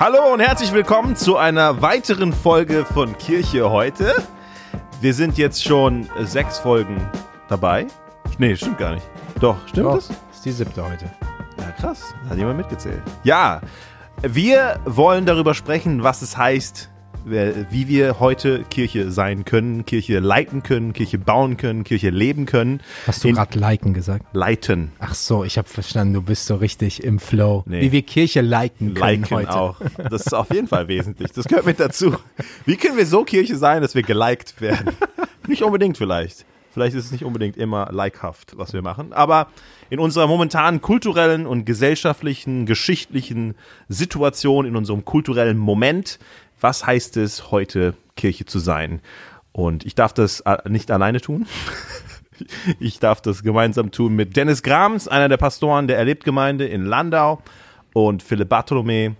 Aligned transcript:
Hallo 0.00 0.32
und 0.32 0.38
herzlich 0.38 0.72
willkommen 0.72 1.16
zu 1.16 1.36
einer 1.38 1.82
weiteren 1.82 2.32
Folge 2.32 2.84
von 2.84 3.18
Kirche 3.18 3.68
heute. 3.68 4.14
Wir 5.00 5.12
sind 5.12 5.36
jetzt 5.36 5.64
schon 5.64 6.08
sechs 6.20 6.60
Folgen 6.60 7.04
dabei. 7.48 7.88
Nee, 8.38 8.54
stimmt 8.54 8.78
gar 8.78 8.94
nicht. 8.94 9.04
Doch, 9.40 9.56
stimmt 9.66 9.86
Doch, 9.86 9.96
das? 9.96 10.10
ist 10.32 10.44
die 10.44 10.52
siebte 10.52 10.88
heute. 10.88 11.06
Ja, 11.58 11.72
krass. 11.72 12.14
Hat 12.28 12.38
jemand 12.38 12.58
mitgezählt. 12.58 13.02
Ja, 13.24 13.60
wir 14.22 14.78
wollen 14.84 15.26
darüber 15.26 15.52
sprechen, 15.52 16.04
was 16.04 16.22
es 16.22 16.36
heißt, 16.36 16.90
wie 17.24 17.88
wir 17.88 18.20
heute 18.20 18.64
Kirche 18.70 19.10
sein 19.10 19.44
können, 19.44 19.84
Kirche 19.84 20.18
leiten 20.18 20.62
können, 20.62 20.92
Kirche 20.92 21.18
bauen 21.18 21.56
können, 21.56 21.84
Kirche 21.84 22.10
leben 22.10 22.46
können. 22.46 22.80
Hast 23.06 23.24
du 23.24 23.32
gerade 23.32 23.58
liken 23.58 23.94
gesagt? 23.94 24.26
Leiten. 24.32 24.92
Ach 24.98 25.14
so, 25.14 25.44
ich 25.44 25.58
habe 25.58 25.68
verstanden, 25.68 26.14
du 26.14 26.22
bist 26.22 26.46
so 26.46 26.56
richtig 26.56 27.02
im 27.04 27.18
Flow. 27.18 27.64
Nee. 27.66 27.80
Wie 27.80 27.92
wir 27.92 28.02
Kirche 28.02 28.40
liken 28.40 28.94
können 28.94 29.22
Liken 29.22 29.36
heute. 29.36 29.54
auch. 29.54 29.80
Das 30.10 30.26
ist 30.26 30.34
auf 30.34 30.50
jeden 30.52 30.68
Fall 30.68 30.88
wesentlich. 30.88 31.32
Das 31.32 31.46
gehört 31.46 31.66
mit 31.66 31.80
dazu. 31.80 32.16
Wie 32.64 32.76
können 32.76 32.96
wir 32.96 33.06
so 33.06 33.24
Kirche 33.24 33.56
sein, 33.56 33.82
dass 33.82 33.94
wir 33.94 34.02
geliked 34.02 34.60
werden? 34.60 34.92
Nicht 35.46 35.62
unbedingt 35.62 35.98
vielleicht. 35.98 36.44
Vielleicht 36.70 36.94
ist 36.94 37.06
es 37.06 37.12
nicht 37.12 37.24
unbedingt 37.24 37.56
immer 37.56 37.88
likehaft, 37.90 38.52
was 38.56 38.72
wir 38.72 38.82
machen. 38.82 39.12
Aber 39.12 39.48
in 39.90 39.98
unserer 39.98 40.26
momentanen 40.26 40.80
kulturellen 40.80 41.46
und 41.46 41.64
gesellschaftlichen, 41.64 42.66
geschichtlichen 42.66 43.54
Situation, 43.88 44.66
in 44.66 44.76
unserem 44.76 45.04
kulturellen 45.04 45.58
Moment, 45.58 46.18
was 46.60 46.86
heißt 46.86 47.16
es, 47.16 47.50
heute 47.50 47.94
Kirche 48.16 48.46
zu 48.46 48.58
sein? 48.58 49.00
Und 49.52 49.84
ich 49.86 49.94
darf 49.94 50.12
das 50.12 50.40
äh, 50.40 50.56
nicht 50.68 50.90
alleine 50.90 51.20
tun. 51.20 51.46
Ich 52.78 53.00
darf 53.00 53.20
das 53.20 53.42
gemeinsam 53.42 53.90
tun 53.90 54.14
mit 54.14 54.36
Dennis 54.36 54.62
Grams, 54.62 55.08
einer 55.08 55.28
der 55.28 55.38
Pastoren 55.38 55.88
der 55.88 55.98
Erlebtgemeinde 55.98 56.68
in 56.68 56.84
Landau, 56.84 57.42
und 57.92 58.22
Philipp 58.22 58.48
Bartholomä, 58.48 59.14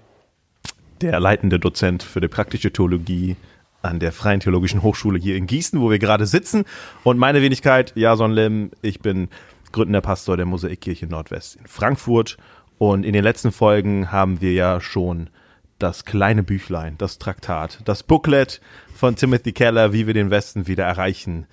der 1.01 1.19
leitende 1.21 1.59
Dozent 1.59 2.03
für 2.03 2.21
die 2.21 2.29
praktische 2.29 2.73
Theologie 2.73 3.37
an 3.83 3.99
der 3.99 4.13
Freien 4.13 4.41
Theologischen 4.41 4.83
Hochschule 4.83 5.19
hier 5.19 5.37
in 5.37 5.47
Gießen, 5.47 5.81
wo 5.81 5.91
wir 5.91 5.99
gerade 5.99 6.27
sitzen. 6.27 6.65
Und 7.05 7.19
meine 7.19 7.43
Wenigkeit, 7.43 7.93
Jason 7.95 8.33
Lim, 8.33 8.71
ich 8.83 9.01
bin 9.01 9.29
gründender 9.73 10.01
Pastor 10.01 10.37
der 10.37 10.47
Mosaikkirche 10.47 11.07
Nordwest 11.07 11.57
in 11.57 11.67
Frankfurt. 11.67 12.37
Und 12.79 13.05
in 13.05 13.13
den 13.13 13.25
letzten 13.25 13.53
Folgen 13.53 14.13
haben 14.13 14.41
wir 14.41 14.53
ja 14.53 14.81
schon 14.81 15.31
das 15.79 16.05
kleine 16.05 16.43
Büchlein, 16.43 16.97
das 16.99 17.19
Traktat, 17.19 17.81
das 17.85 18.03
Booklet 18.03 18.61
von 18.95 19.17
Timothy 19.17 19.53
Keller, 19.53 19.93
wie 19.93 20.07
wir 20.07 20.15
den 20.15 20.31
Westen 20.31 20.67
wieder 20.67 20.85
erreichen, 20.85 21.47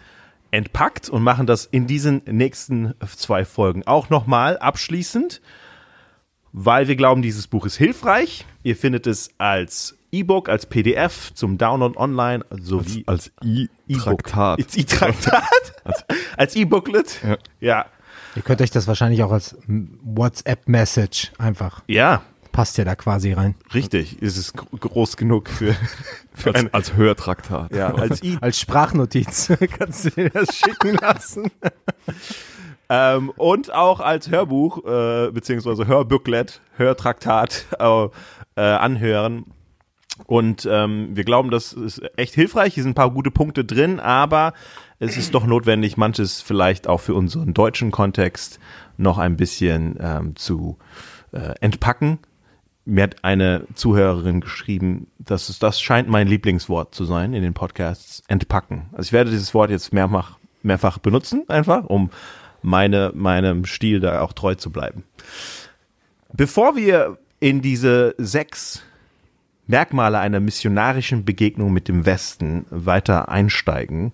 entpackt 0.52 1.10
und 1.10 1.24
machen 1.24 1.48
das 1.48 1.66
in 1.66 1.88
diesen 1.88 2.22
nächsten 2.26 2.94
zwei 3.16 3.46
Folgen 3.46 3.86
auch 3.86 4.10
nochmal 4.10 4.58
abschließend 4.58 5.42
weil 6.58 6.88
wir 6.88 6.96
glauben, 6.96 7.22
dieses 7.22 7.48
Buch 7.48 7.66
ist 7.66 7.76
hilfreich. 7.76 8.46
Ihr 8.64 8.78
findet 8.78 9.08
es 9.08 9.30
als 9.38 9.98
E-Book, 10.14 10.48
als 10.48 10.66
PDF 10.66 11.34
zum 11.34 11.58
Download 11.58 11.98
online 12.00 12.46
sowie 12.50 13.04
Als 13.08 13.34
E-Book. 13.44 13.70
I-Traktat. 13.90 14.60
Als 14.60 14.78
E-Traktat. 14.78 15.76
als 16.38 16.56
E-Booklet. 16.56 17.20
Ja. 17.24 17.38
Ja. 17.60 17.86
Ihr 18.38 18.42
könnt 18.42 18.62
euch 18.62 18.72
das 18.72 18.88
wahrscheinlich 18.88 19.22
auch 19.24 19.34
als 19.34 19.58
WhatsApp-Message 19.68 21.34
einfach. 21.38 21.84
Ja, 21.88 22.24
Passt 22.56 22.78
ja 22.78 22.86
da 22.86 22.96
quasi 22.96 23.34
rein. 23.34 23.56
richtig. 23.74 24.22
Ist 24.22 24.38
es 24.38 24.54
gro- 24.54 24.78
groß 24.78 25.18
genug 25.18 25.50
für, 25.50 25.76
für 26.34 26.52
Als, 26.56 26.60
ein, 26.64 26.74
als 26.74 26.94
Hörtraktat. 26.96 27.76
ja, 27.76 27.94
als 27.94 28.22
Als 28.40 28.60
Sprachnotiz 28.60 29.52
kannst 29.78 30.06
du 30.06 30.10
dir 30.12 30.30
das 30.30 30.56
schicken 30.56 30.96
lassen. 31.02 31.52
ähm, 32.90 33.30
und 33.36 33.74
auch 33.74 34.00
als 34.00 34.30
Hörbuch 34.30 34.86
äh, 34.86 35.32
beziehungsweise 35.32 35.88
Hörbooklet, 35.88 36.62
Hörtraktat 36.78 37.66
äh, 37.80 38.06
äh, 38.56 38.62
anhören. 38.62 39.46
Und 40.28 40.66
ähm, 40.72 41.10
wir 41.12 41.26
glauben, 41.26 41.52
das 41.52 41.74
ist 41.74 42.02
echt 42.16 42.36
hilfreich. 42.36 42.74
Hier 42.76 42.84
sind 42.84 42.92
ein 42.92 42.96
paar 42.96 43.12
gute 43.12 43.32
Punkte 43.32 43.66
drin, 43.66 44.00
aber 44.00 44.54
es 44.98 45.18
ist 45.18 45.34
doch 45.36 45.46
notwendig, 45.46 45.98
manches 45.98 46.42
vielleicht 46.42 46.88
auch 46.88 47.02
für 47.02 47.16
unseren 47.16 47.54
deutschen 47.54 47.92
Kontext 47.92 48.60
noch 48.96 49.18
ein 49.18 49.36
bisschen 49.36 49.98
ähm, 50.00 50.38
zu 50.38 50.78
äh, 51.34 51.54
entpacken. 51.60 52.20
Mir 52.86 53.04
hat 53.04 53.24
eine 53.24 53.66
Zuhörerin 53.74 54.42
geschrieben, 54.42 55.08
dass 55.18 55.50
es, 55.50 55.58
das 55.58 55.82
scheint 55.82 56.08
mein 56.08 56.28
Lieblingswort 56.28 56.94
zu 56.94 57.06
sein 57.06 57.34
in 57.34 57.42
den 57.42 57.56
Podcasts, 57.56 58.24
entpacken. 58.28 58.90
Also 58.92 59.08
ich 59.08 59.14
werde 59.14 59.32
dieses 59.32 59.56
Wort 59.56 59.72
jetzt 59.72 59.92
mehrfach, 59.92 60.38
mehrfach 60.62 61.00
benutzen, 61.00 61.44
einfach, 61.48 61.86
um 61.86 62.12
meine, 62.62 63.12
meinem 63.16 63.66
Stil 63.66 64.00
da 64.00 64.22
auch 64.22 64.34
treu 64.34 64.54
zu 64.54 64.72
bleiben. 64.72 65.04
Bevor 66.32 66.76
wir 66.76 67.18
in 67.40 67.62
diese 67.62 68.14
sechs 68.18 68.84
Merkmale 69.68 70.20
einer 70.20 70.40
missionarischen 70.40 71.26
Begegnung 71.26 71.74
mit 71.74 71.88
dem 71.88 72.06
Westen 72.06 72.66
weiter 72.70 73.30
einsteigen 73.30 74.14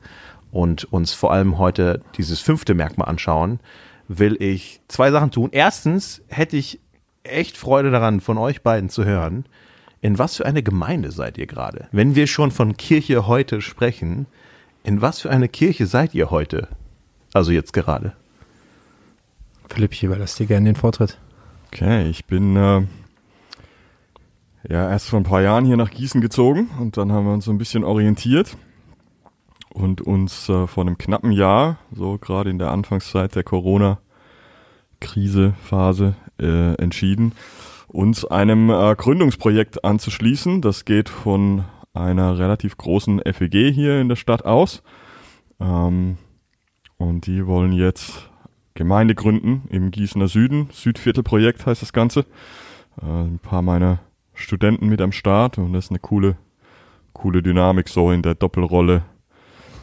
und 0.51 0.85
uns 0.85 1.13
vor 1.13 1.33
allem 1.33 1.57
heute 1.57 2.01
dieses 2.17 2.39
fünfte 2.39 2.73
Merkmal 2.73 3.09
anschauen, 3.09 3.59
will 4.07 4.37
ich 4.41 4.81
zwei 4.87 5.11
Sachen 5.11 5.31
tun. 5.31 5.49
Erstens 5.51 6.21
hätte 6.27 6.57
ich 6.57 6.79
echt 7.23 7.57
Freude 7.57 7.91
daran, 7.91 8.21
von 8.21 8.37
euch 8.37 8.61
beiden 8.61 8.89
zu 8.89 9.05
hören, 9.05 9.45
in 10.01 10.17
was 10.17 10.37
für 10.37 10.45
eine 10.45 10.63
Gemeinde 10.63 11.11
seid 11.11 11.37
ihr 11.37 11.47
gerade? 11.47 11.89
Wenn 11.91 12.15
wir 12.15 12.27
schon 12.27 12.51
von 12.51 12.77
Kirche 12.77 13.27
heute 13.27 13.61
sprechen, 13.61 14.25
in 14.83 15.01
was 15.01 15.21
für 15.21 15.29
eine 15.29 15.47
Kirche 15.47 15.85
seid 15.85 16.15
ihr 16.15 16.31
heute? 16.31 16.67
Also 17.33 17.51
jetzt 17.51 17.73
gerade. 17.73 18.13
Philipp, 19.69 19.93
ich 19.93 20.03
überlasse 20.03 20.39
dir 20.39 20.47
gerne 20.47 20.65
den 20.65 20.75
Vortritt. 20.75 21.19
Okay, 21.67 22.09
ich 22.09 22.25
bin 22.25 22.57
äh, 22.57 22.81
ja 24.67 24.89
erst 24.89 25.09
vor 25.09 25.19
ein 25.19 25.23
paar 25.23 25.41
Jahren 25.41 25.65
hier 25.65 25.77
nach 25.77 25.91
Gießen 25.91 26.19
gezogen 26.19 26.69
und 26.79 26.97
dann 26.97 27.11
haben 27.11 27.25
wir 27.25 27.33
uns 27.33 27.45
so 27.45 27.51
ein 27.51 27.57
bisschen 27.57 27.83
orientiert 27.83 28.57
und 29.69 30.01
uns 30.01 30.49
äh, 30.49 30.67
vor 30.67 30.83
einem 30.83 30.97
knappen 30.97 31.31
Jahr, 31.31 31.77
so 31.93 32.17
gerade 32.17 32.49
in 32.49 32.59
der 32.59 32.71
Anfangszeit 32.71 33.35
der 33.35 33.43
Corona-Krise-Phase, 33.43 36.15
äh, 36.41 36.73
entschieden, 36.75 37.33
uns 37.87 38.25
einem 38.25 38.69
äh, 38.69 38.95
Gründungsprojekt 38.95 39.83
anzuschließen. 39.83 40.61
Das 40.61 40.85
geht 40.85 41.09
von 41.09 41.65
einer 41.93 42.37
relativ 42.37 42.77
großen 42.77 43.21
FEG 43.33 43.71
hier 43.71 43.99
in 43.99 44.09
der 44.09 44.15
Stadt 44.15 44.45
aus. 44.45 44.81
Ähm, 45.59 46.17
und 46.97 47.27
die 47.27 47.45
wollen 47.45 47.73
jetzt 47.73 48.29
Gemeinde 48.73 49.15
gründen 49.15 49.63
im 49.69 49.91
Gießener 49.91 50.27
Süden. 50.27 50.69
Südviertelprojekt 50.71 51.65
heißt 51.65 51.81
das 51.81 51.93
Ganze. 51.93 52.21
Äh, 53.01 53.05
ein 53.05 53.39
paar 53.39 53.61
meiner 53.61 53.99
Studenten 54.33 54.87
mit 54.87 55.01
am 55.01 55.11
Start 55.11 55.57
und 55.57 55.73
das 55.73 55.85
ist 55.85 55.91
eine 55.91 55.99
coole, 55.99 56.37
coole 57.13 57.43
Dynamik 57.43 57.89
so 57.89 58.11
in 58.11 58.21
der 58.21 58.35
Doppelrolle 58.35 59.03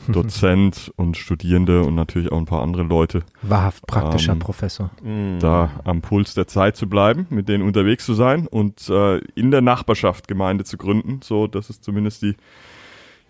Dozent 0.13 0.93
und 0.97 1.17
Studierende 1.17 1.83
und 1.83 1.95
natürlich 1.95 2.33
auch 2.33 2.39
ein 2.39 2.47
paar 2.47 2.63
andere 2.63 2.83
Leute 2.83 3.23
Wahrhaft 3.43 3.87
praktischer 3.87 4.33
Ähm, 4.33 4.39
Professor. 4.39 4.91
da 5.39 5.71
am 5.85 6.01
Puls 6.01 6.35
der 6.35 6.47
Zeit 6.47 6.77
zu 6.77 6.89
bleiben, 6.89 7.27
mit 7.31 7.49
denen 7.49 7.65
unterwegs 7.65 8.05
zu 8.05 8.15
sein 8.15 8.47
und 8.47 8.89
äh, 8.89 9.19
in 9.35 9.51
der 9.51 9.61
Nachbarschaft 9.61 10.29
Gemeinde 10.29 10.65
zu 10.65 10.77
gründen. 10.77 11.21
So, 11.23 11.47
das 11.47 11.71
ist 11.71 11.85
zumindest 11.85 12.23
die 12.23 12.37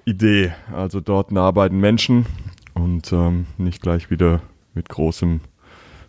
Idee. 0.04 0.52
Also 0.74 1.00
dort 1.00 1.36
arbeiten 1.36 1.78
Menschen 1.78 2.26
und 2.74 3.12
ähm, 3.12 3.46
nicht 3.58 3.82
gleich 3.82 4.10
wieder 4.10 4.40
mit 4.74 4.88
großem 4.88 5.40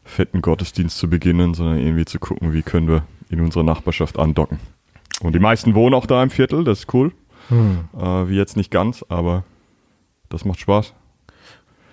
fetten 0.03 0.41
Gottesdienst 0.41 0.97
zu 0.97 1.09
beginnen, 1.09 1.53
sondern 1.53 1.79
irgendwie 1.79 2.06
zu 2.06 2.19
gucken, 2.19 2.53
wie 2.53 2.62
können 2.62 2.88
wir 2.88 3.03
in 3.29 3.41
unserer 3.41 3.63
Nachbarschaft 3.63 4.18
andocken. 4.18 4.59
Und 5.22 5.34
die 5.34 5.40
meisten 5.40 5.75
wohnen 5.75 5.94
auch 5.94 6.06
da 6.06 6.24
im 6.24 6.29
Viertel, 6.29 6.63
das 6.63 6.79
ist 6.79 6.94
cool. 6.94 7.12
Hm. 7.50 7.90
Äh, 7.97 8.29
wie 8.29 8.35
jetzt 8.35 8.58
nicht 8.58 8.72
ganz, 8.72 9.03
aber 9.09 9.44
das 10.29 10.45
macht 10.45 10.59
Spaß. 10.59 10.94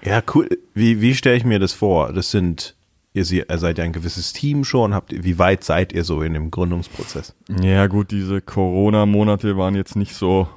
Ja, 0.02 0.22
cool. 0.34 0.48
Wie, 0.74 1.00
wie 1.00 1.14
stelle 1.14 1.36
ich 1.36 1.44
mir 1.44 1.58
das 1.58 1.72
vor? 1.72 2.12
Das 2.12 2.30
sind, 2.30 2.76
ihr, 3.12 3.24
se- 3.24 3.46
ihr 3.48 3.58
seid 3.58 3.78
ja 3.78 3.84
ein 3.84 3.92
gewisses 3.92 4.32
Team 4.32 4.62
schon. 4.64 4.94
Habt, 4.94 5.12
ihr- 5.12 5.24
wie 5.24 5.38
weit 5.38 5.64
seid 5.64 5.92
ihr 5.92 6.04
so 6.04 6.22
in 6.22 6.34
dem 6.34 6.50
Gründungsprozess? 6.50 7.34
Ja, 7.62 7.86
gut, 7.86 8.10
diese 8.10 8.40
Corona-Monate 8.40 9.56
waren 9.56 9.74
jetzt 9.74 9.96
nicht 9.96 10.14
so 10.14 10.48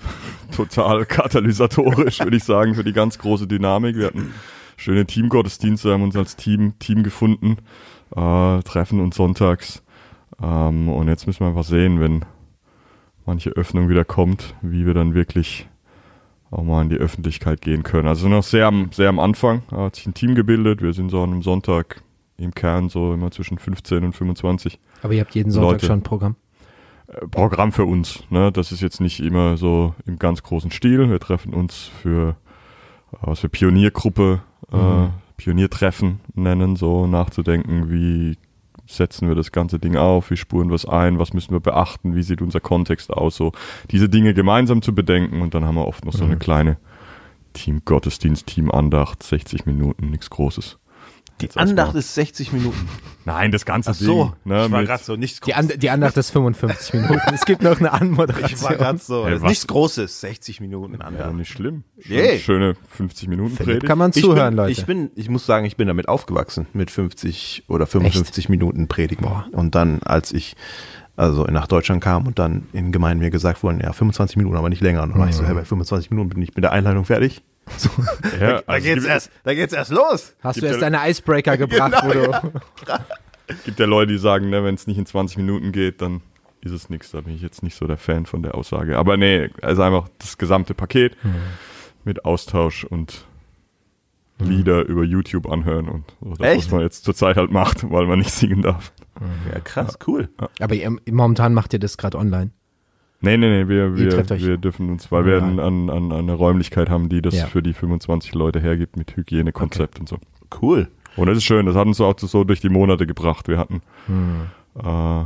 total 0.56 1.04
katalysatorisch, 1.06 2.20
würde 2.20 2.36
ich 2.36 2.44
sagen, 2.44 2.74
für 2.74 2.84
die 2.84 2.92
ganz 2.92 3.18
große 3.18 3.46
Dynamik. 3.46 3.96
Wir 3.96 4.06
hatten 4.06 4.34
schöne 4.76 5.06
Teamgottesdienste, 5.06 5.92
haben 5.92 6.02
uns 6.02 6.16
als 6.16 6.36
Team, 6.36 6.78
Team 6.78 7.02
gefunden, 7.02 7.58
äh, 8.16 8.62
treffen 8.62 9.00
uns 9.00 9.14
sonntags. 9.16 9.82
Ähm, 10.42 10.88
und 10.88 11.06
jetzt 11.08 11.26
müssen 11.26 11.40
wir 11.40 11.48
einfach 11.48 11.64
sehen, 11.64 12.00
wenn 12.00 12.24
manche 13.26 13.50
Öffnung 13.50 13.88
wieder 13.88 14.04
kommt, 14.06 14.54
wie 14.62 14.86
wir 14.86 14.94
dann 14.94 15.14
wirklich 15.14 15.68
auch 16.50 16.62
mal 16.64 16.82
in 16.82 16.88
die 16.88 16.96
Öffentlichkeit 16.96 17.60
gehen 17.60 17.82
können. 17.82 18.08
Also 18.08 18.28
noch 18.28 18.42
sehr 18.42 18.66
am, 18.66 18.90
sehr 18.92 19.08
am 19.08 19.18
Anfang 19.18 19.62
äh, 19.72 19.76
hat 19.76 19.96
sich 19.96 20.06
ein 20.06 20.14
Team 20.14 20.34
gebildet. 20.34 20.82
Wir 20.82 20.92
sind 20.92 21.10
so 21.10 21.22
an 21.22 21.30
einem 21.32 21.42
Sonntag 21.42 22.02
im 22.36 22.54
Kern 22.54 22.88
so 22.88 23.12
immer 23.14 23.30
zwischen 23.30 23.58
15 23.58 24.04
und 24.04 24.12
25. 24.14 24.78
Aber 25.02 25.12
ihr 25.12 25.20
habt 25.20 25.34
jeden 25.34 25.50
Sonntag 25.50 25.72
Leute. 25.72 25.86
schon 25.86 25.98
ein 26.00 26.02
Programm. 26.02 26.36
Äh, 27.06 27.26
Programm 27.28 27.72
für 27.72 27.84
uns. 27.84 28.24
Ne? 28.30 28.50
Das 28.52 28.72
ist 28.72 28.80
jetzt 28.80 29.00
nicht 29.00 29.20
immer 29.20 29.56
so 29.56 29.94
im 30.06 30.18
ganz 30.18 30.42
großen 30.42 30.70
Stil. 30.70 31.08
Wir 31.10 31.20
treffen 31.20 31.54
uns 31.54 31.90
für, 32.02 32.30
äh, 33.12 33.16
was 33.22 33.42
wir 33.42 33.50
Pioniergruppe, 33.50 34.40
äh, 34.72 34.76
Mhm. 34.76 35.08
Pioniertreffen 35.36 36.20
nennen, 36.34 36.76
so 36.76 37.06
nachzudenken, 37.06 37.90
wie 37.90 38.36
setzen 38.96 39.28
wir 39.28 39.34
das 39.34 39.52
ganze 39.52 39.78
Ding 39.78 39.96
auf, 39.96 40.30
wie 40.30 40.36
spuren 40.36 40.68
wir 40.68 40.74
es 40.74 40.86
ein, 40.86 41.18
was 41.18 41.32
müssen 41.32 41.52
wir 41.52 41.60
beachten, 41.60 42.14
wie 42.14 42.22
sieht 42.22 42.42
unser 42.42 42.60
Kontext 42.60 43.12
aus, 43.12 43.36
so 43.36 43.52
diese 43.90 44.08
Dinge 44.08 44.34
gemeinsam 44.34 44.82
zu 44.82 44.94
bedenken 44.94 45.42
und 45.42 45.54
dann 45.54 45.64
haben 45.64 45.76
wir 45.76 45.86
oft 45.86 46.04
noch 46.04 46.12
so 46.12 46.24
eine 46.24 46.36
kleine 46.36 46.76
Team-Gottesdienst, 47.52 48.46
Team-Andacht, 48.46 49.22
60 49.22 49.66
Minuten, 49.66 50.10
nichts 50.10 50.30
Großes. 50.30 50.78
Die 51.40 51.46
Jetzt 51.46 51.56
Andacht 51.56 51.94
ist 51.94 52.14
60 52.14 52.52
Minuten. 52.52 52.88
Nein, 53.24 53.52
das 53.52 53.64
ganze 53.64 53.90
Ach 53.90 53.94
so, 53.94 54.24
Ding. 54.24 54.32
Ne, 54.44 54.64
ich 54.66 54.70
war 54.72 54.82
gerade 54.84 55.02
so, 55.04 55.16
nichts 55.16 55.40
Die, 55.40 55.54
An 55.54 55.68
die 55.68 55.90
Andacht 55.90 56.16
ist 56.16 56.30
55 56.30 56.94
Minuten. 56.94 57.20
Es 57.34 57.44
gibt 57.44 57.62
noch 57.62 57.78
eine 57.78 57.88
Ich 57.88 57.92
war 57.92 58.00
Anmoderation. 58.00 58.72
gerade 58.76 58.98
so, 58.98 59.24
Hey, 59.24 59.30
das 59.32 59.38
ist 59.38 59.42
was? 59.42 59.48
nichts 59.50 59.66
Großes, 59.66 60.20
60 60.20 60.60
Minuten 60.60 60.92
ja, 60.94 60.98
doch 60.98 61.06
Andacht. 61.06 61.34
nicht 61.34 61.50
schlimm. 61.52 61.84
Schön, 62.00 62.16
Yay. 62.16 62.38
Schöne 62.38 62.76
50 62.88 63.28
Minuten 63.28 63.50
Philipp 63.56 63.66
Predigt. 63.66 63.86
kann 63.86 63.98
man 63.98 64.10
Ich 64.14 64.22
zuhören, 64.22 64.50
bin, 64.50 64.56
Leute. 64.56 64.72
Ich 64.72 64.86
bin, 64.86 65.10
ich 65.14 65.28
muss 65.28 65.44
sagen, 65.46 65.66
ich 65.66 65.76
bin 65.76 65.86
damit 65.88 66.08
aufgewachsen 66.08 66.66
mit 66.72 66.90
50 66.90 67.64
oder 67.68 67.86
55 67.86 68.48
Minuten 68.48 68.88
Predigen. 68.88 69.26
Und 69.52 69.74
dann, 69.74 70.00
als 70.02 70.32
ich 70.32 70.56
also 71.16 71.44
nach 71.44 71.66
Deutschland 71.66 72.02
kam 72.02 72.26
und 72.26 72.38
dann 72.38 72.66
in 72.72 72.92
Gemeinden 72.92 73.22
mir 73.22 73.30
gesagt 73.30 73.62
wurden, 73.62 73.80
ja, 73.80 73.92
25 73.92 74.36
Minuten, 74.38 74.56
aber 74.56 74.70
nicht 74.70 74.80
länger. 74.80 75.02
Und 75.02 75.10
dann 75.10 75.18
war 75.18 75.28
ich 75.28 75.34
so, 75.36 75.44
hey, 75.44 75.54
bei 75.54 75.64
25 75.66 76.10
Minuten 76.10 76.30
bin 76.30 76.40
ich 76.42 76.54
mit 76.54 76.64
der 76.64 76.72
Einleitung 76.72 77.04
fertig. 77.04 77.42
So, 77.76 77.88
Ja, 78.40 78.60
da, 78.60 78.62
also 78.66 78.78
es 78.78 78.82
geht's 78.84 78.94
gibt- 78.94 79.06
erst, 79.06 79.30
da 79.44 79.54
geht's 79.54 79.72
erst 79.72 79.90
los. 79.90 80.34
Hast 80.42 80.60
du 80.60 80.66
erst 80.66 80.80
ja- 80.80 80.90
deine 80.90 81.08
Icebreaker 81.10 81.56
gebracht, 81.56 81.94
Genau, 82.02 82.40
du, 82.40 82.52
gibt 83.64 83.78
ja 83.80 83.86
Leute, 83.86 84.12
die 84.12 84.18
sagen, 84.18 84.50
ne, 84.50 84.62
wenn 84.64 84.74
es 84.74 84.86
nicht 84.86 84.98
in 84.98 85.06
20 85.06 85.36
Minuten 85.38 85.72
geht, 85.72 86.00
dann 86.02 86.20
ist 86.60 86.72
es 86.72 86.90
nichts. 86.90 87.10
Da 87.10 87.22
bin 87.22 87.34
ich 87.34 87.42
jetzt 87.42 87.62
nicht 87.62 87.74
so 87.76 87.86
der 87.86 87.96
Fan 87.96 88.26
von 88.26 88.42
der 88.42 88.54
Aussage. 88.54 88.98
Aber 88.98 89.16
nee, 89.16 89.48
also 89.62 89.82
einfach 89.82 90.08
das 90.18 90.36
gesamte 90.38 90.74
Paket 90.74 91.16
mit 92.04 92.24
Austausch 92.24 92.84
und 92.84 93.24
Lieder 94.38 94.86
über 94.86 95.04
YouTube 95.04 95.50
anhören 95.50 95.86
und 95.88 96.04
so 96.22 96.30
das, 96.36 96.46
Echt? 96.48 96.64
was 96.66 96.70
man 96.72 96.80
jetzt 96.80 97.04
zurzeit 97.04 97.36
halt 97.36 97.50
macht, 97.50 97.90
weil 97.90 98.06
man 98.06 98.20
nicht 98.20 98.30
singen 98.32 98.62
darf. 98.62 98.92
Ja, 99.52 99.60
krass, 99.60 99.98
cool. 100.06 100.30
aber 100.60 100.74
ihr, 100.74 100.96
momentan 101.10 101.52
macht 101.52 101.74
ihr 101.74 101.78
das 101.78 101.98
gerade 101.98 102.16
online. 102.16 102.50
Nee, 103.22 103.36
nee, 103.36 103.48
nee, 103.64 103.68
wir, 103.68 103.96
wir, 103.96 104.40
wir 104.40 104.56
dürfen 104.56 104.88
uns, 104.90 105.12
weil 105.12 105.26
wir 105.26 105.38
Ja. 105.38 105.44
an, 105.44 105.60
an, 105.60 105.90
an 105.90 106.12
eine 106.12 106.32
Räumlichkeit 106.32 106.88
haben, 106.88 107.08
die 107.10 107.20
das 107.20 107.34
Ja. 107.34 107.46
für 107.46 107.62
die 107.62 107.74
25 107.74 108.34
Leute 108.34 108.60
hergibt 108.60 108.96
mit 108.96 109.14
Hygienekonzept 109.16 110.00
und 110.00 110.08
so. 110.08 110.16
Cool. 110.62 110.88
Und 111.16 111.26
das 111.26 111.36
ist 111.38 111.44
schön, 111.44 111.66
das 111.66 111.76
hat 111.76 111.86
uns 111.86 112.00
auch 112.00 112.18
so 112.18 112.44
durch 112.44 112.60
die 112.60 112.70
Monate 112.70 113.06
gebracht. 113.06 113.46
Wir 113.48 113.58
hatten, 113.58 113.82
Hm. 114.06 114.46
äh, 114.78 115.24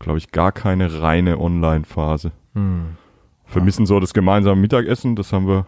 glaube 0.00 0.18
ich, 0.18 0.32
gar 0.32 0.50
keine 0.52 1.00
reine 1.00 1.38
Online-Phase. 1.38 2.32
Hm. 2.54 2.96
Vermissen 3.44 3.86
so 3.86 4.00
das 4.00 4.12
gemeinsame 4.12 4.60
Mittagessen, 4.60 5.14
das 5.14 5.32
haben 5.32 5.46
wir 5.46 5.66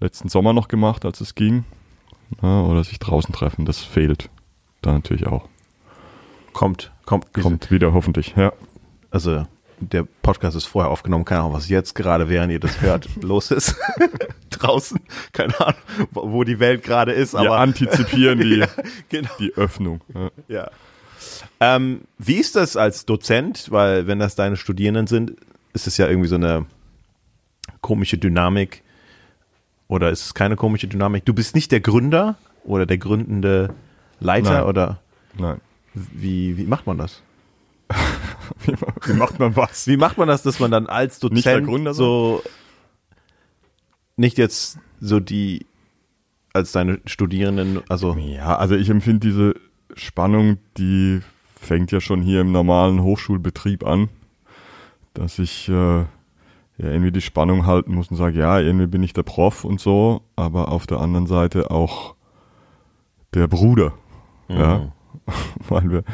letzten 0.00 0.28
Sommer 0.28 0.52
noch 0.52 0.66
gemacht, 0.66 1.04
als 1.04 1.20
es 1.20 1.36
ging. 1.36 1.64
Ja, 2.42 2.62
oder 2.62 2.82
sich 2.82 2.98
draußen 2.98 3.32
treffen, 3.32 3.64
das 3.64 3.80
fehlt 3.84 4.28
da 4.80 4.92
natürlich 4.92 5.26
auch. 5.28 5.48
Kommt, 6.52 6.90
kommt, 7.06 7.32
Kommt 7.34 7.70
wieder 7.70 7.92
hoffentlich, 7.92 8.34
ja. 8.36 8.52
Also, 9.10 9.46
der 9.82 10.06
Podcast 10.22 10.56
ist 10.56 10.66
vorher 10.66 10.90
aufgenommen, 10.90 11.24
keine 11.24 11.40
Ahnung, 11.40 11.54
was 11.54 11.68
jetzt 11.68 11.94
gerade, 11.94 12.28
während 12.28 12.52
ihr 12.52 12.60
das 12.60 12.80
hört, 12.80 13.08
los 13.22 13.50
ist. 13.50 13.76
Draußen, 14.50 15.00
keine 15.32 15.58
Ahnung, 15.60 15.80
wo 16.12 16.44
die 16.44 16.60
Welt 16.60 16.84
gerade 16.84 17.12
ist, 17.12 17.32
Wir 17.34 17.40
aber 17.40 17.58
antizipieren 17.58 18.38
die, 18.40 18.64
genau. 19.08 19.30
die 19.38 19.52
Öffnung. 19.54 20.00
Ja. 20.14 20.30
Ja. 20.48 20.70
Ähm, 21.60 22.02
wie 22.18 22.36
ist 22.36 22.56
das 22.56 22.76
als 22.76 23.06
Dozent? 23.06 23.70
Weil 23.70 24.06
wenn 24.06 24.18
das 24.18 24.34
deine 24.34 24.56
Studierenden 24.56 25.06
sind, 25.06 25.36
ist 25.72 25.86
es 25.86 25.96
ja 25.96 26.08
irgendwie 26.08 26.28
so 26.28 26.34
eine 26.34 26.66
komische 27.80 28.18
Dynamik. 28.18 28.82
Oder 29.88 30.10
ist 30.10 30.24
es 30.24 30.34
keine 30.34 30.56
komische 30.56 30.88
Dynamik? 30.88 31.24
Du 31.24 31.34
bist 31.34 31.54
nicht 31.54 31.70
der 31.70 31.80
Gründer 31.80 32.36
oder 32.64 32.86
der 32.86 32.98
gründende 32.98 33.74
Leiter 34.20 34.52
Nein. 34.52 34.64
oder 34.64 35.00
Nein. 35.36 35.60
wie, 35.94 36.56
wie 36.56 36.64
macht 36.64 36.86
man 36.86 36.98
das? 36.98 37.22
Wie, 38.64 38.74
wie 39.06 39.12
macht 39.14 39.38
man 39.38 39.56
was? 39.56 39.86
Wie 39.86 39.96
macht 39.96 40.18
man 40.18 40.28
das, 40.28 40.42
dass 40.42 40.60
man 40.60 40.70
dann 40.70 40.86
als 40.86 41.18
Dozent 41.18 41.66
Gründer 41.66 41.94
so 41.94 42.42
nicht 44.16 44.38
jetzt 44.38 44.78
so 45.00 45.20
die 45.20 45.66
als 46.52 46.72
deine 46.72 47.00
Studierenden, 47.06 47.80
also 47.88 48.14
Ja, 48.14 48.56
also 48.56 48.76
ich 48.76 48.90
empfinde 48.90 49.26
diese 49.26 49.54
Spannung, 49.94 50.58
die 50.76 51.20
fängt 51.56 51.92
ja 51.92 52.00
schon 52.00 52.22
hier 52.22 52.40
im 52.40 52.52
normalen 52.52 53.02
Hochschulbetrieb 53.02 53.86
an, 53.86 54.08
dass 55.14 55.38
ich 55.38 55.68
äh, 55.68 55.72
ja 55.72 56.06
irgendwie 56.78 57.12
die 57.12 57.20
Spannung 57.20 57.66
halten 57.66 57.94
muss 57.94 58.10
und 58.10 58.16
sage, 58.16 58.38
ja, 58.38 58.58
irgendwie 58.58 58.86
bin 58.86 59.02
ich 59.02 59.12
der 59.12 59.22
Prof 59.22 59.64
und 59.64 59.80
so, 59.80 60.22
aber 60.36 60.68
auf 60.68 60.86
der 60.86 61.00
anderen 61.00 61.26
Seite 61.26 61.70
auch 61.70 62.14
der 63.34 63.48
Bruder, 63.48 63.94
ja, 64.48 64.92
weil 65.68 65.90
wir 65.90 66.04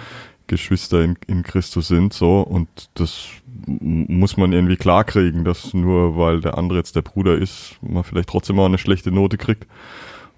Geschwister 0.49 1.05
in, 1.05 1.17
in 1.27 1.43
Christus 1.45 1.89
sind, 1.89 2.13
so 2.13 2.41
und 2.41 2.69
das 2.95 3.29
muss 3.67 4.37
man 4.37 4.53
irgendwie 4.53 4.77
klarkriegen, 4.77 5.45
dass 5.45 5.75
nur 5.75 6.17
weil 6.17 6.41
der 6.41 6.59
andere 6.59 6.79
jetzt 6.79 6.97
der 6.97 7.03
Bruder 7.03 7.37
ist, 7.37 7.77
man 7.83 8.05
vielleicht 8.05 8.29
trotzdem 8.29 8.57
mal 8.57 8.67
eine 8.67 8.79
schlechte 8.79 9.13
Note 9.13 9.37
kriegt 9.37 9.67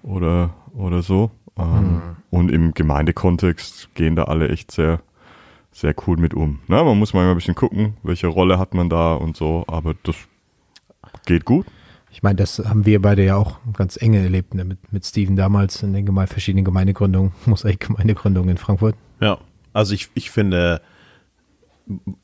oder, 0.03 0.51
oder 0.73 1.01
so. 1.01 1.31
Ähm, 1.57 2.01
Und 2.29 2.49
im 2.49 2.73
Gemeindekontext 2.73 3.93
gehen 3.95 4.15
da 4.15 4.23
alle 4.23 4.49
echt 4.49 4.71
sehr, 4.71 5.01
sehr 5.71 5.93
cool 6.07 6.17
mit 6.17 6.33
um. 6.33 6.59
Na, 6.67 6.83
man 6.83 6.97
muss 6.97 7.13
manchmal 7.13 7.31
ein 7.31 7.37
bisschen 7.37 7.55
gucken, 7.55 7.93
welche 8.03 8.27
Rolle 8.27 8.57
hat 8.57 8.73
man 8.73 8.89
da 8.89 9.13
und 9.13 9.37
so, 9.37 9.65
aber 9.67 9.95
das 10.03 10.15
geht 11.25 11.45
gut. 11.45 11.65
Ich 12.13 12.23
meine, 12.23 12.35
das 12.35 12.59
haben 12.59 12.85
wir 12.85 13.01
beide 13.01 13.23
ja 13.23 13.37
auch 13.37 13.57
ganz 13.73 14.01
enge 14.01 14.19
erlebt 14.21 14.53
ne? 14.53 14.65
mit, 14.65 14.91
mit 14.91 15.05
Steven 15.05 15.35
damals 15.35 15.81
in 15.81 15.93
den 15.93 16.05
geme 16.05 16.27
verschiedenen 16.27 16.65
Gemeindegründungen, 16.65 17.31
Mosaik-Gemeindegründungen 17.45 18.49
in 18.49 18.57
Frankfurt. 18.57 18.95
Ja, 19.21 19.37
also 19.73 19.93
ich, 19.93 20.09
ich 20.13 20.31
finde, 20.31 20.81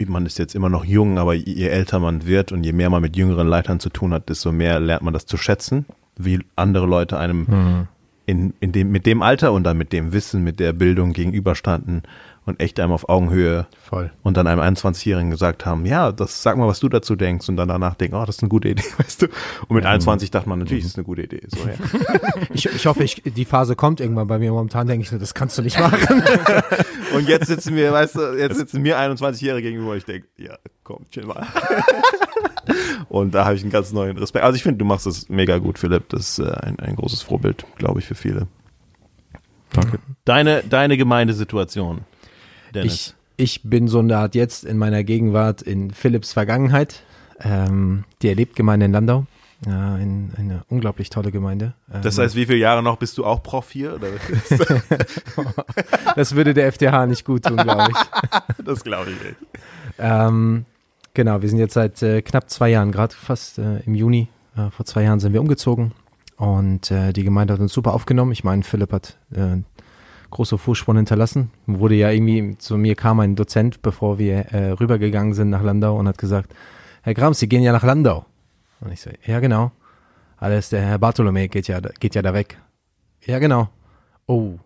man 0.05 0.25
ist 0.25 0.37
jetzt 0.37 0.55
immer 0.55 0.69
noch 0.69 0.85
jung, 0.85 1.17
aber 1.17 1.33
je 1.33 1.67
älter 1.67 1.99
man 1.99 2.25
wird 2.25 2.51
und 2.51 2.63
je 2.63 2.73
mehr 2.73 2.89
man 2.89 3.01
mit 3.01 3.15
jüngeren 3.15 3.47
Leitern 3.47 3.79
zu 3.79 3.89
tun 3.89 4.13
hat, 4.13 4.29
desto 4.29 4.51
mehr 4.51 4.79
lernt 4.79 5.03
man 5.03 5.13
das 5.13 5.25
zu 5.25 5.37
schätzen, 5.37 5.85
wie 6.17 6.39
andere 6.55 6.85
Leute 6.85 7.17
einem 7.17 7.87
in, 8.27 8.53
in 8.59 8.73
dem, 8.73 8.91
mit 8.91 9.05
dem 9.05 9.21
Alter 9.21 9.53
und 9.53 9.63
dann 9.63 9.77
mit 9.77 9.93
dem 9.93 10.11
Wissen, 10.11 10.43
mit 10.43 10.59
der 10.59 10.73
Bildung 10.73 11.13
gegenüberstanden 11.13 12.03
und 12.45 12.59
echt 12.59 12.79
einem 12.79 12.91
auf 12.91 13.07
Augenhöhe 13.07 13.67
Voll. 13.81 14.11
und 14.21 14.35
dann 14.35 14.47
einem 14.47 14.61
21-Jährigen 14.61 15.31
gesagt 15.31 15.65
haben, 15.65 15.85
ja, 15.85 16.11
das 16.11 16.43
sag 16.43 16.57
mal, 16.57 16.67
was 16.67 16.79
du 16.81 16.89
dazu 16.89 17.15
denkst 17.15 17.47
und 17.47 17.55
dann 17.55 17.69
danach 17.69 17.95
denken, 17.95 18.15
oh, 18.15 18.25
das 18.25 18.37
ist 18.37 18.43
eine 18.43 18.49
gute 18.49 18.69
Idee, 18.69 18.83
weißt 18.97 19.21
du. 19.21 19.27
Und 19.67 19.75
mit 19.75 19.85
21 19.85 20.29
dachte 20.29 20.49
man, 20.49 20.59
natürlich 20.59 20.83
ist 20.83 20.91
es 20.91 20.97
eine 20.97 21.05
gute 21.05 21.23
Idee. 21.23 21.41
So, 21.47 21.59
ja. 21.59 21.75
Ich, 22.53 22.65
ich 22.65 22.85
hoffe, 22.85 23.03
ich, 23.03 23.21
die 23.23 23.45
Phase 23.45 23.75
kommt 23.75 23.99
irgendwann 23.99 24.27
bei 24.27 24.39
mir. 24.39 24.51
Momentan 24.51 24.87
denke 24.87 25.03
ich 25.03 25.19
das 25.19 25.33
kannst 25.33 25.57
du 25.57 25.61
nicht 25.61 25.79
machen. 25.79 26.23
Und 27.17 27.27
jetzt 27.27 27.47
sitzen 27.47 27.75
wir, 27.75 27.91
weißt 27.91 28.15
du, 28.15 28.37
jetzt 28.37 28.57
sitzen 28.57 28.81
mir 28.81 28.97
21-Jährige 28.97 29.69
gegenüber 29.69 29.91
und 29.91 29.97
ich 29.97 30.05
denke, 30.05 30.27
ja, 30.37 30.57
komm, 30.83 31.09
chill 31.09 31.25
mal. 31.25 31.45
und 33.09 33.33
da 33.33 33.45
habe 33.45 33.55
ich 33.55 33.61
einen 33.61 33.71
ganz 33.71 33.91
neuen 33.91 34.17
Respekt. 34.17 34.45
Also 34.45 34.55
ich 34.55 34.63
finde, 34.63 34.77
du 34.77 34.85
machst 34.85 35.05
das 35.05 35.29
mega 35.29 35.57
gut, 35.57 35.79
Philipp. 35.79 36.09
Das 36.09 36.37
ist 36.37 36.39
äh, 36.39 36.51
ein, 36.51 36.79
ein 36.79 36.95
großes 36.95 37.21
Vorbild, 37.21 37.65
glaube 37.77 37.99
ich, 37.99 38.05
für 38.05 38.15
viele. 38.15 38.47
Danke. 39.73 39.99
Deine, 40.25 40.63
deine 40.63 40.97
Gemeindesituation, 40.97 42.01
Dennis. 42.73 43.15
Ich, 43.37 43.55
ich 43.57 43.69
bin 43.69 43.87
so 43.87 43.99
eine 43.99 44.17
Art 44.17 44.35
jetzt 44.35 44.63
in 44.63 44.77
meiner 44.77 45.03
Gegenwart 45.03 45.61
in 45.61 45.91
Philipps 45.91 46.33
Vergangenheit. 46.33 47.03
Ähm, 47.39 48.05
die 48.21 48.29
Erlebtgemeinde 48.29 48.87
in 48.87 48.91
Landau. 48.91 49.25
Ja, 49.65 49.95
ein, 49.95 50.33
eine 50.37 50.61
unglaublich 50.69 51.09
tolle 51.09 51.31
Gemeinde. 51.31 51.73
Ähm, 51.91 52.01
das 52.03 52.17
heißt, 52.17 52.35
wie 52.35 52.45
viele 52.45 52.59
Jahre 52.59 52.83
noch 52.83 52.97
bist 52.97 53.17
du 53.17 53.25
auch 53.25 53.41
Prof 53.41 53.71
hier? 53.71 53.95
Oder? 53.95 54.07
das 56.15 56.35
würde 56.35 56.53
der 56.53 56.67
FDH 56.67 57.07
nicht 57.07 57.25
gut 57.25 57.43
tun, 57.43 57.57
glaube 57.57 57.91
ich. 57.91 57.97
Das 58.65 58.83
glaube 58.83 59.11
ich 59.11 59.23
nicht. 59.23 59.35
Ähm, 59.97 60.65
genau, 61.13 61.41
wir 61.41 61.49
sind 61.49 61.57
jetzt 61.57 61.73
seit 61.73 62.03
äh, 62.03 62.21
knapp 62.21 62.49
zwei 62.49 62.69
Jahren, 62.69 62.91
gerade 62.91 63.15
fast 63.15 63.57
äh, 63.59 63.79
im 63.85 63.95
Juni, 63.95 64.27
äh, 64.55 64.69
vor 64.69 64.85
zwei 64.85 65.03
Jahren 65.03 65.19
sind 65.19 65.33
wir 65.33 65.41
umgezogen 65.41 65.93
und 66.35 66.91
äh, 66.91 67.13
die 67.13 67.23
Gemeinde 67.23 67.53
hat 67.53 67.61
uns 67.61 67.73
super 67.73 67.93
aufgenommen. 67.93 68.31
Ich 68.31 68.43
meine, 68.43 68.63
Philipp 68.63 68.91
hat 68.91 69.17
äh, 69.33 69.57
große 70.29 70.57
Fußspuren 70.57 70.97
hinterlassen. 70.97 71.51
Wurde 71.65 71.95
ja 71.95 72.11
irgendwie, 72.11 72.57
zu 72.57 72.77
mir 72.77 72.95
kam 72.95 73.19
ein 73.19 73.35
Dozent, 73.35 73.81
bevor 73.81 74.19
wir 74.19 74.53
äh, 74.53 74.71
rübergegangen 74.71 75.33
sind 75.33 75.49
nach 75.49 75.63
Landau 75.63 75.97
und 75.97 76.07
hat 76.07 76.17
gesagt, 76.17 76.53
Herr 77.01 77.13
Grams, 77.13 77.39
Sie 77.39 77.49
gehen 77.49 77.63
ja 77.63 77.71
nach 77.71 77.83
Landau. 77.83 78.25
Und 78.79 78.91
ich 78.91 79.01
so, 79.01 79.09
ja 79.25 79.39
genau. 79.39 79.71
Alles, 80.37 80.69
der 80.69 80.81
Herr 80.81 80.99
Bartholomä 80.99 81.47
geht 81.47 81.67
ja, 81.67 81.79
geht 81.79 82.15
ja 82.15 82.21
da 82.21 82.33
weg. 82.33 82.61
Ja 83.25 83.39
genau. 83.39 83.69
Oh. 84.27 84.59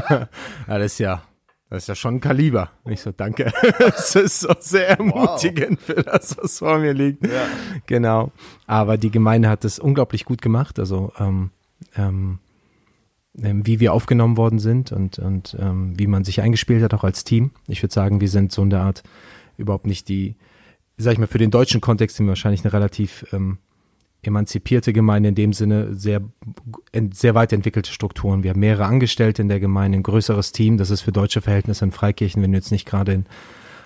Alles 0.66 0.98
ja, 0.98 1.22
das 1.70 1.84
ist 1.84 1.88
ja 1.88 1.94
schon 1.94 2.16
ein 2.16 2.20
Kaliber. 2.20 2.70
Und 2.84 2.92
ich 2.92 3.00
so, 3.00 3.12
danke. 3.12 3.52
Das 3.78 4.14
ist 4.14 4.40
so 4.40 4.54
sehr 4.58 4.88
ermutigend 4.90 5.80
für 5.80 6.02
das, 6.02 6.36
was 6.38 6.58
vor 6.58 6.78
mir 6.78 6.92
liegt. 6.92 7.26
Ja. 7.26 7.46
Genau. 7.86 8.32
Aber 8.66 8.96
die 8.96 9.10
Gemeinde 9.10 9.48
hat 9.48 9.64
das 9.64 9.78
unglaublich 9.78 10.24
gut 10.24 10.42
gemacht. 10.42 10.78
Also 10.78 11.12
ähm, 11.18 11.50
ähm, 11.96 12.38
ähm, 13.42 13.66
wie 13.66 13.80
wir 13.80 13.92
aufgenommen 13.92 14.36
worden 14.36 14.58
sind 14.58 14.92
und, 14.92 15.18
und 15.18 15.56
ähm, 15.58 15.98
wie 15.98 16.06
man 16.06 16.24
sich 16.24 16.40
eingespielt 16.40 16.82
hat, 16.82 16.94
auch 16.94 17.04
als 17.04 17.24
Team. 17.24 17.50
Ich 17.66 17.82
würde 17.82 17.92
sagen, 17.92 18.20
wir 18.20 18.28
sind 18.28 18.52
so 18.52 18.62
in 18.62 18.70
der 18.70 18.82
Art 18.82 19.02
überhaupt 19.58 19.86
nicht 19.86 20.08
die, 20.08 20.36
sag 20.96 21.12
ich 21.12 21.18
mal, 21.18 21.26
für 21.26 21.38
den 21.38 21.50
deutschen 21.50 21.80
Kontext 21.80 22.16
sind 22.16 22.26
wir 22.26 22.30
wahrscheinlich 22.30 22.64
eine 22.64 22.72
relativ 22.72 23.26
ähm, 23.32 23.58
emanzipierte 24.22 24.92
Gemeinde 24.92 25.28
in 25.28 25.34
dem 25.34 25.52
Sinne, 25.52 25.94
sehr, 25.94 26.22
sehr 27.12 27.34
weit 27.34 27.52
entwickelte 27.52 27.92
Strukturen. 27.92 28.42
Wir 28.42 28.50
haben 28.50 28.60
mehrere 28.60 28.86
Angestellte 28.86 29.42
in 29.42 29.48
der 29.48 29.60
Gemeinde, 29.60 29.98
ein 29.98 30.02
größeres 30.02 30.52
Team. 30.52 30.78
Das 30.78 30.90
ist 30.90 31.02
für 31.02 31.12
deutsche 31.12 31.42
Verhältnisse 31.42 31.84
in 31.84 31.92
Freikirchen, 31.92 32.42
wenn 32.42 32.52
du 32.52 32.58
jetzt 32.58 32.72
nicht 32.72 32.86
gerade 32.86 33.12
in 33.12 33.26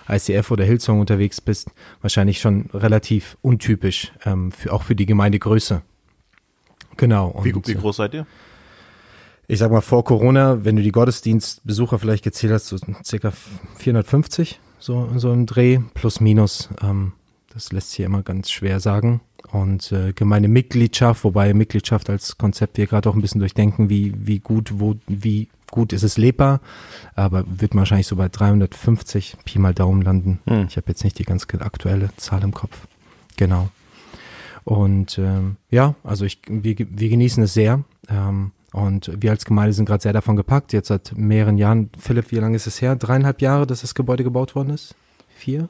ICF 0.09 0.51
oder 0.51 0.65
Hillsong 0.65 0.99
unterwegs 0.99 1.41
bist, 1.41 1.69
wahrscheinlich 2.01 2.39
schon 2.39 2.69
relativ 2.73 3.37
untypisch, 3.41 4.11
ähm, 4.25 4.51
für, 4.51 4.73
auch 4.73 4.83
für 4.83 4.95
die 4.95 5.05
Gemeindegröße. 5.05 5.81
Genau. 6.97 7.27
Und, 7.29 7.45
wie, 7.45 7.53
wie 7.53 7.75
groß 7.75 7.97
seid 7.97 8.13
ihr? 8.13 8.25
Ich 9.47 9.59
sag 9.59 9.71
mal, 9.71 9.81
vor 9.81 10.03
Corona, 10.03 10.63
wenn 10.63 10.75
du 10.75 10.81
die 10.81 10.91
Gottesdienstbesucher 10.91 11.99
vielleicht 11.99 12.23
gezählt 12.23 12.53
hast, 12.53 12.67
so 12.67 12.77
circa 13.03 13.31
450, 13.77 14.59
so, 14.81 15.09
so 15.15 15.31
ein 15.31 15.45
Dreh, 15.45 15.79
plus 15.93 16.19
minus. 16.19 16.69
Ähm, 16.81 17.13
das 17.53 17.71
lässt 17.71 17.91
sich 17.91 18.01
immer 18.01 18.23
ganz 18.23 18.49
schwer 18.49 18.79
sagen. 18.79 19.21
Und 19.51 19.91
äh, 19.91 20.13
Gemeindemitgliedschaft, 20.13 21.23
wobei 21.23 21.53
Mitgliedschaft 21.53 22.09
als 22.09 22.37
Konzept 22.37 22.77
wir 22.77 22.87
gerade 22.87 23.09
auch 23.09 23.15
ein 23.15 23.21
bisschen 23.21 23.39
durchdenken, 23.39 23.89
wie, 23.89 24.13
wie 24.17 24.39
gut, 24.39 24.79
wo, 24.79 24.95
wie 25.07 25.49
gut 25.69 25.93
ist 25.93 26.03
es 26.03 26.17
lebbar, 26.17 26.61
aber 27.15 27.43
wird 27.47 27.75
wahrscheinlich 27.75 28.07
so 28.07 28.15
bei 28.15 28.29
350 28.29 29.37
Pi 29.45 29.59
mal 29.59 29.73
Daumen 29.73 30.01
landen. 30.01 30.39
Hm. 30.45 30.65
Ich 30.67 30.77
habe 30.77 30.87
jetzt 30.89 31.03
nicht 31.03 31.19
die 31.19 31.23
ganz 31.23 31.45
aktuelle 31.59 32.09
Zahl 32.17 32.43
im 32.43 32.53
Kopf. 32.53 32.87
Genau. 33.37 33.69
Und 34.63 35.17
ähm, 35.17 35.57
ja, 35.69 35.95
also 36.03 36.25
ich, 36.25 36.39
wir, 36.47 36.75
wir 36.77 37.09
genießen 37.09 37.43
es 37.43 37.53
sehr. 37.53 37.83
Ähm, 38.09 38.51
und 38.73 39.11
wir 39.21 39.31
als 39.31 39.45
Gemeinde 39.45 39.73
sind 39.73 39.85
gerade 39.85 40.01
sehr 40.01 40.13
davon 40.13 40.35
gepackt. 40.35 40.71
Jetzt 40.73 40.87
seit 40.87 41.13
mehreren 41.15 41.57
Jahren. 41.57 41.89
Philipp, 41.99 42.31
wie 42.31 42.37
lange 42.37 42.55
ist 42.55 42.67
es 42.67 42.81
her? 42.81 42.95
Dreieinhalb 42.95 43.41
Jahre, 43.41 43.67
dass 43.67 43.81
das 43.81 43.95
Gebäude 43.95 44.23
gebaut 44.23 44.55
worden 44.55 44.69
ist? 44.69 44.95
Vier? 45.35 45.69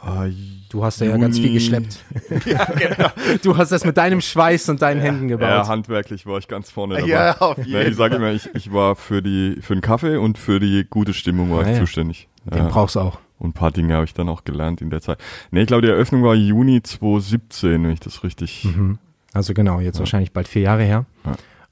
Uh, 0.00 0.30
du 0.68 0.84
hast 0.84 1.00
ja 1.00 1.16
ganz 1.16 1.40
viel 1.40 1.52
geschleppt. 1.52 2.04
ja, 2.46 2.64
genau. 2.66 3.08
Du 3.42 3.56
hast 3.56 3.72
das 3.72 3.84
mit 3.84 3.96
deinem 3.96 4.20
Schweiß 4.20 4.68
und 4.68 4.80
deinen 4.80 4.98
ja, 4.98 5.04
Händen 5.06 5.26
gebaut. 5.26 5.48
Ja, 5.48 5.66
handwerklich 5.66 6.24
war 6.24 6.38
ich 6.38 6.46
ganz 6.46 6.70
vorne 6.70 6.94
dabei. 6.94 7.08
Ja, 7.08 7.36
auf 7.38 7.58
jeden 7.58 7.72
Fall. 7.72 7.88
Ich 7.88 7.96
sage 7.96 8.14
immer, 8.14 8.30
ich, 8.30 8.48
ich 8.54 8.72
war 8.72 8.94
für, 8.94 9.22
die, 9.22 9.58
für 9.60 9.74
den 9.74 9.80
Kaffee 9.80 10.16
und 10.16 10.38
für 10.38 10.60
die 10.60 10.86
gute 10.88 11.14
Stimmung 11.14 11.50
war 11.50 11.64
ah, 11.64 11.68
ich 11.68 11.74
ja. 11.74 11.80
zuständig. 11.80 12.28
Den 12.44 12.58
ja. 12.58 12.68
brauchst 12.68 12.94
du 12.94 13.00
auch. 13.00 13.18
Und 13.40 13.50
ein 13.50 13.52
paar 13.54 13.72
Dinge 13.72 13.94
habe 13.94 14.04
ich 14.04 14.14
dann 14.14 14.28
auch 14.28 14.44
gelernt 14.44 14.80
in 14.80 14.90
der 14.90 15.00
Zeit. 15.00 15.18
Nee, 15.50 15.62
ich 15.62 15.66
glaube, 15.66 15.82
die 15.82 15.88
Eröffnung 15.88 16.22
war 16.22 16.36
Juni 16.36 16.80
2017, 16.80 17.82
wenn 17.82 17.90
ich 17.90 18.00
das 18.00 18.22
richtig. 18.22 18.64
Mhm. 18.64 18.98
Also 19.32 19.52
genau, 19.52 19.80
jetzt 19.80 19.98
wahrscheinlich 19.98 20.32
bald 20.32 20.46
vier 20.46 20.62
Jahre 20.62 20.84
her. 20.84 21.06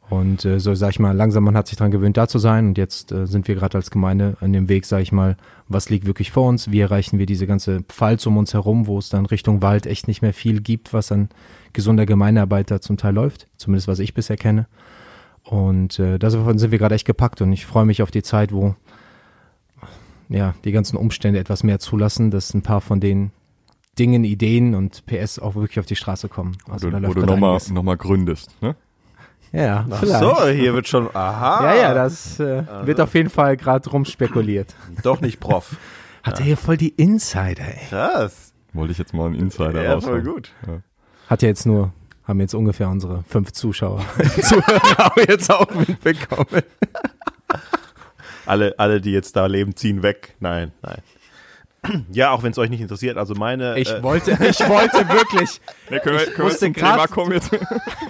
Und 0.08 0.44
äh, 0.44 0.60
so 0.60 0.74
sag 0.74 0.90
ich 0.90 0.98
mal, 1.00 1.16
langsam 1.16 1.42
man 1.42 1.56
hat 1.56 1.66
sich 1.66 1.76
daran 1.76 1.90
gewöhnt, 1.90 2.16
da 2.16 2.28
zu 2.28 2.38
sein. 2.38 2.68
Und 2.68 2.78
jetzt 2.78 3.10
äh, 3.10 3.26
sind 3.26 3.48
wir 3.48 3.56
gerade 3.56 3.76
als 3.76 3.90
Gemeinde 3.90 4.36
an 4.40 4.52
dem 4.52 4.68
Weg, 4.68 4.84
sag 4.84 5.02
ich 5.02 5.10
mal, 5.10 5.36
was 5.68 5.90
liegt 5.90 6.06
wirklich 6.06 6.30
vor 6.30 6.48
uns? 6.48 6.70
Wie 6.70 6.80
erreichen 6.80 7.18
wir 7.18 7.26
diese 7.26 7.46
ganze 7.46 7.82
Pfalz 7.82 8.24
um 8.26 8.36
uns 8.36 8.54
herum, 8.54 8.86
wo 8.86 8.98
es 8.98 9.08
dann 9.08 9.26
Richtung 9.26 9.62
Wald 9.62 9.86
echt 9.86 10.06
nicht 10.06 10.22
mehr 10.22 10.32
viel 10.32 10.60
gibt, 10.60 10.92
was 10.92 11.10
an 11.10 11.28
gesunder 11.72 12.06
Gemeindearbeit 12.06 12.70
da 12.70 12.80
zum 12.80 12.96
Teil 12.96 13.14
läuft, 13.14 13.48
zumindest 13.56 13.88
was 13.88 13.98
ich 13.98 14.14
bisher 14.14 14.36
kenne. 14.36 14.66
Und 15.42 15.98
äh, 15.98 16.18
davon 16.18 16.58
sind 16.58 16.70
wir 16.70 16.78
gerade 16.78 16.94
echt 16.94 17.06
gepackt 17.06 17.40
und 17.40 17.52
ich 17.52 17.66
freue 17.66 17.84
mich 17.84 18.02
auf 18.02 18.10
die 18.10 18.22
Zeit, 18.22 18.52
wo 18.52 18.74
ja 20.28 20.54
die 20.64 20.72
ganzen 20.72 20.96
Umstände 20.96 21.38
etwas 21.38 21.62
mehr 21.62 21.78
zulassen, 21.78 22.30
dass 22.30 22.54
ein 22.54 22.62
paar 22.62 22.80
von 22.80 23.00
den 23.00 23.30
Dingen, 23.98 24.24
Ideen 24.24 24.74
und 24.74 25.06
PS 25.06 25.38
auch 25.38 25.54
wirklich 25.54 25.80
auf 25.80 25.86
die 25.86 25.96
Straße 25.96 26.28
kommen. 26.28 26.56
Also 26.68 26.86
wo 26.86 26.90
du, 26.90 26.92
da 26.92 26.98
läuft 26.98 27.16
du 27.16 27.26
nochmal 27.26 27.60
noch 27.70 27.82
mal 27.82 27.96
gründest, 27.96 28.50
ne? 28.60 28.76
Ja, 29.52 29.86
Ach 29.90 30.00
vielleicht. 30.00 30.20
so, 30.20 30.46
hier 30.48 30.74
wird 30.74 30.88
schon, 30.88 31.08
aha. 31.14 31.64
Ja, 31.64 31.74
ja, 31.74 31.94
das 31.94 32.40
äh, 32.40 32.64
also. 32.66 32.86
wird 32.86 33.00
auf 33.00 33.14
jeden 33.14 33.30
Fall 33.30 33.56
gerade 33.56 33.88
rumspekuliert. 33.88 34.74
Doch 35.02 35.20
nicht 35.20 35.40
Prof. 35.40 35.76
Hat 36.22 36.34
ja. 36.34 36.40
er 36.40 36.44
hier 36.46 36.56
voll 36.56 36.76
die 36.76 36.90
Insider, 36.90 37.64
ey. 37.64 37.86
Krass. 37.88 38.52
Wollte 38.72 38.92
ich 38.92 38.98
jetzt 38.98 39.14
mal 39.14 39.26
einen 39.26 39.36
Insider 39.36 39.82
Ja, 39.82 40.00
voll 40.00 40.22
gut. 40.22 40.50
Ja. 40.66 40.80
Hat 41.28 41.42
ja 41.42 41.48
jetzt 41.48 41.66
nur, 41.66 41.92
haben 42.24 42.40
jetzt 42.40 42.54
ungefähr 42.54 42.88
unsere 42.88 43.24
fünf 43.28 43.52
Zuschauer, 43.52 44.04
Zuhörer 44.42 45.12
jetzt 45.28 45.50
auch 45.50 45.70
mitbekommen. 45.74 46.62
alle, 48.44 48.74
alle, 48.78 49.00
die 49.00 49.12
jetzt 49.12 49.36
da 49.36 49.46
leben, 49.46 49.74
ziehen 49.76 50.02
weg. 50.02 50.34
Nein, 50.40 50.72
nein. 50.82 50.98
Ja, 52.12 52.30
auch 52.30 52.42
wenn 52.42 52.52
es 52.52 52.58
euch 52.58 52.70
nicht 52.70 52.80
interessiert. 52.80 53.16
Also 53.16 53.34
meine. 53.34 53.78
Ich 53.78 53.90
äh, 53.90 54.02
wollte, 54.02 54.32
ich 54.32 54.60
wollte 54.68 55.08
wirklich. 55.08 55.60
Ne, 55.88 56.00
können 56.00 56.18
wir, 56.18 56.26
können 56.26 56.48
wir 56.48 56.56
zum 56.56 56.74
Thema 56.74 57.06
kommen 57.06 57.30
jetzt? 57.30 57.50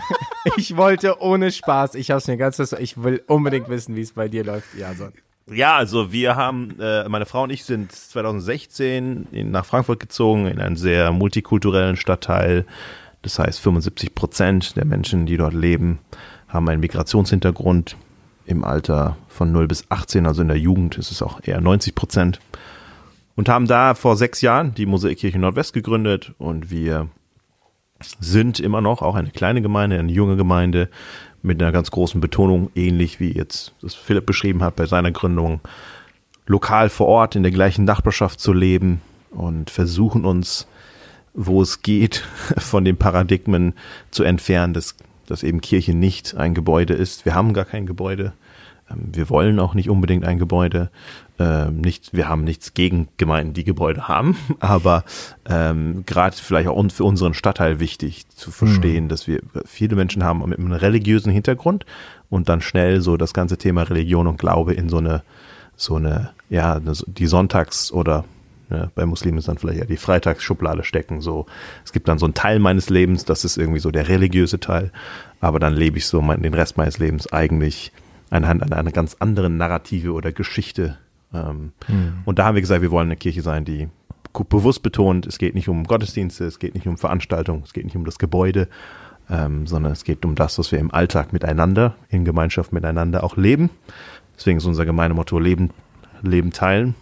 ich 0.57 0.79
wollte 0.79 1.21
ohne 1.21 1.53
Spaß. 1.53 1.95
Ich 1.95 2.11
hab's 2.11 2.27
mir 2.27 2.39
ganz, 2.39 2.59
ich 2.59 3.03
will 3.03 3.23
unbedingt 3.27 3.69
wissen, 3.69 3.97
wie 3.97 4.01
es 4.01 4.13
bei 4.13 4.29
dir 4.29 4.45
läuft, 4.45 4.69
Jason. 4.79 5.13
Ja, 5.49 5.77
also 5.77 6.11
wir 6.11 6.37
haben, 6.37 6.81
äh, 6.81 7.09
meine 7.09 7.27
Frau 7.27 7.43
und 7.43 7.51
ich 7.51 7.65
sind 7.65 7.93
2016 7.93 9.29
in, 9.31 9.51
nach 9.51 9.65
Frankfurt 9.65 10.01
gezogen, 10.01 10.47
in 10.47 10.59
einen 10.59 10.77
sehr 10.77 11.13
multikulturellen 11.13 11.97
Stadtteil. 11.97 12.65
Das 13.23 13.39
heißt, 13.39 13.61
75 13.61 14.15
Prozent 14.15 14.77
der 14.77 14.87
Menschen, 14.87 15.27
die 15.27 15.37
dort 15.37 15.55
leben, 15.55 16.01
haben 16.49 16.69
einen 16.69 16.81
Migrationshintergrund. 16.81 17.97
Im 18.47 18.65
Alter 18.65 19.17
von 19.29 19.51
0 19.51 19.67
bis 19.67 19.85
18, 19.89 20.25
also 20.25 20.43
in 20.43 20.49
der 20.49 20.59
Jugend, 20.59 20.99
ist 20.99 21.11
es 21.11 21.21
auch 21.21 21.41
eher 21.43 21.61
90 21.61 21.95
Prozent 21.95 22.41
und 23.37 23.49
haben 23.49 23.67
da 23.67 23.95
vor 23.95 24.17
sechs 24.17 24.41
Jahren 24.41 24.75
die 24.75 24.87
Mosaikkirche 24.87 25.39
Nordwest 25.39 25.73
gegründet 25.73 26.33
und 26.39 26.71
wir 26.71 27.09
sind 28.19 28.61
immer 28.61 28.81
noch 28.81 29.03
auch 29.03 29.15
eine 29.15 29.31
kleine 29.31 29.63
Gemeinde, 29.63 29.99
eine 29.99 30.13
junge 30.13 30.37
Gemeinde 30.37 30.91
mit 31.43 31.63
einer 31.63 31.73
ganz 31.73 31.91
großen 31.91 32.21
Betonung, 32.21 32.71
ähnlich 32.75 33.21
wie 33.21 33.33
jetzt 33.33 33.75
das 33.81 33.95
Philipp 33.95 34.27
beschrieben 34.27 34.63
hat 34.63 34.77
bei 34.77 34.87
seiner 34.87 35.13
Gründung, 35.13 35.61
lokal 36.47 36.89
vor 36.89 37.07
Ort 37.07 37.37
in 37.37 37.43
der 37.43 37.53
gleichen 37.53 37.85
Nachbarschaft 37.85 38.41
zu 38.41 38.53
leben 38.53 39.01
und 39.31 39.71
versuchen 39.71 40.25
uns, 40.25 40.67
wo 41.35 41.63
es 41.63 41.83
geht, 41.83 42.25
von 42.59 42.85
den 42.85 42.97
Paradigmen 42.97 43.75
zu 44.11 44.25
entfernen, 44.25 44.75
dass, 44.75 44.97
dass 45.27 45.43
eben 45.43 45.61
Kirche 45.61 45.95
nicht 45.95 46.37
ein 46.37 46.55
Gebäude 46.55 46.95
ist. 46.95 47.25
Wir 47.25 47.35
haben 47.35 47.53
gar 47.53 47.65
kein 47.65 47.87
Gebäude. 47.87 48.33
Ähm, 48.91 49.09
wir 49.13 49.31
wollen 49.31 49.59
auch 49.59 49.75
nicht 49.75 49.91
unbedingt 49.91 50.25
ein 50.25 50.39
Gebäude, 50.39 50.91
ähm, 51.39 51.81
nicht, 51.81 52.15
wir 52.15 52.29
haben 52.29 52.45
nichts 52.45 52.73
gegen 52.73 53.09
Gemeinden, 53.19 53.53
die 53.53 53.65
Gebäude 53.65 54.09
haben, 54.09 54.37
aber 54.61 55.05
ähm, 55.49 56.05
gerade 56.07 56.37
vielleicht 56.37 56.69
auch 56.69 56.91
für 56.91 57.05
unseren 57.05 57.35
Stadtteil 57.35 57.81
wichtig 57.81 58.29
zu 58.29 58.51
verstehen, 58.51 59.05
mhm. 59.05 59.09
dass 59.09 59.27
wir 59.27 59.41
viele 59.65 59.97
Menschen 59.97 60.25
haben 60.25 60.47
mit 60.49 60.59
einem 60.59 60.73
religiösen 60.73 61.31
Hintergrund 61.31 61.85
und 62.31 62.49
dann 62.49 62.61
schnell 62.61 63.01
so 63.01 63.17
das 63.17 63.35
ganze 63.35 63.59
Thema 63.59 63.83
Religion 63.83 64.27
und 64.27 64.39
Glaube 64.39 64.75
in 64.75 64.89
so 64.89 64.99
eine, 64.99 65.23
so 65.77 65.97
eine, 65.97 66.31
ja, 66.49 66.81
die 66.81 67.27
Sonntags- 67.27 67.93
oder 67.93 68.25
ja, 68.71 68.91
bei 68.95 69.07
Muslimen 69.07 69.39
ist 69.39 69.49
dann 69.49 69.59
vielleicht 69.59 69.79
ja 69.79 69.85
die 69.85 69.97
Freitagsschublade 69.97 70.83
stecken. 70.83 71.21
So, 71.21 71.47
es 71.85 71.93
gibt 71.93 72.09
dann 72.09 72.19
so 72.19 72.27
einen 72.27 72.35
Teil 72.35 72.59
meines 72.59 72.91
Lebens, 72.91 73.25
das 73.25 73.45
ist 73.45 73.59
irgendwie 73.59 73.79
so 73.79 73.91
der 73.91 74.09
religiöse 74.09 74.59
Teil, 74.59 74.91
aber 75.41 75.61
dann 75.61 75.75
lebe 75.75 75.99
ich 75.99 76.07
so 76.07 76.21
mein, 76.21 76.43
den 76.43 76.55
Rest 76.55 76.77
meines 76.77 76.99
Lebens 76.99 77.33
eigentlich 77.33 77.93
anhand 78.31 78.73
einer 78.73 78.91
ganz 78.91 79.17
anderen 79.21 79.57
Narrative 79.57 80.13
oder 80.13 80.33
Geschichte 80.33 80.99
ähm, 81.33 81.73
mhm. 81.89 82.19
Und 82.25 82.39
da 82.39 82.45
haben 82.45 82.55
wir 82.55 82.63
gesagt, 82.63 82.83
wir 82.83 82.91
wollen 82.91 83.09
eine 83.09 83.17
Kirche 83.17 83.43
sein, 83.43 83.65
die 83.65 83.89
bewusst 84.45 84.83
betont, 84.83 85.27
es 85.27 85.39
geht 85.39 85.55
nicht 85.55 85.69
um 85.69 85.85
Gottesdienste, 85.85 86.45
es 86.45 86.59
geht 86.59 86.75
nicht 86.75 86.87
um 86.87 86.99
Veranstaltungen, 86.99 87.63
es 87.65 87.73
geht 87.73 87.85
nicht 87.85 87.97
um 87.97 88.05
das 88.05 88.19
Gebäude, 88.19 88.69
ähm, 89.31 89.67
sondern 89.67 89.93
es 89.93 90.05
geht 90.05 90.25
um 90.25 90.35
das, 90.35 90.59
was 90.59 90.73
wir 90.73 90.79
im 90.79 90.93
Alltag 90.93 91.33
miteinander, 91.33 91.95
in 92.09 92.25
Gemeinschaft 92.25 92.73
miteinander 92.73 93.25
auch 93.25 93.37
leben. 93.37 93.71
Deswegen 94.37 94.59
ist 94.59 94.67
unser 94.67 94.85
Gemeinemotto 94.85 95.39
Leben, 95.39 95.71
Leben 96.23 96.53
teilen. 96.53 96.95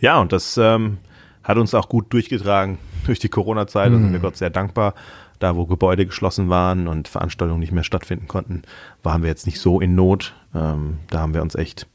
Ja, 0.00 0.20
und 0.20 0.32
das 0.32 0.58
ähm, 0.58 0.98
hat 1.42 1.56
uns 1.56 1.74
auch 1.74 1.88
gut 1.88 2.12
durchgetragen 2.12 2.78
durch 3.06 3.18
die 3.18 3.28
Corona-Zeit. 3.28 3.92
Da 3.92 3.96
sind 3.96 4.10
wir 4.10 4.16
hm. 4.16 4.22
Gott 4.22 4.36
sehr 4.36 4.50
dankbar. 4.50 4.94
Da, 5.38 5.54
wo 5.54 5.66
Gebäude 5.66 6.06
geschlossen 6.06 6.48
waren 6.48 6.88
und 6.88 7.08
Veranstaltungen 7.08 7.60
nicht 7.60 7.72
mehr 7.72 7.84
stattfinden 7.84 8.26
konnten, 8.26 8.62
waren 9.02 9.22
wir 9.22 9.28
jetzt 9.28 9.44
nicht 9.44 9.60
so 9.60 9.80
in 9.80 9.94
Not. 9.94 10.34
Ähm, 10.54 10.98
da 11.10 11.20
haben 11.20 11.34
wir 11.34 11.42
uns 11.42 11.54
echt 11.54 11.86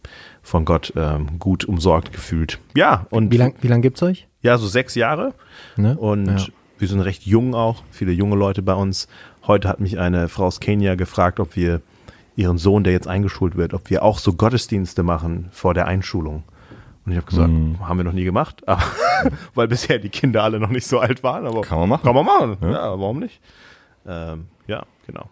von 0.41 0.65
Gott 0.65 0.93
ähm, 0.95 1.39
gut 1.39 1.65
umsorgt 1.65 2.13
gefühlt. 2.13 2.59
Ja, 2.75 3.05
und. 3.09 3.31
Wie 3.31 3.37
lange 3.37 3.53
wie 3.61 3.67
lang 3.67 3.81
gibt's 3.81 4.01
euch? 4.03 4.27
Ja, 4.41 4.57
so 4.57 4.67
sechs 4.67 4.95
Jahre. 4.95 5.33
Ne? 5.77 5.97
Und 5.97 6.27
ja. 6.27 6.45
wir 6.79 6.87
sind 6.87 7.01
recht 7.01 7.25
jung 7.25 7.53
auch, 7.53 7.83
viele 7.91 8.11
junge 8.11 8.35
Leute 8.35 8.61
bei 8.61 8.73
uns. 8.73 9.07
Heute 9.45 9.67
hat 9.67 9.79
mich 9.79 9.99
eine 9.99 10.29
Frau 10.29 10.45
aus 10.45 10.59
Kenia 10.59 10.95
gefragt, 10.95 11.39
ob 11.39 11.55
wir 11.55 11.81
ihren 12.35 12.57
Sohn, 12.57 12.83
der 12.83 12.93
jetzt 12.93 13.07
eingeschult 13.07 13.55
wird, 13.55 13.73
ob 13.73 13.89
wir 13.89 14.03
auch 14.03 14.17
so 14.17 14.33
Gottesdienste 14.33 15.03
machen 15.03 15.49
vor 15.51 15.73
der 15.73 15.87
Einschulung. 15.87 16.43
Und 17.05 17.11
ich 17.11 17.17
habe 17.17 17.27
gesagt, 17.27 17.49
mhm. 17.49 17.87
haben 17.87 17.97
wir 17.97 18.03
noch 18.03 18.13
nie 18.13 18.23
gemacht, 18.23 18.63
aber, 18.67 18.83
weil 19.53 19.67
bisher 19.67 19.99
die 19.99 20.09
Kinder 20.09 20.43
alle 20.43 20.59
noch 20.59 20.69
nicht 20.69 20.87
so 20.87 20.99
alt 20.99 21.23
waren. 21.23 21.45
Aber 21.45 21.61
kann 21.61 21.79
man 21.79 21.89
machen. 21.89 22.03
Kann 22.03 22.15
man 22.15 22.25
machen, 22.25 22.57
ja, 22.61 22.71
ja 22.71 22.99
warum 22.99 23.19
nicht? 23.19 23.39
Ähm, 24.05 24.47
ja, 24.67 24.83
genau. 25.05 25.29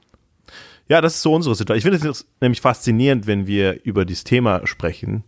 Ja, 0.90 1.02
das 1.02 1.16
ist 1.16 1.22
so 1.22 1.36
unsere 1.36 1.54
Situation. 1.54 1.94
Ich 1.94 2.00
finde 2.00 2.10
es 2.10 2.26
nämlich 2.42 2.62
faszinierend, 2.62 3.28
wenn 3.28 3.46
wir 3.46 3.80
über 3.84 4.06
dieses 4.06 4.24
Thema 4.24 4.66
sprechen, 4.66 5.24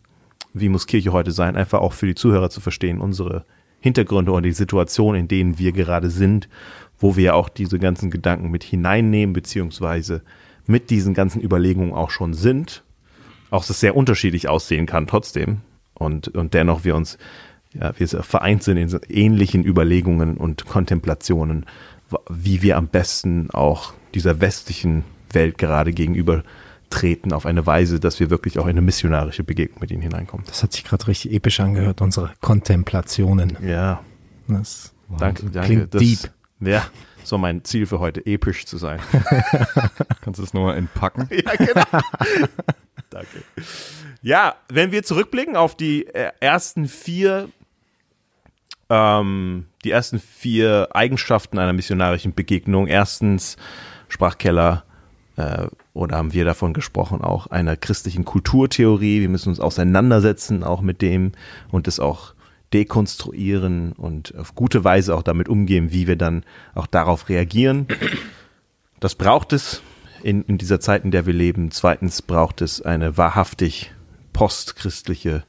wie 0.54 0.70
muss 0.70 0.88
Kirche 0.88 1.14
heute 1.14 1.32
sein, 1.32 1.56
einfach 1.56 1.80
auch 1.80 1.94
für 1.94 2.08
die 2.08 2.16
Zuhörer 2.16 2.50
zu 2.50 2.62
verstehen, 2.62 3.00
unsere 3.00 3.46
Hintergründe 3.80 4.32
und 4.32 4.42
die 4.44 4.54
Situation, 4.54 5.14
in 5.14 5.28
denen 5.28 5.60
wir 5.60 5.72
gerade 5.72 6.10
sind, 6.10 6.50
wo 6.98 7.16
wir 7.16 7.36
auch 7.36 7.48
diese 7.48 7.78
ganzen 7.78 8.10
Gedanken 8.10 8.50
mit 8.50 8.64
hineinnehmen, 8.64 9.34
beziehungsweise 9.34 10.24
mit 10.66 10.90
diesen 10.90 11.14
ganzen 11.14 11.42
Überlegungen 11.42 11.94
auch 11.94 12.10
schon 12.10 12.34
sind. 12.34 12.84
Auch 13.52 13.62
dass 13.62 13.70
es 13.70 13.80
sehr 13.82 13.96
unterschiedlich 13.96 14.50
aussehen 14.50 14.88
kann 14.88 15.06
trotzdem. 15.06 15.62
Und, 15.94 16.30
und 16.30 16.56
dennoch 16.56 16.86
wir 16.86 16.96
uns, 16.96 17.20
ja, 17.74 17.94
wir 17.98 18.08
vereint 18.08 18.64
sind 18.64 18.78
in 18.78 19.00
ähnlichen 19.10 19.64
Überlegungen 19.64 20.38
und 20.38 20.66
Kontemplationen, 20.66 21.68
wie 22.30 22.64
wir 22.64 22.78
am 22.78 22.88
besten 22.88 23.52
auch 23.52 23.94
dieser 24.16 24.42
westlichen 24.42 25.04
Welt 25.34 25.58
gerade 25.58 25.94
gegenüber 25.94 26.44
treten 26.90 27.34
auf 27.34 27.46
eine 27.46 27.66
Weise, 27.66 28.00
dass 28.00 28.20
wir 28.20 28.30
wirklich 28.30 28.60
auch 28.60 28.66
in 28.66 28.72
eine 28.72 28.82
missionarische 28.82 29.44
Begegnung 29.44 29.80
mit 29.80 29.92
ihnen 29.92 30.02
hineinkommen. 30.02 30.46
Das 30.48 30.62
hat 30.62 30.74
sich 30.74 30.84
gerade 30.84 31.08
richtig 31.08 31.34
episch 31.34 31.60
angehört, 31.60 32.02
unsere 32.02 32.34
Kontemplationen. 32.42 33.58
Ja. 33.66 34.02
Das 34.48 34.94
danke, 35.18 35.44
danke. 35.46 35.68
Klingt 35.68 35.94
das, 35.94 36.02
deep. 36.02 36.32
Ja, 36.60 36.86
so 37.24 37.38
mein 37.38 37.64
Ziel 37.64 37.86
für 37.86 38.00
heute, 38.00 38.26
episch 38.26 38.66
zu 38.66 38.78
sein. 38.78 39.00
Kannst 40.22 40.40
du 40.40 40.44
das 40.44 40.54
nochmal 40.54 40.78
entpacken? 40.78 41.30
ja, 41.32 41.56
genau. 41.56 41.84
danke. 43.10 43.44
Ja, 44.22 44.56
wenn 44.70 44.92
wir 44.92 45.04
zurückblicken 45.04 45.56
auf 45.56 45.76
die 45.76 46.06
äh, 46.08 46.32
ersten 46.40 46.88
vier 46.88 47.50
ähm, 48.90 49.68
die 49.86 49.92
ersten 49.92 50.20
vier 50.20 50.90
Eigenschaften 50.92 51.58
einer 51.58 51.74
missionarischen 51.74 52.34
Begegnung. 52.34 52.88
Erstens 52.88 53.56
sprach 54.10 54.38
Keller 54.38 54.84
äh, 55.42 55.68
oder 55.94 56.18
haben 56.18 56.34
wir 56.34 56.46
davon 56.46 56.74
gesprochen, 56.74 57.22
auch 57.22 57.48
einer 57.48 57.76
christlichen 57.76 58.26
Kulturtheorie. 58.26 59.22
Wir 59.22 59.30
müssen 59.30 59.50
uns 59.50 59.60
auseinandersetzen 59.60 60.64
auch 60.64 60.82
mit 60.82 61.02
dem 61.02 61.32
und 61.72 61.88
es 61.88 62.00
auch 62.00 62.34
dekonstruieren 62.74 63.92
und 63.94 64.34
auf 64.38 64.56
gute 64.56 64.84
Weise 64.84 65.16
auch 65.16 65.24
damit 65.24 65.50
umgehen, 65.50 65.92
wie 65.92 66.08
wir 66.08 66.16
dann 66.16 66.44
auch 66.74 66.88
darauf 66.88 67.28
reagieren. 67.28 67.88
Das 69.00 69.16
braucht 69.16 69.52
es 69.52 69.82
in, 70.24 70.44
in 70.44 70.58
dieser 70.58 70.80
Zeit, 70.80 71.04
in 71.04 71.12
der 71.12 71.26
wir 71.26 71.34
leben. 71.34 71.72
Zweitens 71.72 72.22
braucht 72.22 72.62
es 72.62 72.82
eine 72.82 73.18
wahrhaftig 73.18 73.92
postchristliche 74.32 75.44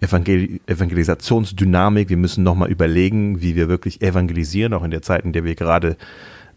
Evangel 0.00 0.60
Evangelisationsdynamik. 0.66 2.08
Wir 2.08 2.16
müssen 2.16 2.44
nochmal 2.44 2.70
überlegen, 2.70 3.40
wie 3.40 3.56
wir 3.56 3.68
wirklich 3.68 4.00
evangelisieren, 4.02 4.74
auch 4.74 4.84
in 4.84 4.90
der 4.90 5.02
Zeit, 5.02 5.24
in 5.24 5.32
der 5.32 5.44
wir 5.44 5.54
gerade 5.54 5.96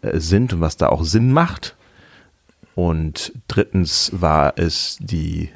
äh, 0.01 0.19
sind 0.19 0.53
und 0.53 0.61
was 0.61 0.77
da 0.77 0.89
auch 0.89 1.03
Sinn 1.03 1.31
macht. 1.31 1.75
Und 2.75 3.33
drittens 3.47 4.11
war 4.13 4.53
es 4.57 4.97
die, 4.99 5.49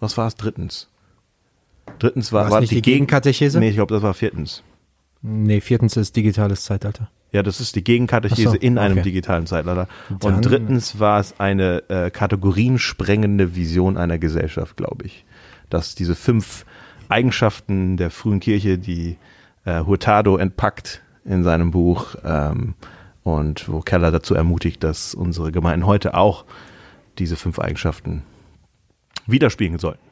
was 0.00 0.16
war 0.16 0.26
es 0.26 0.34
drittens? 0.36 0.88
Drittens 1.98 2.32
war, 2.32 2.50
War 2.50 2.60
nicht 2.60 2.70
die, 2.70 2.76
die 2.76 2.82
Gegen 2.82 3.06
Gegenkatechese? 3.06 3.58
Nee, 3.58 3.70
ich 3.70 3.76
glaube, 3.76 3.94
das 3.94 4.02
war 4.02 4.14
viertens. 4.14 4.62
Nee, 5.22 5.60
viertens 5.60 5.96
ist 5.96 6.14
digitales 6.14 6.64
Zeitalter. 6.64 7.10
Ja, 7.32 7.42
das 7.42 7.60
ist 7.60 7.76
die 7.76 7.84
Gegenkatechese 7.84 8.50
so, 8.50 8.54
in 8.56 8.78
einem 8.78 8.98
okay. 8.98 9.02
digitalen 9.02 9.46
Zeitalter. 9.46 9.88
Dann- 10.20 10.34
Und 10.34 10.42
drittens 10.42 10.98
war 10.98 11.20
es 11.20 11.38
eine 11.40 11.82
äh, 11.88 12.10
kategoriensprengende 12.10 13.54
Vision 13.54 13.96
einer 13.96 14.18
Gesellschaft, 14.18 14.76
glaube 14.76 15.06
ich. 15.06 15.24
Dass 15.68 15.94
diese 15.94 16.14
fünf 16.14 16.64
Eigenschaften 17.08 17.96
der 17.96 18.10
frühen 18.10 18.40
Kirche, 18.40 18.78
die 18.78 19.16
äh, 19.64 19.84
Hurtado 19.84 20.36
entpackt 20.36 21.02
in 21.24 21.44
seinem 21.44 21.70
Buch 21.70 22.14
ähm, 22.24 22.74
und 23.36 23.68
wo 23.68 23.80
Keller 23.80 24.10
dazu 24.10 24.34
ermutigt, 24.34 24.82
dass 24.82 25.14
unsere 25.14 25.52
Gemeinden 25.52 25.86
heute 25.86 26.14
auch 26.14 26.44
diese 27.18 27.36
fünf 27.36 27.58
Eigenschaften 27.58 28.22
widerspiegeln 29.26 29.78
sollten. 29.78 30.02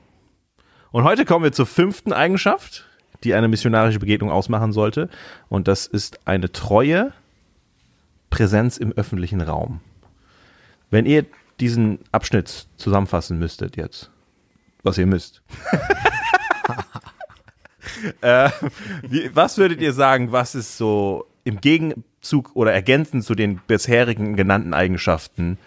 Und 0.92 1.04
heute 1.04 1.24
kommen 1.24 1.44
wir 1.44 1.52
zur 1.52 1.66
fünften 1.66 2.12
Eigenschaft, 2.12 2.86
die 3.24 3.34
eine 3.34 3.48
missionarische 3.48 3.98
Begegnung 3.98 4.30
ausmachen 4.30 4.72
sollte. 4.72 5.08
Und 5.48 5.66
das 5.66 5.86
ist 5.86 6.26
eine 6.26 6.52
treue 6.52 7.12
Präsenz 8.28 8.76
im 8.76 8.92
öffentlichen 8.92 9.40
Raum. 9.40 9.80
Wenn 10.90 11.06
ihr 11.06 11.24
diesen 11.58 12.00
Abschnitt 12.12 12.66
zusammenfassen 12.76 13.38
müsstet 13.38 13.76
jetzt, 13.76 14.10
was 14.82 14.98
ihr 14.98 15.06
müsst. 15.06 15.42
äh, 18.20 18.50
wie, 19.02 19.34
was 19.34 19.56
würdet 19.56 19.80
ihr 19.80 19.94
sagen, 19.94 20.32
was 20.32 20.54
ist 20.54 20.76
so 20.76 21.26
im 21.46 21.60
Gegenzug 21.60 22.50
oder 22.54 22.72
ergänzend 22.72 23.24
zu 23.24 23.34
den 23.34 23.60
bisherigen 23.66 24.34
genannten 24.36 24.74
Eigenschaften 24.74 25.58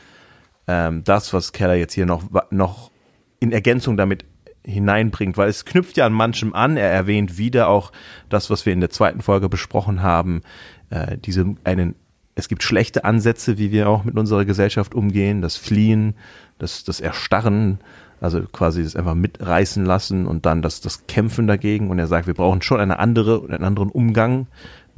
ähm, 0.68 1.04
das, 1.06 1.34
was 1.34 1.54
Keller 1.54 1.76
jetzt 1.76 1.94
hier 1.94 2.06
noch, 2.06 2.24
noch 2.52 2.92
in 3.40 3.52
Ergänzung 3.54 3.96
damit 3.96 4.26
hineinbringt, 4.66 5.38
weil 5.38 5.48
es 5.48 5.64
knüpft 5.64 5.96
ja 5.96 6.06
an 6.06 6.14
manchem 6.14 6.54
an. 6.54 6.76
Er 6.76 6.92
erwähnt 6.92 7.38
wieder 7.38 7.70
auch 7.70 7.94
das, 8.28 8.50
was 8.50 8.66
wir 8.66 8.74
in 8.74 8.82
der 8.82 8.90
zweiten 8.90 9.22
Folge 9.22 9.48
besprochen 9.48 10.02
haben, 10.02 10.42
äh, 10.90 11.18
diese 11.18 11.56
einen 11.64 11.96
es 12.36 12.48
gibt 12.48 12.64
schlechte 12.64 13.04
Ansätze, 13.04 13.58
wie 13.58 13.72
wir 13.72 13.90
auch 13.90 14.06
mit 14.06 14.18
unserer 14.18 14.46
Gesellschaft 14.46 14.96
umgehen, 14.96 15.42
das 15.42 15.58
Fliehen, 15.58 16.16
das, 16.58 16.86
das 16.86 17.02
Erstarren, 17.02 17.80
also 18.22 18.42
quasi 18.44 18.82
das 18.82 18.96
einfach 18.96 19.16
mitreißen 19.16 19.84
lassen 19.84 20.26
und 20.26 20.46
dann 20.46 20.62
das, 20.62 20.80
das 20.80 21.06
Kämpfen 21.08 21.48
dagegen. 21.48 21.90
Und 21.90 22.00
er 22.00 22.08
sagt, 22.08 22.28
wir 22.28 22.34
brauchen 22.34 22.62
schon 22.62 22.80
eine 22.80 23.00
andere, 23.00 23.44
einen 23.44 23.64
anderen 23.64 23.90
Umgang 23.90 24.48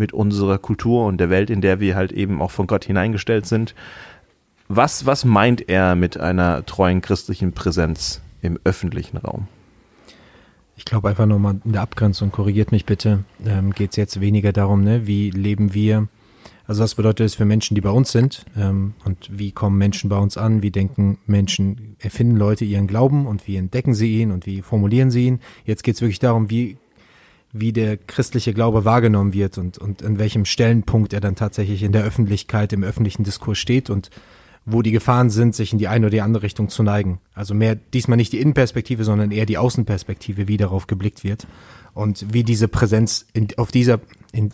mit 0.01 0.13
unserer 0.13 0.57
Kultur 0.57 1.05
und 1.05 1.17
der 1.19 1.29
Welt, 1.29 1.49
in 1.49 1.61
der 1.61 1.79
wir 1.79 1.95
halt 1.95 2.11
eben 2.11 2.41
auch 2.41 2.51
von 2.51 2.67
Gott 2.67 2.83
hineingestellt 2.83 3.45
sind. 3.45 3.75
Was, 4.67 5.05
was 5.05 5.23
meint 5.25 5.69
er 5.69 5.95
mit 5.95 6.19
einer 6.19 6.65
treuen 6.65 7.01
christlichen 7.01 7.53
Präsenz 7.53 8.21
im 8.41 8.59
öffentlichen 8.63 9.17
Raum? 9.17 9.47
Ich 10.75 10.85
glaube 10.85 11.09
einfach 11.09 11.27
nochmal 11.27 11.61
in 11.63 11.73
der 11.73 11.81
Abgrenzung, 11.81 12.31
korrigiert 12.31 12.71
mich 12.71 12.85
bitte, 12.85 13.23
ähm, 13.45 13.71
geht 13.71 13.91
es 13.91 13.97
jetzt 13.97 14.19
weniger 14.19 14.51
darum, 14.51 14.83
ne, 14.83 15.05
wie 15.05 15.29
leben 15.29 15.75
wir, 15.75 16.07
also 16.65 16.83
was 16.83 16.95
bedeutet 16.95 17.25
es 17.25 17.35
für 17.35 17.45
Menschen, 17.45 17.75
die 17.75 17.81
bei 17.81 17.89
uns 17.89 18.11
sind 18.11 18.45
ähm, 18.57 18.93
und 19.03 19.29
wie 19.29 19.51
kommen 19.51 19.77
Menschen 19.77 20.09
bei 20.09 20.17
uns 20.17 20.37
an, 20.37 20.63
wie 20.63 20.71
denken 20.71 21.17
Menschen, 21.27 21.97
erfinden 21.99 22.37
Leute 22.37 22.65
ihren 22.65 22.87
Glauben 22.87 23.27
und 23.27 23.47
wie 23.47 23.57
entdecken 23.57 23.93
sie 23.93 24.21
ihn 24.21 24.31
und 24.31 24.45
wie 24.45 24.61
formulieren 24.61 25.11
sie 25.11 25.27
ihn. 25.27 25.39
Jetzt 25.65 25.83
geht 25.83 25.95
es 25.95 26.01
wirklich 26.01 26.19
darum, 26.19 26.49
wie, 26.49 26.77
wie 27.53 27.73
der 27.73 27.97
christliche 27.97 28.53
Glaube 28.53 28.85
wahrgenommen 28.85 29.33
wird 29.33 29.57
und, 29.57 29.77
und 29.77 30.01
in 30.01 30.19
welchem 30.19 30.45
Stellenpunkt 30.45 31.13
er 31.13 31.19
dann 31.19 31.35
tatsächlich 31.35 31.83
in 31.83 31.91
der 31.91 32.03
Öffentlichkeit, 32.03 32.73
im 32.73 32.83
öffentlichen 32.83 33.23
Diskurs 33.23 33.57
steht 33.57 33.89
und 33.89 34.09
wo 34.65 34.81
die 34.81 34.91
Gefahren 34.91 35.29
sind, 35.29 35.55
sich 35.55 35.73
in 35.73 35.79
die 35.79 35.87
eine 35.87 36.05
oder 36.05 36.11
die 36.11 36.21
andere 36.21 36.43
Richtung 36.43 36.69
zu 36.69 36.83
neigen. 36.83 37.19
Also 37.33 37.53
mehr 37.53 37.75
diesmal 37.75 38.17
nicht 38.17 38.31
die 38.31 38.39
Innenperspektive, 38.39 39.03
sondern 39.03 39.31
eher 39.31 39.45
die 39.45 39.57
Außenperspektive, 39.57 40.47
wie 40.47 40.57
darauf 40.57 40.87
geblickt 40.87 41.23
wird 41.23 41.47
und 41.93 42.33
wie 42.33 42.43
diese 42.43 42.67
Präsenz 42.67 43.25
in, 43.33 43.47
auf 43.57 43.71
dieser 43.71 43.99
in, 44.31 44.51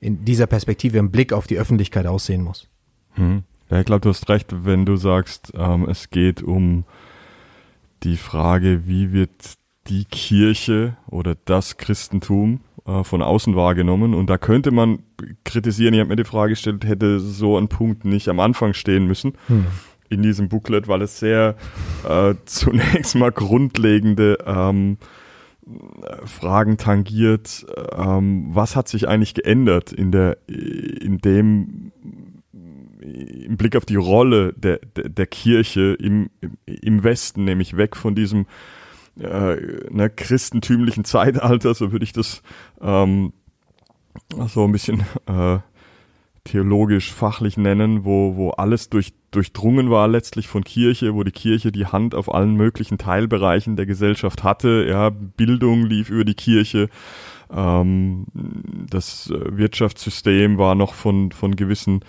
in 0.00 0.24
dieser 0.24 0.46
Perspektive 0.46 0.98
im 0.98 1.10
Blick 1.10 1.32
auf 1.32 1.46
die 1.46 1.58
Öffentlichkeit 1.58 2.06
aussehen 2.06 2.42
muss. 2.42 2.68
Hm. 3.14 3.42
Ja, 3.70 3.80
ich 3.80 3.86
glaube, 3.86 4.00
du 4.00 4.08
hast 4.08 4.28
recht, 4.28 4.64
wenn 4.64 4.86
du 4.86 4.96
sagst, 4.96 5.52
ähm, 5.54 5.88
es 5.88 6.10
geht 6.10 6.42
um 6.42 6.84
die 8.02 8.16
Frage, 8.16 8.86
wie 8.86 9.12
wird 9.12 9.30
die 9.88 10.04
Kirche 10.04 10.96
oder 11.08 11.36
das 11.44 11.76
Christentum 11.76 12.60
äh, 12.86 13.04
von 13.04 13.22
außen 13.22 13.56
wahrgenommen. 13.56 14.14
Und 14.14 14.28
da 14.28 14.38
könnte 14.38 14.70
man 14.70 15.00
kritisieren, 15.44 15.94
ich 15.94 16.00
habe 16.00 16.10
mir 16.10 16.16
die 16.16 16.24
Frage 16.24 16.50
gestellt, 16.50 16.84
hätte 16.84 17.20
so 17.20 17.56
ein 17.58 17.68
Punkt 17.68 18.04
nicht 18.04 18.28
am 18.28 18.40
Anfang 18.40 18.74
stehen 18.74 19.06
müssen 19.06 19.34
Hm. 19.46 19.66
in 20.08 20.22
diesem 20.22 20.48
Booklet, 20.48 20.88
weil 20.88 21.02
es 21.02 21.18
sehr 21.18 21.56
äh, 22.08 22.34
zunächst 22.44 23.14
mal 23.14 23.32
grundlegende 23.32 24.38
ähm, 24.46 24.98
Fragen 26.24 26.78
tangiert. 26.78 27.66
Ähm, 27.96 28.48
was 28.50 28.76
hat 28.76 28.88
sich 28.88 29.08
eigentlich 29.08 29.34
geändert 29.34 29.92
in 29.92 30.10
der, 30.10 30.38
in 30.48 31.18
dem, 31.18 31.92
im 32.52 33.56
Blick 33.56 33.76
auf 33.76 33.84
die 33.84 33.96
Rolle 33.96 34.52
der, 34.54 34.78
der, 34.96 35.08
der 35.08 35.26
Kirche 35.26 35.96
im, 36.00 36.30
im 36.66 37.04
Westen, 37.04 37.44
nämlich 37.44 37.76
weg 37.76 37.96
von 37.96 38.14
diesem 38.14 38.46
äh, 39.20 39.56
ne, 39.90 40.10
christentümlichen 40.10 41.04
Zeitalter, 41.04 41.74
so 41.74 41.92
würde 41.92 42.04
ich 42.04 42.12
das 42.12 42.42
ähm, 42.80 43.32
so 44.48 44.64
ein 44.64 44.72
bisschen 44.72 45.04
äh, 45.26 45.58
theologisch 46.44 47.12
fachlich 47.12 47.56
nennen, 47.56 48.04
wo, 48.04 48.36
wo 48.36 48.50
alles 48.50 48.88
durch, 48.88 49.12
durchdrungen 49.30 49.90
war 49.90 50.08
letztlich 50.08 50.48
von 50.48 50.64
Kirche, 50.64 51.14
wo 51.14 51.22
die 51.22 51.32
Kirche 51.32 51.70
die 51.70 51.86
Hand 51.86 52.14
auf 52.14 52.32
allen 52.32 52.54
möglichen 52.54 52.98
Teilbereichen 52.98 53.76
der 53.76 53.86
Gesellschaft 53.86 54.42
hatte. 54.42 54.86
Ja, 54.88 55.10
Bildung 55.10 55.84
lief 55.84 56.10
über 56.10 56.24
die 56.24 56.34
Kirche. 56.34 56.88
Ähm, 57.52 58.26
das 58.88 59.30
äh, 59.30 59.56
Wirtschaftssystem 59.56 60.58
war 60.58 60.74
noch 60.74 60.94
von, 60.94 61.32
von 61.32 61.56
gewissen 61.56 62.00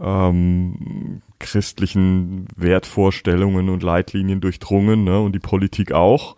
ähm, 0.00 1.22
christlichen 1.38 2.46
Wertvorstellungen 2.56 3.68
und 3.68 3.82
Leitlinien 3.82 4.40
durchdrungen 4.40 5.04
ne, 5.04 5.20
und 5.20 5.34
die 5.34 5.40
Politik 5.40 5.92
auch, 5.92 6.36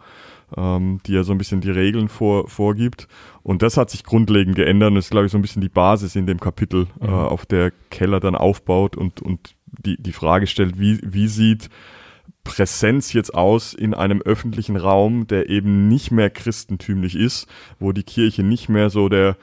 ähm, 0.56 1.00
die 1.06 1.12
ja 1.12 1.22
so 1.22 1.32
ein 1.32 1.38
bisschen 1.38 1.60
die 1.60 1.70
Regeln 1.70 2.08
vor, 2.08 2.48
vorgibt. 2.48 3.08
Und 3.42 3.62
das 3.62 3.76
hat 3.76 3.90
sich 3.90 4.04
grundlegend 4.04 4.56
geändert 4.56 4.90
und 4.90 4.94
das 4.96 5.06
ist, 5.06 5.10
glaube 5.10 5.26
ich, 5.26 5.32
so 5.32 5.38
ein 5.38 5.42
bisschen 5.42 5.62
die 5.62 5.68
Basis 5.68 6.16
in 6.16 6.26
dem 6.26 6.40
Kapitel, 6.40 6.86
äh, 7.00 7.06
auf 7.06 7.46
der 7.46 7.72
Keller 7.90 8.20
dann 8.20 8.34
aufbaut 8.34 8.96
und, 8.96 9.20
und 9.22 9.54
die, 9.66 10.00
die 10.00 10.12
Frage 10.12 10.46
stellt, 10.46 10.78
wie, 10.78 11.00
wie 11.02 11.28
sieht 11.28 11.68
Präsenz 12.44 13.12
jetzt 13.12 13.34
aus 13.34 13.74
in 13.74 13.92
einem 13.92 14.22
öffentlichen 14.22 14.76
Raum, 14.76 15.26
der 15.26 15.50
eben 15.50 15.88
nicht 15.88 16.10
mehr 16.10 16.30
christentümlich 16.30 17.14
ist, 17.14 17.46
wo 17.78 17.92
die 17.92 18.02
Kirche 18.02 18.42
nicht 18.42 18.68
mehr 18.68 18.88
so 18.90 19.08
der 19.08 19.36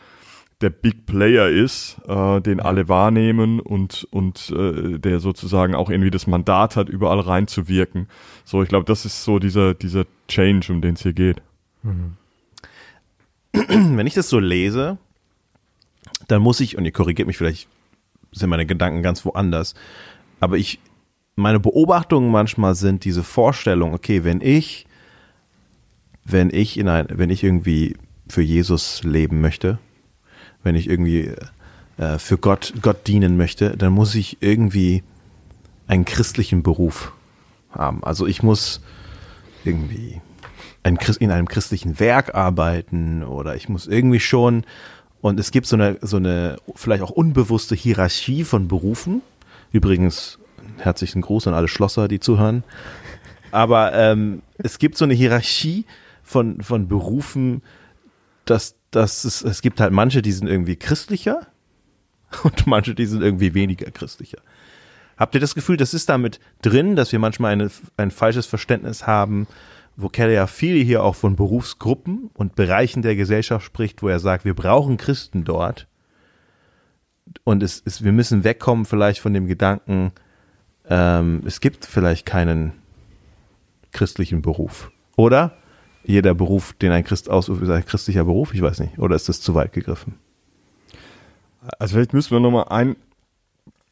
der 0.61 0.69
Big 0.69 1.05
Player 1.05 1.49
ist, 1.49 1.97
äh, 2.07 2.39
den 2.41 2.59
alle 2.59 2.87
wahrnehmen 2.87 3.59
und 3.59 4.07
und 4.11 4.51
äh, 4.51 4.97
der 4.99 5.19
sozusagen 5.19 5.75
auch 5.75 5.89
irgendwie 5.89 6.11
das 6.11 6.27
Mandat 6.27 6.75
hat, 6.75 6.89
überall 6.89 7.19
reinzuwirken. 7.19 8.07
So, 8.45 8.63
ich 8.63 8.69
glaube, 8.69 8.85
das 8.85 9.05
ist 9.05 9.23
so 9.23 9.39
dieser 9.39 9.73
dieser 9.73 10.05
Change, 10.27 10.71
um 10.71 10.81
den 10.81 10.95
es 10.95 11.03
hier 11.03 11.13
geht. 11.13 11.41
Wenn 13.53 14.07
ich 14.07 14.13
das 14.13 14.29
so 14.29 14.39
lese, 14.39 14.97
dann 16.27 16.41
muss 16.41 16.59
ich, 16.59 16.77
und 16.77 16.85
ihr 16.85 16.91
korrigiert 16.91 17.27
mich 17.27 17.37
vielleicht, 17.37 17.67
sind 18.31 18.49
meine 18.49 18.65
Gedanken 18.65 19.01
ganz 19.01 19.25
woanders, 19.25 19.75
aber 20.39 20.57
ich, 20.57 20.79
meine 21.35 21.59
Beobachtungen 21.59 22.31
manchmal 22.31 22.75
sind 22.75 23.05
diese 23.05 23.23
Vorstellung, 23.23 23.93
okay, 23.93 24.23
wenn 24.23 24.41
ich, 24.41 24.87
wenn 26.23 26.49
ich 26.49 26.77
in 26.77 26.87
ein, 26.87 27.07
wenn 27.09 27.29
ich 27.29 27.43
irgendwie 27.43 27.95
für 28.27 28.41
Jesus 28.41 29.03
leben 29.03 29.41
möchte, 29.41 29.79
wenn 30.65 30.75
ich 30.75 30.89
irgendwie 30.89 31.32
äh, 31.97 32.17
für 32.17 32.38
Gott, 32.38 32.73
Gott 32.82 33.08
dienen 33.08 33.38
möchte, 33.38 33.78
dann 33.78 33.93
muss 33.93 34.15
ich 34.15 34.38
irgendwie 34.41 35.04
einen 35.88 36.04
christlichen 36.04 36.63
Beruf 36.63 37.13
haben. 37.71 38.04
Also 38.04 38.28
ich 38.28 38.43
muss 38.43 38.82
irgendwie 39.63 40.21
ein, 40.84 40.97
in 41.19 41.32
einem 41.32 41.47
christlichen 41.47 41.99
Werk 41.99 42.36
arbeiten 42.36 43.23
oder 43.23 43.56
ich 43.56 43.69
muss 43.69 43.88
irgendwie 43.88 44.19
schon 44.19 44.65
und 45.21 45.39
es 45.39 45.51
gibt 45.51 45.65
so 45.65 45.75
eine, 45.75 45.97
so 46.01 46.17
eine 46.17 46.58
vielleicht 46.75 47.01
auch 47.01 47.10
unbewusste 47.10 47.73
Hierarchie 47.73 48.43
von 48.43 48.67
Berufen. 48.67 49.21
Übrigens, 49.71 50.38
herzlichen 50.78 51.21
Gruß 51.21 51.47
an 51.47 51.56
alle 51.56 51.67
Schlosser, 51.67 52.08
die 52.08 52.19
zuhören. 52.19 52.63
Aber 53.51 53.93
ähm, 53.93 54.43
es 54.58 54.78
gibt 54.78 54.97
so 54.97 55.06
eine 55.06 55.15
Hierarchie 55.15 55.86
von, 56.21 56.62
von 56.62 56.88
Berufen, 56.88 57.63
dass, 58.45 58.75
dass 58.95 59.25
es, 59.25 59.41
es 59.41 59.62
gibt 59.62 59.79
halt 59.79 59.91
manche, 59.91 60.21
die 60.21 60.31
sind 60.31 60.47
irgendwie 60.47 60.75
christlicher 60.75 61.47
und 62.43 62.67
manche, 62.67 62.95
die 62.95 63.05
sind 63.05 63.21
irgendwie 63.21 63.53
weniger 63.53 63.91
christlicher. 63.91 64.39
Habt 65.17 65.34
ihr 65.36 65.41
das 65.41 65.55
Gefühl, 65.55 65.77
das 65.77 65.93
ist 65.93 66.10
damit 66.10 66.39
drin, 66.62 66.95
dass 66.95 67.12
wir 67.12 67.19
manchmal 67.19 67.53
eine, 67.53 67.71
ein 67.97 68.12
falsches 68.12 68.45
Verständnis 68.45 69.08
haben, 69.08 69.47
wo 69.95 70.10
Keller 70.10 70.34
ja 70.34 70.47
viel 70.47 70.84
hier 70.84 71.03
auch 71.03 71.15
von 71.15 71.38
Berufsgruppen 71.38 72.29
und 72.34 72.55
Bereichen 72.55 73.01
der 73.01 73.15
Gesellschaft 73.15 73.65
spricht, 73.65 74.03
wo 74.03 74.10
er 74.10 74.19
sagt, 74.19 74.43
wir 74.43 74.53
brauchen 74.53 74.97
Christen 74.97 75.45
dort. 75.45 75.88
Und 77.43 77.63
es 77.63 77.79
ist, 77.79 78.03
wir 78.03 78.12
müssen 78.12 78.43
wegkommen 78.43 78.86
vielleicht 78.86 79.19
von 79.19 79.34
dem 79.34 79.47
Gedanken, 79.47 80.12
ähm, 80.89 81.41
es 81.45 81.62
gibt 81.62 81.86
vielleicht 81.86 82.25
keinen 82.25 82.73
christlichen 83.91 84.41
Beruf. 84.41 84.91
Oder? 85.15 85.58
Jeder 86.05 86.33
Beruf, 86.33 86.73
den 86.73 86.91
ein 86.91 87.03
Christ 87.03 87.29
ausübt, 87.29 87.61
ist 87.61 87.69
ein 87.69 87.85
christlicher 87.85 88.25
Beruf? 88.25 88.53
Ich 88.53 88.61
weiß 88.61 88.79
nicht. 88.79 88.99
Oder 88.99 89.15
ist 89.15 89.27
das 89.27 89.41
zu 89.41 89.55
weit 89.55 89.73
gegriffen? 89.73 90.15
Also 91.79 91.95
vielleicht 91.95 92.13
müssen 92.13 92.31
wir 92.31 92.39
nochmal 92.39 92.65
einen 92.69 92.95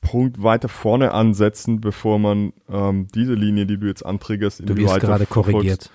Punkt 0.01 0.43
weiter 0.43 0.69
vorne 0.69 1.11
ansetzen, 1.11 1.81
bevor 1.81 2.19
man 2.19 2.53
ähm, 2.69 3.07
diese 3.15 3.33
Linie, 3.33 3.65
die 3.65 3.77
du 3.77 3.87
jetzt 3.87 4.05
antriggerst, 4.05 4.59
in 4.59 4.67
Du 4.67 4.75
wirst 4.75 4.99
gerade 4.99 5.25
korrigiert. 5.25 5.89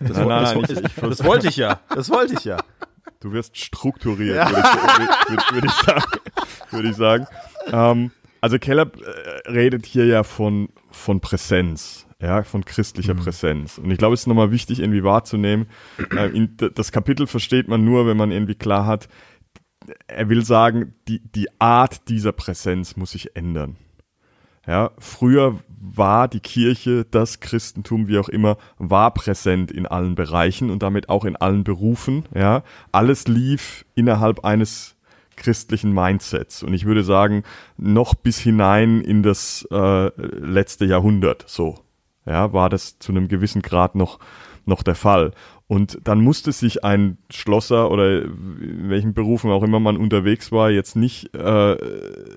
Das, 0.00 0.16
nein, 0.16 0.28
nein, 0.28 0.42
nein, 0.44 0.64
ich, 0.68 0.70
ich, 0.70 0.94
das 0.94 1.24
wollte 1.24 1.48
ich 1.48 1.56
ja. 1.56 1.80
Das 1.94 2.08
wollte 2.10 2.34
ich 2.34 2.44
ja. 2.44 2.58
Du 3.20 3.32
wirst 3.32 3.56
strukturiert, 3.56 4.36
ja. 4.36 4.48
würde 4.48 4.60
ich, 4.60 5.28
würd, 5.28 5.52
würd 5.52 5.64
ich 5.64 5.72
sagen. 5.72 6.04
Würde 6.70 6.88
ich 6.88 6.96
sagen. 6.96 7.26
Ähm, 7.72 8.10
also 8.40 8.58
Keller 8.58 8.86
äh, 8.86 9.50
redet 9.50 9.86
hier 9.86 10.06
ja 10.06 10.22
von, 10.22 10.68
von 10.90 11.20
Präsenz, 11.20 12.06
ja, 12.20 12.42
von 12.42 12.64
christlicher 12.64 13.14
mhm. 13.14 13.20
Präsenz. 13.20 13.78
Und 13.78 13.90
ich 13.90 13.98
glaube, 13.98 14.14
es 14.14 14.20
ist 14.20 14.26
nochmal 14.26 14.50
wichtig, 14.50 14.80
irgendwie 14.80 15.04
wahrzunehmen. 15.04 15.66
Äh, 16.16 16.30
in, 16.30 16.56
das 16.74 16.92
Kapitel 16.92 17.26
versteht 17.26 17.68
man 17.68 17.84
nur, 17.84 18.06
wenn 18.06 18.16
man 18.16 18.32
irgendwie 18.32 18.56
klar 18.56 18.86
hat, 18.86 19.08
er 20.06 20.28
will 20.28 20.44
sagen, 20.44 20.94
die, 21.06 21.20
die 21.20 21.48
Art 21.60 22.08
dieser 22.08 22.32
Präsenz 22.32 22.96
muss 22.96 23.12
sich 23.12 23.36
ändern. 23.36 23.76
Ja, 24.66 24.90
früher 24.98 25.60
war 25.80 26.28
die 26.28 26.40
Kirche, 26.40 27.06
das 27.10 27.40
Christentum, 27.40 28.06
wie 28.06 28.18
auch 28.18 28.28
immer, 28.28 28.58
war 28.76 29.14
präsent 29.14 29.70
in 29.70 29.86
allen 29.86 30.14
Bereichen 30.14 30.70
und 30.70 30.82
damit 30.82 31.08
auch 31.08 31.24
in 31.24 31.36
allen 31.36 31.64
Berufen. 31.64 32.24
Ja, 32.34 32.64
alles 32.92 33.28
lief 33.28 33.86
innerhalb 33.94 34.44
eines 34.44 34.96
christlichen 35.36 35.94
Mindsets 35.94 36.64
und 36.64 36.74
ich 36.74 36.84
würde 36.84 37.04
sagen 37.04 37.44
noch 37.76 38.14
bis 38.14 38.40
hinein 38.40 39.00
in 39.00 39.22
das 39.22 39.66
äh, 39.70 40.10
letzte 40.18 40.84
Jahrhundert 40.84 41.44
so 41.46 41.78
ja 42.28 42.52
war 42.52 42.68
das 42.68 42.98
zu 42.98 43.12
einem 43.12 43.28
gewissen 43.28 43.62
Grad 43.62 43.94
noch 43.94 44.18
noch 44.68 44.82
der 44.82 44.94
Fall. 44.94 45.32
Und 45.66 45.98
dann 46.04 46.20
musste 46.20 46.52
sich 46.52 46.82
ein 46.82 47.18
Schlosser 47.30 47.90
oder 47.90 48.22
in 48.22 48.88
welchen 48.88 49.12
Berufen 49.12 49.50
auch 49.50 49.62
immer 49.62 49.80
man 49.80 49.98
unterwegs 49.98 50.50
war, 50.50 50.70
jetzt 50.70 50.96
nicht 50.96 51.34
äh, 51.34 51.76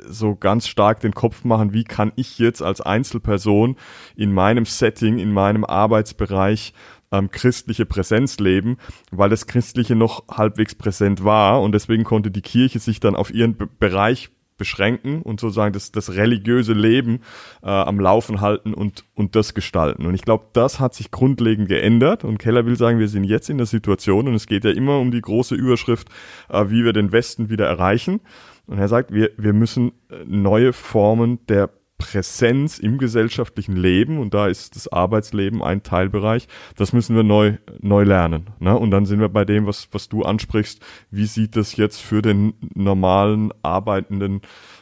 so 0.09 0.35
ganz 0.35 0.67
stark 0.67 0.99
den 0.99 1.13
Kopf 1.13 1.45
machen, 1.45 1.71
wie 1.71 1.85
kann 1.85 2.11
ich 2.17 2.39
jetzt 2.39 2.61
als 2.61 2.81
Einzelperson 2.81 3.77
in 4.17 4.33
meinem 4.33 4.65
Setting, 4.65 5.17
in 5.17 5.31
meinem 5.31 5.63
Arbeitsbereich 5.63 6.73
ähm, 7.13 7.31
christliche 7.31 7.85
Präsenz 7.85 8.37
leben, 8.39 8.77
weil 9.11 9.29
das 9.29 9.47
Christliche 9.47 9.95
noch 9.95 10.27
halbwegs 10.29 10.75
präsent 10.75 11.23
war. 11.23 11.61
Und 11.61 11.71
deswegen 11.73 12.03
konnte 12.03 12.31
die 12.31 12.41
Kirche 12.41 12.79
sich 12.79 12.99
dann 12.99 13.15
auf 13.15 13.33
ihren 13.33 13.55
Be 13.55 13.67
Bereich 13.67 14.29
beschränken 14.61 15.23
und 15.23 15.39
sozusagen 15.39 15.73
das, 15.73 15.91
das 15.91 16.13
religiöse 16.13 16.73
Leben 16.73 17.21
äh, 17.63 17.69
am 17.69 17.99
Laufen 17.99 18.41
halten 18.41 18.75
und, 18.75 19.05
und 19.15 19.35
das 19.35 19.55
gestalten. 19.55 20.05
Und 20.05 20.13
ich 20.13 20.21
glaube, 20.21 20.45
das 20.53 20.79
hat 20.79 20.93
sich 20.93 21.09
grundlegend 21.09 21.67
geändert. 21.67 22.23
Und 22.23 22.37
Keller 22.37 22.67
will 22.67 22.77
sagen, 22.77 22.99
wir 22.99 23.07
sind 23.07 23.23
jetzt 23.23 23.49
in 23.49 23.57
der 23.57 23.65
Situation 23.65 24.27
und 24.27 24.35
es 24.35 24.45
geht 24.45 24.63
ja 24.63 24.69
immer 24.69 24.99
um 24.99 25.09
die 25.09 25.19
große 25.19 25.55
Überschrift, 25.55 26.09
äh, 26.47 26.65
wie 26.69 26.85
wir 26.85 26.93
den 26.93 27.11
Westen 27.11 27.49
wieder 27.49 27.65
erreichen. 27.65 28.21
Und 28.67 28.77
er 28.77 28.87
sagt, 28.87 29.11
wir, 29.11 29.31
wir 29.35 29.53
müssen 29.53 29.93
äh, 30.11 30.23
neue 30.27 30.73
Formen 30.73 31.39
der 31.47 31.71
Präsenz 32.01 32.79
im 32.79 32.97
gesellschaftlichen 32.97 33.75
Leben 33.75 34.17
und 34.17 34.33
da 34.33 34.47
ist 34.47 34.75
das 34.75 34.87
Arbeitsleben 34.87 35.61
ein 35.61 35.83
Teilbereich. 35.83 36.47
Das 36.75 36.93
müssen 36.93 37.15
wir 37.15 37.21
neu, 37.21 37.57
neu 37.79 38.03
lernen. 38.03 38.47
Ne? 38.59 38.75
Und 38.75 38.89
dann 38.89 39.05
sind 39.05 39.19
wir 39.19 39.29
bei 39.29 39.45
dem, 39.45 39.67
was, 39.67 39.87
was 39.91 40.09
du 40.09 40.23
ansprichst. 40.23 40.81
Wie 41.11 41.27
sieht 41.27 41.55
das 41.55 41.75
jetzt 41.75 42.01
für 42.01 42.23
den 42.23 42.53
normalen 42.73 43.53
arbeitenden 43.61 44.41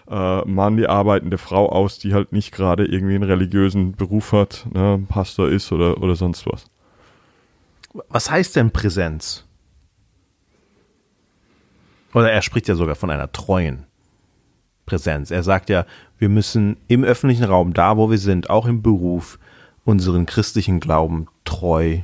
äh, 0.09 0.41
Mann, 0.45 0.77
die 0.77 0.87
arbeitende 0.87 1.37
Frau 1.37 1.67
aus, 1.67 1.99
die 1.99 2.13
halt 2.13 2.31
nicht 2.31 2.53
gerade 2.53 2.85
irgendwie 2.85 3.15
einen 3.15 3.23
religiösen 3.23 3.91
Beruf 3.91 4.31
hat, 4.31 4.65
ne? 4.73 5.05
Pastor 5.09 5.49
ist 5.49 5.73
oder, 5.73 6.01
oder 6.01 6.15
sonst 6.15 6.45
was? 6.45 6.67
Was 8.07 8.31
heißt 8.31 8.55
denn 8.55 8.71
Präsenz? 8.71 9.45
Oder 12.13 12.31
er 12.31 12.41
spricht 12.41 12.69
ja 12.69 12.75
sogar 12.75 12.95
von 12.95 13.09
einer 13.09 13.29
treuen 13.31 13.88
Präsenz. 14.89 15.29
Er 15.29 15.43
sagt 15.43 15.69
ja, 15.69 15.85
wir 16.17 16.29
müssen 16.29 16.77
im 16.87 17.03
öffentlichen 17.03 17.43
Raum, 17.43 17.73
da 17.73 17.95
wo 17.95 18.09
wir 18.09 18.17
sind, 18.17 18.49
auch 18.49 18.65
im 18.65 18.81
Beruf, 18.81 19.37
unseren 19.85 20.25
christlichen 20.25 20.79
Glauben 20.79 21.27
treu 21.45 21.99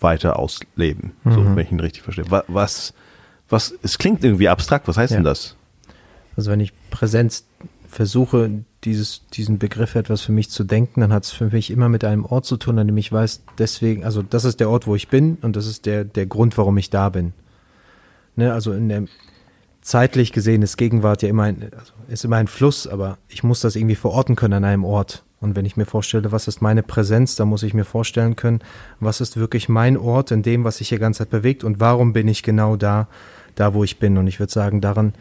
weiter 0.00 0.38
ausleben. 0.38 1.12
Mhm. 1.24 1.32
So, 1.32 1.44
wenn 1.44 1.58
ich 1.58 1.72
ihn 1.72 1.80
richtig 1.80 2.02
verstehe. 2.02 2.26
Was, 2.48 2.92
was, 3.48 3.74
es 3.82 3.98
klingt 3.98 4.22
irgendwie 4.22 4.48
abstrakt, 4.48 4.88
was 4.88 4.96
heißt 4.96 5.12
ja. 5.12 5.18
denn 5.18 5.24
das? 5.24 5.56
Also 6.36 6.50
wenn 6.50 6.60
ich 6.60 6.72
Präsenz 6.90 7.46
versuche, 7.88 8.50
dieses, 8.84 9.26
diesen 9.32 9.58
Begriff 9.58 9.94
etwas 9.94 10.20
für 10.20 10.32
mich 10.32 10.50
zu 10.50 10.64
denken, 10.64 11.00
dann 11.00 11.12
hat 11.12 11.24
es 11.24 11.30
für 11.30 11.46
mich 11.46 11.70
immer 11.70 11.88
mit 11.88 12.04
einem 12.04 12.26
Ort 12.26 12.44
zu 12.44 12.58
tun, 12.58 12.78
an 12.78 12.86
dem 12.86 12.96
ich 12.98 13.10
weiß, 13.10 13.42
deswegen, 13.58 14.04
also 14.04 14.22
das 14.22 14.44
ist 14.44 14.60
der 14.60 14.68
Ort, 14.68 14.86
wo 14.86 14.94
ich 14.94 15.08
bin 15.08 15.38
und 15.40 15.56
das 15.56 15.66
ist 15.66 15.86
der, 15.86 16.04
der 16.04 16.26
Grund, 16.26 16.58
warum 16.58 16.76
ich 16.76 16.90
da 16.90 17.08
bin. 17.08 17.32
Ne, 18.36 18.52
also 18.52 18.72
in 18.74 18.90
der, 18.90 19.04
zeitlich 19.86 20.32
gesehen 20.32 20.62
ist 20.62 20.76
Gegenwart 20.76 21.22
ja 21.22 21.28
immer 21.28 21.44
ein, 21.44 21.70
also 21.78 21.92
ist 22.08 22.24
immer 22.24 22.36
ein 22.36 22.48
Fluss, 22.48 22.88
aber 22.88 23.18
ich 23.28 23.44
muss 23.44 23.60
das 23.60 23.76
irgendwie 23.76 23.94
verorten 23.94 24.34
können 24.34 24.54
an 24.54 24.64
einem 24.64 24.84
Ort. 24.84 25.22
Und 25.40 25.54
wenn 25.54 25.64
ich 25.64 25.76
mir 25.76 25.84
vorstelle, 25.84 26.32
was 26.32 26.48
ist 26.48 26.60
meine 26.60 26.82
Präsenz, 26.82 27.36
dann 27.36 27.48
muss 27.48 27.62
ich 27.62 27.72
mir 27.72 27.84
vorstellen 27.84 28.34
können, 28.34 28.60
was 28.98 29.20
ist 29.20 29.36
wirklich 29.36 29.68
mein 29.68 29.96
Ort 29.96 30.32
in 30.32 30.42
dem, 30.42 30.64
was 30.64 30.78
sich 30.78 30.88
hier 30.88 30.98
ganze 30.98 31.18
Zeit 31.18 31.30
bewegt 31.30 31.62
und 31.62 31.78
warum 31.78 32.12
bin 32.12 32.26
ich 32.26 32.42
genau 32.42 32.74
da, 32.74 33.06
da 33.54 33.74
wo 33.74 33.84
ich 33.84 34.00
bin. 34.00 34.18
Und 34.18 34.26
ich 34.26 34.40
würde 34.40 34.52
sagen, 34.52 34.80
daran 34.80 35.14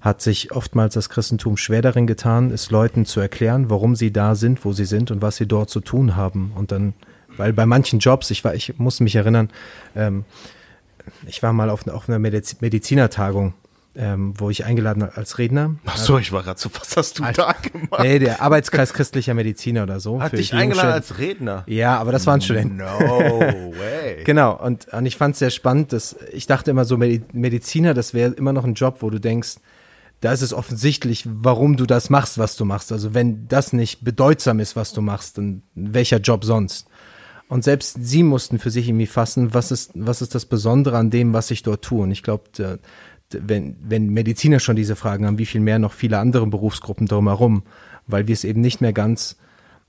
hat 0.00 0.22
sich 0.22 0.50
oftmals 0.50 0.94
das 0.94 1.08
Christentum 1.08 1.56
schwer 1.56 1.82
darin 1.82 2.08
getan, 2.08 2.50
es 2.50 2.70
Leuten 2.72 3.04
zu 3.04 3.20
erklären, 3.20 3.70
warum 3.70 3.94
sie 3.94 4.12
da 4.12 4.34
sind, 4.34 4.64
wo 4.64 4.72
sie 4.72 4.86
sind 4.86 5.12
und 5.12 5.22
was 5.22 5.36
sie 5.36 5.46
dort 5.46 5.70
zu 5.70 5.80
tun 5.80 6.16
haben. 6.16 6.50
Und 6.56 6.72
dann, 6.72 6.94
weil 7.36 7.52
bei 7.52 7.66
manchen 7.66 8.00
Jobs, 8.00 8.32
ich 8.32 8.42
war, 8.42 8.54
ich 8.54 8.76
muss 8.78 8.98
mich 8.98 9.14
erinnern, 9.14 9.50
ähm, 9.94 10.24
ich 11.28 11.44
war 11.44 11.52
mal 11.52 11.70
auf, 11.70 11.86
auf 11.86 12.08
einer 12.08 12.18
Medizinertagung 12.18 13.54
ähm, 13.96 14.34
wo 14.36 14.50
ich 14.50 14.64
eingeladen 14.64 15.02
war 15.02 15.16
als 15.16 15.38
Redner. 15.38 15.74
Ach 15.84 15.96
so, 15.96 16.18
ich 16.18 16.32
war 16.32 16.42
gerade 16.42 16.60
so, 16.60 16.70
was 16.78 16.96
hast 16.96 17.18
du 17.18 17.22
da 17.22 17.52
gemacht? 17.52 18.02
Nee, 18.02 18.18
der 18.20 18.40
Arbeitskreis 18.40 18.92
christlicher 18.92 19.34
Mediziner 19.34 19.82
oder 19.82 19.98
so. 19.98 20.22
Hat 20.22 20.32
dich 20.32 20.54
eingeladen 20.54 20.92
als 20.92 21.18
Redner? 21.18 21.64
Ja, 21.66 21.98
aber 21.98 22.12
das 22.12 22.26
waren 22.26 22.40
Studenten. 22.40 22.76
No 22.76 22.86
way. 22.86 24.22
genau, 24.24 24.56
und, 24.56 24.86
und 24.92 25.06
ich 25.06 25.16
fand 25.16 25.34
es 25.34 25.40
sehr 25.40 25.50
spannend, 25.50 25.92
dass 25.92 26.16
ich 26.32 26.46
dachte 26.46 26.70
immer 26.70 26.84
so, 26.84 26.96
Mediziner, 26.96 27.94
das 27.94 28.14
wäre 28.14 28.32
immer 28.32 28.52
noch 28.52 28.64
ein 28.64 28.74
Job, 28.74 28.98
wo 29.00 29.10
du 29.10 29.18
denkst, 29.18 29.56
da 30.20 30.32
ist 30.32 30.42
es 30.42 30.52
offensichtlich, 30.52 31.24
warum 31.26 31.76
du 31.76 31.86
das 31.86 32.10
machst, 32.10 32.38
was 32.38 32.54
du 32.56 32.64
machst. 32.64 32.92
Also 32.92 33.14
wenn 33.14 33.48
das 33.48 33.72
nicht 33.72 34.04
bedeutsam 34.04 34.60
ist, 34.60 34.76
was 34.76 34.92
du 34.92 35.00
machst, 35.00 35.38
dann 35.38 35.62
welcher 35.74 36.18
Job 36.18 36.44
sonst? 36.44 36.86
Und 37.48 37.64
selbst 37.64 37.96
sie 38.00 38.22
mussten 38.22 38.60
für 38.60 38.70
sich 38.70 38.88
irgendwie 38.88 39.08
fassen, 39.08 39.54
was 39.54 39.72
ist, 39.72 39.90
was 39.94 40.22
ist 40.22 40.36
das 40.36 40.46
Besondere 40.46 40.96
an 40.96 41.10
dem, 41.10 41.32
was 41.32 41.50
ich 41.50 41.64
dort 41.64 41.82
tue. 41.82 42.04
Und 42.04 42.12
ich 42.12 42.22
glaube, 42.22 42.44
wenn, 43.38 43.76
wenn 43.82 44.10
Mediziner 44.10 44.60
schon 44.60 44.76
diese 44.76 44.96
Fragen 44.96 45.26
haben, 45.26 45.38
wie 45.38 45.46
viel 45.46 45.60
mehr 45.60 45.78
noch 45.78 45.92
viele 45.92 46.18
andere 46.18 46.46
Berufsgruppen 46.46 47.06
drumherum, 47.06 47.62
weil 48.06 48.26
wir 48.26 48.32
es 48.32 48.44
eben 48.44 48.60
nicht 48.60 48.80
mehr 48.80 48.92
ganz 48.92 49.36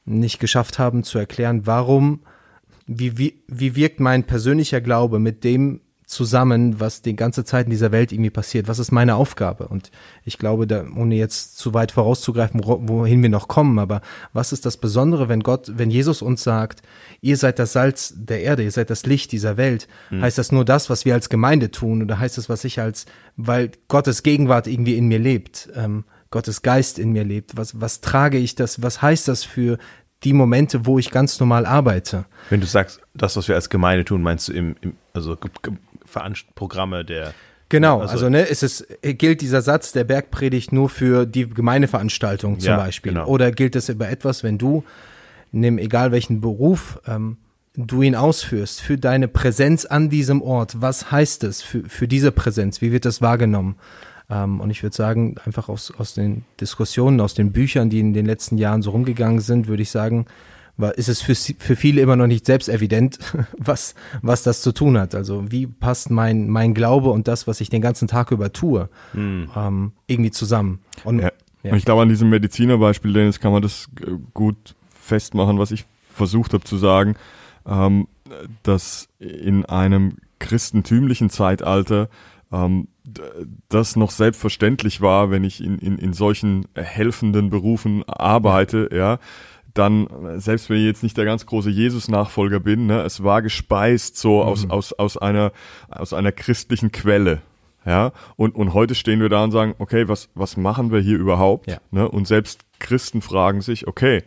nicht 0.06 0.40
geschafft 0.40 0.80
haben 0.80 1.04
zu 1.04 1.20
erklären, 1.20 1.66
warum, 1.66 2.22
wie, 2.88 3.18
wie, 3.18 3.44
wie 3.48 3.76
wirkt 3.76 4.00
mein 4.00 4.26
persönlicher 4.26 4.82
Glaube 4.82 5.20
mit 5.20 5.44
dem 5.44 5.82
zusammen, 6.12 6.80
was 6.80 7.02
die 7.02 7.16
ganze 7.16 7.46
Zeit 7.46 7.66
in 7.66 7.72
dieser 7.72 7.92
Welt 7.92 8.12
irgendwie 8.12 8.30
passiert? 8.30 8.68
Was 8.68 8.80
ist 8.80 8.92
meine 8.92 9.16
Aufgabe? 9.16 9.68
Und 9.68 9.92
ich 10.26 10.38
glaube, 10.38 10.68
da, 10.68 10.86
ohne 10.96 11.16
jetzt 11.16 11.58
zu 11.58 11.74
weit 11.74 11.94
vorauszugreifen, 11.94 12.62
wohin 12.64 13.22
wir 13.22 13.30
noch 13.30 13.48
kommen, 13.48 13.80
aber 13.80 14.02
was 14.34 14.52
ist 14.52 14.66
das 14.66 14.78
Besondere, 14.78 15.30
wenn 15.30 15.40
Gott, 15.40 15.72
wenn 15.76 15.90
Jesus 15.90 16.22
uns 16.22 16.44
sagt, 16.44 16.82
ihr 17.22 17.38
seid 17.38 17.60
das 17.60 17.74
Salz 17.74 18.14
der 18.16 18.42
Erde, 18.42 18.64
ihr 18.64 18.72
seid 18.72 18.90
das 18.90 19.06
Licht 19.06 19.32
dieser 19.32 19.56
Welt, 19.56 19.88
mhm. 20.10 20.22
heißt 20.22 20.38
das 20.38 20.52
nur 20.52 20.66
das, 20.66 20.90
was 20.90 21.06
wir 21.06 21.14
als 21.14 21.30
Gemeinde 21.30 21.72
tun 21.72 22.04
oder 22.04 22.20
heißt 22.20 22.38
das, 22.38 22.50
was 22.50 22.66
ich 22.66 22.80
als, 22.80 23.06
weil 23.38 23.72
Gottes 23.88 24.22
Gegenwart 24.22 24.68
irgendwie 24.68 24.98
in 24.98 25.08
mir 25.08 25.20
lebt, 25.20 25.70
ähm, 25.76 26.04
Gottes 26.30 26.62
Geist 26.62 27.00
in 27.00 27.12
mir 27.12 27.24
lebt, 27.24 27.58
was, 27.58 27.80
was 27.80 28.02
trage 28.02 28.38
ich 28.38 28.56
das, 28.56 28.82
was 28.82 29.02
heißt 29.02 29.28
das 29.28 29.44
für 29.44 29.78
die 30.24 30.34
Momente, 30.34 30.86
wo 30.86 31.00
ich 31.00 31.10
ganz 31.10 31.40
normal 31.40 31.66
arbeite. 31.66 32.26
Wenn 32.50 32.62
du 32.62 32.68
sagst, 32.68 33.02
das, 33.14 33.36
was 33.36 33.48
wir 33.48 33.56
als 33.56 33.70
Gemeinde 33.70 34.06
tun, 34.06 34.22
meinst 34.22 34.48
du 34.48 34.54
im, 34.54 34.76
im 34.82 34.94
also 35.14 35.38
Programme 36.56 37.06
der 37.06 37.34
Genau, 37.72 38.02
also, 38.02 38.14
also 38.16 38.30
ne, 38.30 38.42
ist 38.42 38.64
es 38.64 38.86
gilt 39.02 39.40
dieser 39.40 39.62
Satz 39.62 39.94
der 39.94 40.04
Bergpredigt 40.04 40.74
nur 40.74 40.90
für 40.90 41.26
die 41.26 41.50
Gemeindeveranstaltung 41.50 42.60
zum 42.60 42.68
ja, 42.68 42.76
Beispiel, 42.76 43.14
genau. 43.14 43.28
oder 43.28 43.54
gilt 43.54 43.78
es 43.78 43.88
über 43.88 44.10
etwas, 44.10 44.44
wenn 44.44 44.58
du 44.58 44.84
nimm 45.54 45.78
egal 45.78 46.12
welchen 46.12 46.42
Beruf 46.42 47.00
ähm, 47.08 47.38
du 47.78 48.02
ihn 48.02 48.16
ausführst, 48.16 48.82
für 48.82 48.98
deine 48.98 49.30
Präsenz 49.30 49.86
an 49.86 50.10
diesem 50.10 50.42
Ort, 50.42 50.82
was 50.82 51.12
heißt 51.12 51.46
es 51.46 51.62
für 51.62 51.84
für 51.88 52.10
diese 52.10 52.34
Präsenz, 52.34 52.82
wie 52.82 52.92
wird 52.92 53.06
das 53.06 53.22
wahrgenommen? 53.22 53.78
Ähm, 54.30 54.60
und 54.60 54.70
ich 54.70 54.84
würde 54.84 54.96
sagen, 54.98 55.36
einfach 55.46 55.70
aus 55.70 55.94
aus 55.98 56.14
den 56.14 56.44
Diskussionen, 56.60 57.22
aus 57.22 57.36
den 57.36 57.54
Büchern, 57.54 57.90
die 57.90 58.02
in 58.02 58.12
den 58.12 58.26
letzten 58.26 58.58
Jahren 58.58 58.82
so 58.82 58.92
rumgegangen 58.92 59.40
sind, 59.40 59.70
würde 59.70 59.84
ich 59.84 59.92
sagen, 59.92 60.26
ist 60.96 61.10
es 61.10 61.22
für, 61.22 61.36
für 61.36 61.76
viele 61.76 62.02
immer 62.02 62.16
noch 62.16 62.28
nicht 62.28 62.46
selbst 62.46 62.70
evident, 62.70 63.20
was, 63.58 63.96
was 64.22 64.44
das 64.44 64.62
zu 64.62 64.72
tun 64.72 64.98
hat. 64.98 65.16
Also 65.16 65.52
wie 65.52 65.68
passt 65.68 66.10
mein, 66.10 66.50
mein 66.50 66.74
Glaube 66.74 67.10
und 67.10 67.28
das, 67.28 67.48
was 67.48 67.62
ich 67.62 67.70
den 67.70 67.82
ganzen 67.82 68.08
Tag 68.08 68.32
über 68.32 68.52
tue, 68.52 68.90
hm. 69.14 69.50
ähm, 69.56 69.92
irgendwie 70.08 70.32
zusammen. 70.32 70.80
Und, 71.04 71.20
ja. 71.20 71.32
Ja. 71.64 71.76
ich 71.76 71.86
glaube, 71.86 72.02
an 72.02 72.10
diesem 72.10 72.30
Medizinerbeispiel, 72.30 73.14
Dennis, 73.14 73.40
kann 73.40 73.52
man 73.52 73.62
das 73.62 73.88
gut 74.34 74.76
festmachen, 75.00 75.60
was 75.60 75.72
ich 75.72 75.86
versucht 76.12 76.54
habe 76.54 76.64
zu 76.64 76.78
sagen, 76.78 77.16
ähm, 77.68 78.08
dass 78.64 79.10
in 79.20 79.66
einem 79.66 80.18
christentümlichen 80.40 81.30
Zeitalter 81.30 82.10
ähm, 82.52 82.88
das 83.70 83.96
noch 83.96 84.12
selbstverständlich 84.12 85.02
war, 85.02 85.32
wenn 85.32 85.44
ich 85.44 85.64
in, 85.64 85.78
in, 85.80 85.98
in 85.98 86.14
solchen 86.14 86.66
helfenden 86.76 87.50
Berufen 87.50 88.04
arbeite, 88.08 88.90
ja, 88.94 89.20
dann, 89.74 90.08
selbst 90.40 90.70
wenn 90.70 90.78
ich 90.78 90.86
jetzt 90.86 91.04
nicht 91.04 91.18
der 91.18 91.26
ganz 91.26 91.46
große 91.46 91.70
Jesus-Nachfolger 91.70 92.60
bin, 92.60 92.88
ne, 92.88 93.02
es 93.02 93.24
war 93.24 93.42
gespeist 93.42 94.18
so 94.18 94.42
mhm. 94.42 94.48
aus, 94.48 94.70
aus, 94.70 94.94
aus, 94.94 95.18
einer, 95.18 95.52
aus 95.90 96.14
einer 96.14 96.32
christlichen 96.32 96.92
Quelle. 96.92 97.42
Ja, 97.86 98.12
und, 98.36 98.54
und 98.56 98.74
heute 98.76 98.94
stehen 98.94 99.22
wir 99.22 99.30
da 99.30 99.44
und 99.44 99.52
sagen, 99.52 99.74
okay, 99.80 100.08
was, 100.08 100.30
was 100.36 100.56
machen 100.56 100.92
wir 100.92 101.00
hier 101.00 101.18
überhaupt? 101.18 101.68
Ja. 101.68 101.80
Ne? 101.90 102.08
Und 102.08 102.28
selbst 102.28 102.62
Christen 102.80 103.22
fragen 103.22 103.62
sich, 103.62 103.88
okay, 103.88 104.22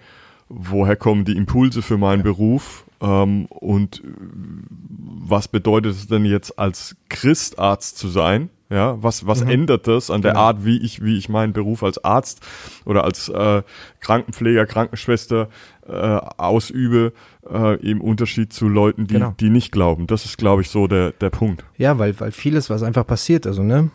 woher 0.49 0.97
kommen 0.97 1.25
die 1.25 1.37
Impulse 1.37 1.81
für 1.83 1.97
meinen 1.97 2.21
ja. 2.21 2.25
Beruf? 2.25 2.85
Ähm, 3.01 3.47
und 3.47 4.03
was 4.05 5.47
bedeutet 5.47 5.93
es 5.93 6.09
denn 6.09 6.25
jetzt 6.25 6.59
als 6.59 6.97
Christarzt 7.09 7.97
zu 7.97 8.09
sein? 8.09 8.51
Ja, 8.71 9.03
was, 9.03 9.27
was 9.27 9.45
mhm. 9.45 9.51
ändert 9.51 9.87
das 9.87 10.11
an 10.11 10.23
der 10.23 10.33
genau. 10.33 10.45
Art, 10.45 10.65
wie 10.65 10.79
ich, 10.79 11.05
wie 11.05 11.19
ich 11.19 11.29
meinen 11.29 11.53
Beruf 11.53 11.83
als 11.83 12.03
Arzt 12.03 12.41
oder 12.87 13.05
als 13.05 13.29
äh, 13.29 13.63
Krankenpfleger, 14.01 14.65
Krankenschwester 14.65 15.49
äh, 15.87 15.93
ausübe, 15.93 17.13
äh, 17.49 17.77
im 17.89 18.01
Unterschied 18.01 18.53
zu 18.53 18.69
Leuten, 18.69 19.07
die, 19.07 19.15
genau. 19.15 19.35
die 19.39 19.51
nicht 19.51 19.71
glauben. 19.71 20.07
Das 20.07 20.25
ist, 20.25 20.39
glaube 20.39 20.63
ich, 20.63 20.71
so 20.71 20.87
der, 20.87 21.13
der 21.13 21.31
Punkt. 21.31 21.65
Ja, 21.77 21.99
weil, 21.99 22.19
weil 22.19 22.33
vieles, 22.33 22.71
was 22.71 22.83
einfach 22.83 23.07
passiert, 23.07 23.47
also, 23.47 23.63
ne, 23.63 23.91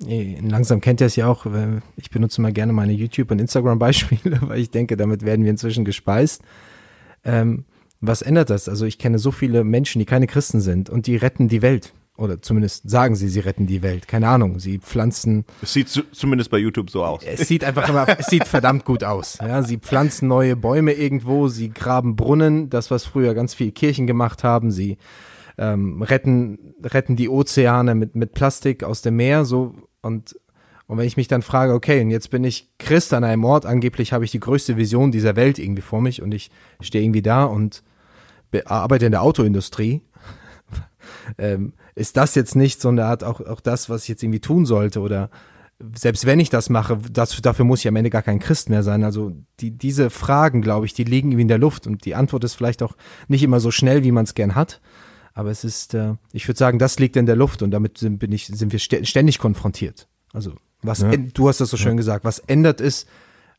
langsam 0.00 0.80
kennt 0.80 1.00
ihr 1.00 1.06
es 1.06 1.16
ja 1.16 1.28
auch, 1.28 1.46
ich 1.96 2.10
benutze 2.10 2.40
mal 2.40 2.52
gerne 2.52 2.72
meine 2.72 2.92
YouTube- 2.92 3.30
und 3.30 3.40
Instagram-Beispiele, 3.40 4.40
weil 4.48 4.58
ich 4.58 4.70
denke, 4.70 4.96
damit 4.96 5.24
werden 5.24 5.44
wir 5.44 5.50
inzwischen 5.50 5.84
gespeist. 5.84 6.42
Ähm, 7.24 7.64
was 8.00 8.22
ändert 8.22 8.50
das? 8.50 8.68
Also 8.68 8.84
ich 8.84 8.98
kenne 8.98 9.18
so 9.18 9.30
viele 9.30 9.64
Menschen, 9.64 9.98
die 9.98 10.04
keine 10.04 10.26
Christen 10.26 10.60
sind 10.60 10.90
und 10.90 11.06
die 11.06 11.16
retten 11.16 11.48
die 11.48 11.62
Welt. 11.62 11.94
Oder 12.16 12.40
zumindest 12.40 12.88
sagen 12.88 13.16
sie, 13.16 13.28
sie 13.28 13.40
retten 13.40 13.66
die 13.66 13.82
Welt. 13.82 14.06
Keine 14.06 14.28
Ahnung. 14.28 14.60
Sie 14.60 14.78
pflanzen. 14.78 15.44
Es 15.62 15.72
sieht 15.72 15.88
zu, 15.88 16.02
zumindest 16.12 16.48
bei 16.50 16.58
YouTube 16.58 16.88
so 16.90 17.04
aus. 17.04 17.22
Es 17.24 17.48
sieht 17.48 17.64
einfach 17.64 17.88
immer, 17.88 18.06
es 18.18 18.26
sieht 18.26 18.46
verdammt 18.46 18.84
gut 18.84 19.02
aus. 19.02 19.38
Ja, 19.40 19.64
sie 19.64 19.78
pflanzen 19.78 20.28
neue 20.28 20.54
Bäume 20.54 20.92
irgendwo, 20.92 21.48
sie 21.48 21.70
graben 21.70 22.14
Brunnen, 22.14 22.70
das, 22.70 22.92
was 22.92 23.04
früher 23.04 23.34
ganz 23.34 23.54
viele 23.54 23.72
Kirchen 23.72 24.06
gemacht 24.06 24.44
haben. 24.44 24.70
Sie 24.70 24.96
ähm, 25.58 26.02
retten, 26.02 26.74
retten 26.82 27.16
die 27.16 27.28
Ozeane 27.28 27.94
mit, 27.94 28.14
mit 28.14 28.32
Plastik 28.32 28.84
aus 28.84 29.02
dem 29.02 29.16
Meer, 29.16 29.44
so, 29.44 29.74
und, 30.02 30.36
und 30.86 30.98
wenn 30.98 31.06
ich 31.06 31.16
mich 31.16 31.28
dann 31.28 31.42
frage, 31.42 31.72
okay, 31.72 32.00
und 32.00 32.10
jetzt 32.10 32.30
bin 32.30 32.44
ich 32.44 32.70
Christ 32.78 33.12
an 33.14 33.24
einem 33.24 33.44
Ort, 33.44 33.66
angeblich 33.66 34.12
habe 34.12 34.24
ich 34.24 34.30
die 34.30 34.40
größte 34.40 34.76
Vision 34.76 35.12
dieser 35.12 35.36
Welt 35.36 35.58
irgendwie 35.58 35.82
vor 35.82 36.00
mich 36.00 36.22
und 36.22 36.32
ich 36.32 36.50
stehe 36.80 37.04
irgendwie 37.04 37.22
da 37.22 37.44
und 37.44 37.82
arbeite 38.66 39.06
in 39.06 39.12
der 39.12 39.22
Autoindustrie, 39.22 40.02
ähm, 41.38 41.72
ist 41.94 42.16
das 42.16 42.34
jetzt 42.34 42.56
nicht 42.56 42.80
so 42.80 42.88
eine 42.88 43.04
Art 43.04 43.24
auch, 43.24 43.40
auch 43.40 43.60
das, 43.60 43.88
was 43.88 44.02
ich 44.02 44.08
jetzt 44.08 44.22
irgendwie 44.22 44.40
tun 44.40 44.66
sollte 44.66 45.00
oder 45.00 45.30
selbst 45.94 46.24
wenn 46.24 46.40
ich 46.40 46.50
das 46.50 46.70
mache, 46.70 46.98
das, 47.10 47.40
dafür 47.42 47.64
muss 47.64 47.80
ich 47.80 47.88
am 47.88 47.96
Ende 47.96 48.10
gar 48.10 48.22
kein 48.22 48.38
Christ 48.38 48.70
mehr 48.70 48.82
sein. 48.82 49.04
Also 49.04 49.32
die, 49.60 49.72
diese 49.72 50.08
Fragen, 50.10 50.62
glaube 50.62 50.86
ich, 50.86 50.94
die 50.94 51.04
liegen 51.04 51.30
irgendwie 51.30 51.42
in 51.42 51.48
der 51.48 51.58
Luft 51.58 51.86
und 51.86 52.04
die 52.04 52.14
Antwort 52.14 52.44
ist 52.44 52.54
vielleicht 52.54 52.82
auch 52.82 52.94
nicht 53.28 53.42
immer 53.42 53.60
so 53.60 53.70
schnell, 53.70 54.04
wie 54.04 54.12
man 54.12 54.24
es 54.24 54.34
gern 54.34 54.54
hat. 54.54 54.80
Aber 55.34 55.50
es 55.50 55.64
ist, 55.64 55.94
äh, 55.94 56.14
ich 56.32 56.46
würde 56.46 56.58
sagen, 56.58 56.78
das 56.78 56.98
liegt 57.00 57.16
in 57.16 57.26
der 57.26 57.36
Luft 57.36 57.60
und 57.62 57.72
damit 57.72 57.98
sind, 57.98 58.18
bin 58.18 58.30
ich, 58.30 58.46
sind 58.46 58.72
wir 58.72 58.78
ständig 58.78 59.38
konfrontiert. 59.38 60.06
Also 60.32 60.52
was, 60.82 61.00
ja. 61.00 61.10
du 61.16 61.48
hast 61.48 61.60
das 61.60 61.70
so 61.70 61.76
schön 61.76 61.92
ja. 61.92 61.96
gesagt, 61.96 62.24
was 62.24 62.38
ändert 62.38 62.80
ist, 62.80 63.08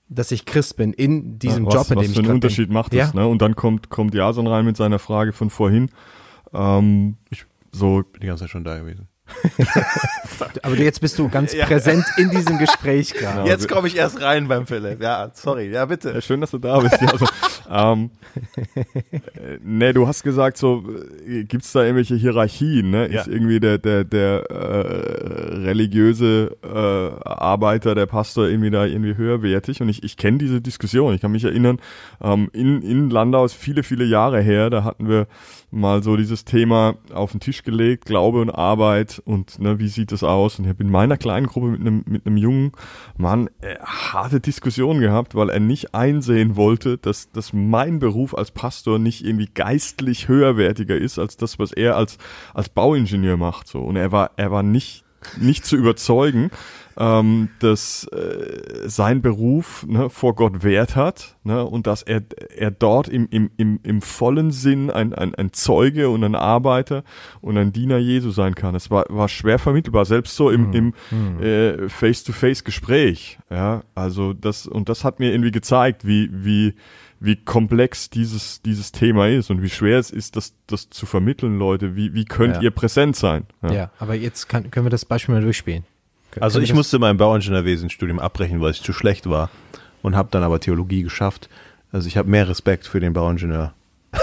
dass 0.08 0.32
ich 0.32 0.46
Christ 0.46 0.78
bin 0.78 0.94
in 0.94 1.40
diesem 1.40 1.66
ja, 1.66 1.68
was, 1.68 1.74
Job, 1.74 1.92
in 1.92 1.98
dem 1.98 2.04
ich 2.04 2.10
Was 2.10 2.16
für 2.16 2.24
einen 2.24 2.36
Unterschied 2.36 2.68
bin. 2.68 2.74
macht 2.74 2.94
das, 2.94 3.14
ne? 3.14 3.28
Und 3.28 3.42
dann 3.42 3.56
kommt, 3.56 3.90
kommt 3.90 4.14
Jason 4.14 4.48
rein 4.48 4.64
mit 4.64 4.78
seiner 4.78 5.00
Frage 5.00 5.34
von 5.34 5.50
vorhin. 5.50 5.90
Ähm, 6.54 7.18
ich 7.30 7.46
so 7.76 8.04
bin 8.04 8.22
die 8.22 8.28
ganze 8.28 8.44
Zeit 8.44 8.52
schon 8.52 8.64
da 8.64 8.78
gewesen. 8.78 9.08
Aber 10.64 10.76
jetzt 10.76 11.02
bist 11.02 11.18
du 11.18 11.30
ganz 11.30 11.56
präsent 11.56 12.06
in 12.18 12.30
diesem 12.30 12.58
Gespräch 12.58 13.14
gerade. 13.14 13.38
Genau. 13.38 13.48
Jetzt 13.48 13.68
komme 13.68 13.88
ich 13.88 13.96
erst 13.96 14.22
rein 14.22 14.48
beim 14.48 14.68
Philipp. 14.68 15.02
Ja, 15.02 15.32
sorry. 15.34 15.72
Ja, 15.72 15.86
bitte. 15.86 16.12
Ja, 16.12 16.22
schön, 16.22 16.42
dass 16.42 16.52
du 16.52 16.58
da 16.58 16.80
bist. 16.80 17.02
Ja, 17.02 17.08
also, 17.08 17.26
ähm, 17.70 18.12
äh, 18.76 19.58
ne, 19.64 19.94
du 19.94 20.08
hast 20.08 20.24
gesagt, 20.24 20.58
so 20.58 20.84
äh, 21.28 21.44
gibt's 21.44 21.72
da 21.72 21.82
irgendwelche 21.82 22.16
Hierarchien? 22.16 22.92
Ne? 22.92 23.12
Ja. 23.12 23.22
Ist 23.22 23.28
irgendwie 23.28 23.60
der 23.60 23.78
der 23.78 24.04
der 24.04 24.50
äh, 24.50 25.56
religiöse 25.66 26.58
äh, 26.64 27.28
Arbeiter, 27.28 27.96
der 27.96 28.06
Pastor 28.06 28.48
irgendwie 28.48 28.72
da 28.72 28.86
irgendwie 28.86 29.16
höherwertig? 29.16 29.82
Und 29.82 29.90
ich 29.90 30.04
ich 30.04 30.18
kenne 30.18 30.38
diese 30.38 30.62
Diskussion. 30.62 31.14
Ich 31.16 31.22
kann 31.22 31.32
mich 31.32 31.44
erinnern, 31.44 31.80
ähm, 32.22 32.50
in 32.54 32.82
in 32.82 33.10
Landau 33.10 33.46
ist 33.46 33.54
viele 33.54 33.84
viele 33.84 34.06
Jahre 34.06 34.42
her. 34.42 34.70
Da 34.70 34.84
hatten 34.84 35.10
wir 35.10 35.28
mal 35.72 36.04
so 36.04 36.16
dieses 36.16 36.46
Thema 36.46 36.96
auf 37.14 37.32
den 37.32 37.40
Tisch 37.40 37.64
gelegt, 37.64 38.06
Glaube 38.06 38.42
und 38.42 38.50
Arbeit 38.50 39.15
und 39.20 39.60
ne, 39.60 39.80
wie 39.80 39.88
sieht 39.88 40.12
das 40.12 40.24
aus? 40.24 40.60
Und 40.60 40.66
ich 40.66 40.70
habe 40.70 40.84
in 40.84 40.92
meiner 40.92 41.18
kleinen 41.18 41.48
Gruppe 41.48 41.68
mit 41.68 41.82
einem 41.82 42.04
mit 42.06 42.26
einem 42.26 42.38
jungen 42.38 42.72
Mann 43.18 43.50
äh, 43.62 43.78
harte 43.80 44.40
Diskussionen 44.40 45.00
gehabt, 45.00 45.36
weil 45.36 45.50
er 45.50 45.60
nicht 45.60 45.96
einsehen 45.96 46.56
wollte, 46.56 46.98
dass, 46.98 47.32
dass 47.32 47.54
mein 47.54 48.00
Beruf 48.00 48.36
als 48.38 48.52
Pastor 48.52 49.00
nicht 49.00 49.26
irgendwie 49.26 49.50
geistlich 49.54 50.28
höherwertiger 50.28 50.98
ist 50.98 51.20
als 51.20 51.38
das, 51.38 51.60
was 51.60 51.72
er 51.72 51.96
als 51.96 52.18
als 52.54 52.70
Bauingenieur 52.70 53.38
macht. 53.38 53.68
So 53.68 53.80
und 53.80 53.96
er 53.96 54.12
war 54.12 54.32
er 54.38 54.52
war 54.52 54.64
nicht 54.64 55.05
nicht 55.38 55.66
zu 55.66 55.76
überzeugen, 55.76 56.52
ähm, 56.98 57.50
dass 57.60 58.06
äh, 58.06 58.88
sein 58.88 59.22
Beruf 59.22 59.86
ne, 59.88 60.10
vor 60.10 60.36
Gott 60.36 60.64
Wert 60.64 60.96
hat 60.96 61.36
ne, 61.44 61.66
und 61.66 61.88
dass 61.88 62.04
er, 62.04 62.22
er 62.56 62.72
dort 62.72 63.10
im, 63.10 63.28
im, 63.30 63.52
im, 63.58 63.80
im 63.84 64.02
vollen 64.02 64.52
Sinn 64.52 64.90
ein, 64.90 65.14
ein, 65.14 65.36
ein 65.36 65.52
Zeuge 65.52 66.10
und 66.10 66.24
ein 66.24 66.36
Arbeiter 66.36 67.04
und 67.42 67.58
ein 67.58 67.74
Diener 67.74 67.98
Jesu 67.98 68.32
sein 68.32 68.56
kann. 68.56 68.76
Es 68.76 68.90
war, 68.92 69.06
war 69.10 69.28
schwer 69.28 69.60
vermittelbar, 69.60 70.06
selbst 70.06 70.36
so 70.36 70.50
im, 70.50 70.72
im 70.72 70.94
mhm. 71.12 71.44
äh, 71.44 71.90
Face-to-Face-Gespräch. 71.90 73.40
Ja, 73.50 73.84
also 73.94 74.34
das, 74.34 74.66
und 74.66 74.88
das 74.88 75.04
hat 75.04 75.20
mir 75.20 75.32
irgendwie 75.32 75.52
gezeigt, 75.52 76.08
wie, 76.08 76.30
wie, 76.32 76.76
wie 77.20 77.36
komplex 77.36 78.10
dieses, 78.10 78.62
dieses 78.62 78.92
Thema 78.92 79.28
ist 79.28 79.50
und 79.50 79.62
wie 79.62 79.70
schwer 79.70 80.00
es 80.00 80.12
ist, 80.12 80.36
das, 80.36 80.54
das 80.68 80.90
zu 80.90 81.06
vermitteln, 81.06 81.58
Leute. 81.58 81.96
Wie, 81.96 82.14
wie 82.14 82.26
könnt 82.26 82.58
ja. 82.58 82.62
ihr 82.64 82.72
präsent 82.72 83.16
sein? 83.16 83.46
Ja, 83.64 83.74
ja 83.74 83.92
aber 84.00 84.16
jetzt 84.16 84.48
kann, 84.48 84.70
können 84.72 84.86
wir 84.86 84.92
das 84.92 85.06
Beispiel 85.06 85.36
mal 85.36 85.42
durchspielen. 85.42 85.86
Also 86.40 86.60
ich 86.60 86.74
musste 86.74 87.00
mein 87.00 87.16
Bauingenieurwesenstudium 87.16 88.20
abbrechen, 88.20 88.60
weil 88.60 88.72
ich 88.72 88.82
zu 88.82 88.92
schlecht 88.92 89.30
war 89.30 89.50
und 90.02 90.16
habe 90.16 90.30
dann 90.32 90.44
aber 90.44 90.60
Theologie 90.60 91.04
geschafft. 91.04 91.50
Also 91.92 92.08
ich 92.08 92.18
habe 92.18 92.30
mehr 92.30 92.50
Respekt 92.50 92.86
für 92.88 93.00
den 93.00 93.14
Bauingenieur 93.14 93.74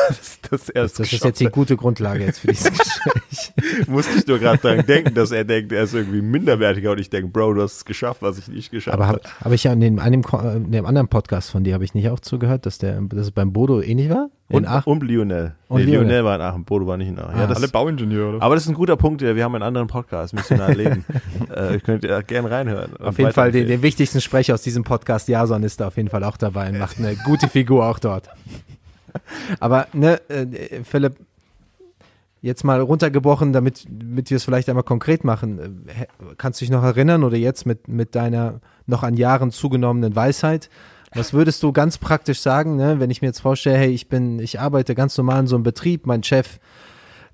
dass, 0.09 0.40
dass 0.50 0.68
er 0.68 0.85
es 0.85 0.94
Das 0.94 1.12
ist 1.12 1.24
jetzt 1.24 1.40
die 1.40 1.46
gute 1.46 1.76
Grundlage 1.76 2.24
jetzt 2.24 2.40
für 2.40 2.48
dieses 2.48 2.70
Gespräch. 2.78 3.88
Musste 3.88 4.18
ich 4.18 4.26
nur 4.26 4.38
gerade 4.38 4.59
dran 4.59 4.87
denken, 4.87 5.14
dass 5.14 5.31
er 5.31 5.44
denkt, 5.44 5.72
er 5.72 5.85
ist 5.85 5.94
irgendwie 5.94 6.20
minderwertiger 6.22 6.92
und 6.92 6.98
ich 6.98 7.11
denke, 7.11 7.28
Bro, 7.28 7.55
du 7.55 7.62
hast 7.62 7.76
es 7.76 7.85
geschafft, 7.85 8.22
was 8.22 8.38
ich 8.38 8.48
nicht 8.48 8.70
geschafft 8.70 8.94
Aber 8.94 9.07
habe. 9.07 9.20
habe 9.24 9.44
hab 9.44 9.52
ich 9.52 9.64
ja 9.64 9.72
in 9.72 9.81
dem, 9.81 9.98
einem, 9.98 10.22
äh, 10.22 10.57
in 10.57 10.72
dem 10.72 10.87
anderen 10.87 11.09
Podcast 11.09 11.50
von 11.50 11.64
dir, 11.64 11.74
habe 11.74 11.85
ich 11.85 11.94
nicht 11.94 12.09
auch 12.11 12.20
zugehört, 12.20 12.66
dass 12.66 12.78
der 12.78 13.00
dass 13.00 13.20
es 13.20 13.31
beim 13.31 13.52
Bodo 13.52 13.81
ähnlich 13.81 14.11
war? 14.11 14.28
In 14.48 14.59
Und, 14.59 14.66
Aachen? 14.66 14.92
und 14.92 15.02
Lionel. 15.02 15.55
Und 15.68 15.81
nee, 15.81 15.92
Lionel. 15.92 16.09
Lionel 16.09 16.24
war 16.24 16.35
in 16.37 16.40
Aachen, 16.42 16.64
Bodo 16.64 16.87
war 16.87 16.96
nicht 16.98 17.09
in 17.09 17.18
Aachen. 17.18 17.35
Ah. 17.35 17.40
Ja, 17.40 17.46
das, 17.46 17.57
Alle 17.57 17.68
Bauingenieure, 17.68 18.37
oder? 18.37 18.42
aber 18.42 18.55
das 18.55 18.64
ist 18.64 18.68
ein 18.68 18.74
guter 18.74 18.96
Punkt, 18.96 19.22
wir 19.22 19.42
haben 19.42 19.55
einen 19.55 19.62
anderen 19.62 19.87
Podcast, 19.87 20.35
missionar 20.35 20.74
leben. 20.74 21.05
äh, 21.57 21.76
ich 21.76 21.83
könnte 21.83 22.09
ja 22.09 22.20
gerne 22.20 22.50
reinhören. 22.50 22.96
Auf 22.98 23.18
jeden 23.18 23.33
Fall 23.33 23.50
den, 23.50 23.66
den 23.66 23.83
wichtigsten 23.83 24.20
Sprecher 24.20 24.55
aus 24.55 24.62
diesem 24.62 24.85
Podcast, 24.85 25.28
Jason, 25.28 25.62
ist 25.62 25.81
da 25.81 25.87
auf 25.88 25.96
jeden 25.96 26.11
Fall 26.11 26.22
auch 26.24 26.37
dabei 26.37 26.68
und 26.68 26.78
macht 26.78 26.98
eine 26.98 27.16
gute 27.24 27.48
Figur 27.48 27.87
auch 27.87 27.98
dort. 27.98 28.28
Aber, 29.61 29.87
ne, 29.92 30.20
äh, 30.29 30.83
Philipp, 30.85 31.16
jetzt 32.42 32.64
mal 32.64 32.81
runtergebrochen, 32.81 33.53
damit, 33.53 33.87
damit 33.88 34.31
wir 34.31 34.37
es 34.37 34.44
vielleicht 34.44 34.68
einmal 34.68 34.83
konkret 34.83 35.25
machen. 35.25 35.87
Äh, 35.88 36.07
Kannst 36.37 36.61
du 36.61 36.64
dich 36.64 36.70
noch 36.70 36.83
erinnern 36.83 37.25
oder 37.25 37.37
jetzt 37.37 37.66
mit, 37.66 37.88
mit 37.88 38.14
deiner 38.14 38.61
noch 38.87 39.03
an 39.03 39.16
Jahren 39.16 39.51
zugenommenen 39.51 40.14
Weisheit? 40.14 40.68
Was 41.14 41.33
würdest 41.33 41.62
du 41.62 41.72
ganz 41.72 41.98
praktisch 41.98 42.40
sagen, 42.40 42.77
ne, 42.77 42.98
wenn 42.98 43.11
ich 43.11 43.22
mir 43.22 43.29
jetzt 43.29 43.40
vorstelle, 43.40 43.77
hey, 43.77 43.90
ich 43.90 44.09
bin, 44.09 44.38
ich 44.38 44.61
arbeite 44.61 44.94
ganz 44.94 45.16
normal 45.16 45.40
in 45.40 45.46
so 45.46 45.57
einem 45.57 45.62
Betrieb, 45.62 46.07
mein 46.07 46.22
Chef, 46.22 46.59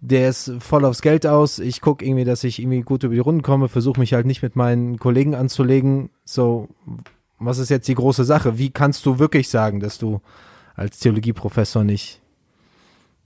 der 0.00 0.28
ist 0.28 0.52
voll 0.60 0.84
aufs 0.84 1.02
Geld 1.02 1.26
aus. 1.26 1.58
Ich 1.58 1.80
gucke 1.80 2.04
irgendwie, 2.04 2.24
dass 2.24 2.44
ich 2.44 2.60
irgendwie 2.60 2.82
gut 2.82 3.02
über 3.02 3.14
die 3.14 3.20
Runden 3.20 3.42
komme, 3.42 3.68
versuche 3.68 4.00
mich 4.00 4.14
halt 4.14 4.26
nicht 4.26 4.42
mit 4.42 4.56
meinen 4.56 4.98
Kollegen 4.98 5.34
anzulegen. 5.34 6.10
So, 6.24 6.68
was 7.38 7.58
ist 7.58 7.70
jetzt 7.70 7.88
die 7.88 7.94
große 7.94 8.24
Sache? 8.24 8.58
Wie 8.58 8.70
kannst 8.70 9.06
du 9.06 9.18
wirklich 9.18 9.48
sagen, 9.48 9.80
dass 9.80 9.98
du 9.98 10.20
als 10.78 11.00
Theologieprofessor 11.00 11.84
nicht, 11.84 12.20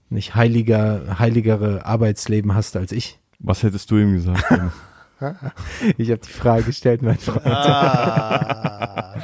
nicht 0.09 0.35
heiliger, 0.35 1.19
heiligere 1.19 1.85
Arbeitsleben 1.85 2.55
hast 2.55 2.75
als 2.75 2.91
ich? 2.91 3.19
Was 3.39 3.63
hättest 3.63 3.91
du 3.91 3.97
ihm 3.97 4.13
gesagt? 4.13 4.43
Ich 5.97 6.11
habe 6.11 6.19
die 6.19 6.33
Frage 6.33 6.63
gestellt, 6.63 7.01
mein 7.01 7.17
Freund. 7.17 7.45
Ah. 7.45 9.15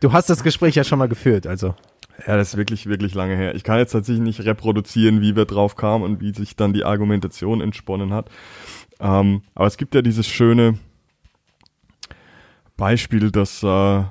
Du 0.00 0.12
hast 0.12 0.28
das 0.28 0.42
Gespräch 0.42 0.74
ja 0.74 0.84
schon 0.84 0.98
mal 0.98 1.08
geführt, 1.08 1.46
also. 1.46 1.74
Ja, 2.26 2.36
das 2.36 2.48
ist 2.48 2.56
wirklich, 2.58 2.84
wirklich 2.84 3.14
lange 3.14 3.36
her. 3.36 3.54
Ich 3.54 3.64
kann 3.64 3.78
jetzt 3.78 3.92
tatsächlich 3.92 4.22
nicht 4.22 4.44
reproduzieren, 4.44 5.22
wie 5.22 5.36
wir 5.36 5.46
drauf 5.46 5.76
kamen 5.76 6.04
und 6.04 6.20
wie 6.20 6.34
sich 6.34 6.56
dann 6.56 6.74
die 6.74 6.84
Argumentation 6.84 7.62
entsponnen 7.62 8.12
hat. 8.12 8.28
Ähm, 8.98 9.40
aber 9.54 9.66
es 9.66 9.78
gibt 9.78 9.94
ja 9.94 10.02
dieses 10.02 10.26
schöne 10.26 10.78
Beispiel, 12.76 13.30
das 13.30 13.62
äh, 13.62 14.02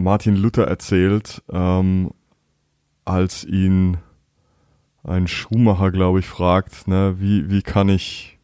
Martin 0.00 0.36
Luther 0.36 0.66
erzählt, 0.66 1.42
ähm, 1.52 2.10
als 3.04 3.44
ihn 3.44 3.98
ein 5.04 5.26
Schuhmacher, 5.26 5.90
glaube 5.90 6.20
ich, 6.20 6.26
fragt, 6.26 6.88
ne, 6.88 7.16
wie, 7.18 7.50
wie 7.50 7.62
kann 7.62 7.88
ich 7.88 8.38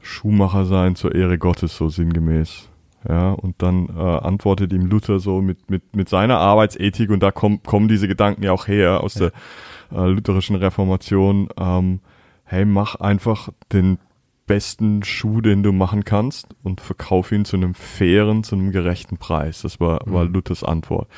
Schuhmacher 0.00 0.64
sein 0.66 0.96
zur 0.96 1.14
Ehre 1.14 1.38
Gottes, 1.38 1.76
so 1.76 1.88
sinngemäß. 1.88 2.68
Ja, 3.08 3.32
und 3.32 3.60
dann 3.62 3.88
äh, 3.88 4.00
antwortet 4.00 4.72
ihm 4.72 4.86
Luther 4.86 5.18
so 5.18 5.42
mit, 5.42 5.70
mit, 5.70 5.94
mit 5.94 6.08
seiner 6.08 6.38
Arbeitsethik, 6.38 7.10
und 7.10 7.22
da 7.22 7.30
komm, 7.30 7.62
kommen 7.62 7.88
diese 7.88 8.08
Gedanken 8.08 8.42
ja 8.42 8.52
auch 8.52 8.66
her 8.66 9.02
aus 9.02 9.14
der 9.14 9.30
äh, 9.92 10.06
lutherischen 10.06 10.56
Reformation, 10.56 11.48
ähm, 11.58 12.00
hey, 12.44 12.64
mach 12.64 12.96
einfach 12.96 13.50
den 13.72 13.98
besten 14.46 15.02
Schuh, 15.02 15.40
den 15.40 15.62
du 15.62 15.72
machen 15.72 16.04
kannst 16.04 16.48
und 16.62 16.80
verkauf 16.80 17.32
ihn 17.32 17.44
zu 17.44 17.56
einem 17.56 17.74
fairen, 17.74 18.44
zu 18.44 18.56
einem 18.56 18.72
gerechten 18.72 19.16
Preis. 19.16 19.62
Das 19.62 19.80
war, 19.80 20.00
war 20.04 20.24
Luthers 20.24 20.62
Antwort. 20.62 21.08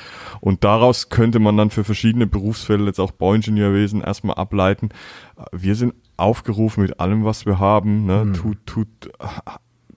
Und 0.40 0.64
daraus 0.64 1.08
könnte 1.08 1.38
man 1.38 1.56
dann 1.56 1.70
für 1.70 1.84
verschiedene 1.84 2.26
Berufsfelder, 2.26 2.86
jetzt 2.86 3.00
auch 3.00 3.10
Bauingenieurwesen, 3.10 4.00
erstmal 4.00 4.36
ableiten, 4.36 4.90
wir 5.52 5.74
sind 5.74 5.94
aufgerufen 6.16 6.82
mit 6.82 7.00
allem, 7.00 7.24
was 7.24 7.46
wir 7.46 7.58
haben, 7.58 8.06
ne, 8.06 8.32
tut, 8.32 8.58
tut, 8.64 8.88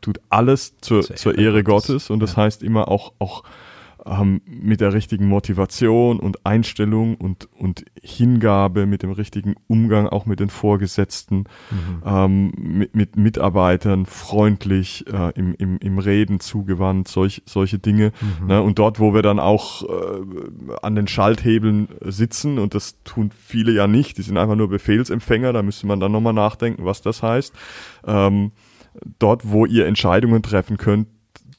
tut 0.01 0.19
alles 0.29 0.77
zur, 0.79 1.03
Zur 1.03 1.15
zur, 1.15 1.37
Ehre 1.37 1.63
Gottes. 1.63 1.87
Gottes. 1.87 2.09
Und 2.09 2.19
das 2.21 2.35
heißt 2.35 2.63
immer 2.63 2.89
auch, 2.89 3.13
auch 3.19 3.43
ähm, 4.05 4.41
mit 4.45 4.81
der 4.81 4.93
richtigen 4.93 5.27
Motivation 5.27 6.19
und 6.19 6.45
Einstellung 6.45 7.15
und, 7.15 7.49
und 7.57 7.85
Hingabe, 8.01 8.85
mit 8.85 9.03
dem 9.03 9.11
richtigen 9.11 9.55
Umgang 9.67 10.07
auch 10.07 10.25
mit 10.25 10.39
den 10.39 10.49
Vorgesetzten, 10.49 11.45
ähm, 12.05 12.51
mit, 12.57 12.95
mit 12.95 13.15
Mitarbeitern, 13.17 14.05
freundlich, 14.05 15.05
äh, 15.11 15.31
im, 15.35 15.53
im, 15.55 15.77
im 15.77 15.99
Reden 15.99 16.39
zugewandt, 16.39 17.07
solch, 17.07 17.43
solche 17.45 17.79
Dinge. 17.79 18.11
Ne? 18.45 18.61
Und 18.61 18.79
dort, 18.79 18.99
wo 18.99 19.13
wir 19.13 19.21
dann 19.21 19.39
auch 19.39 19.83
äh, 19.83 20.75
an 20.81 20.95
den 20.95 21.07
Schalthebeln 21.07 21.89
sitzen, 22.01 22.59
und 22.59 22.75
das 22.75 23.03
tun 23.03 23.31
viele 23.35 23.71
ja 23.71 23.87
nicht, 23.87 24.17
die 24.17 24.21
sind 24.21 24.37
einfach 24.37 24.55
nur 24.55 24.69
Befehlsempfänger, 24.69 25.53
da 25.53 25.61
müsste 25.61 25.87
man 25.87 25.99
dann 25.99 26.11
nochmal 26.11 26.33
nachdenken, 26.33 26.85
was 26.85 27.01
das 27.01 27.23
heißt. 27.23 27.53
Ähm, 28.05 28.51
dort, 29.19 29.49
wo 29.51 29.65
ihr 29.65 29.85
Entscheidungen 29.85 30.41
treffen 30.41 30.77
könnt, 30.77 31.07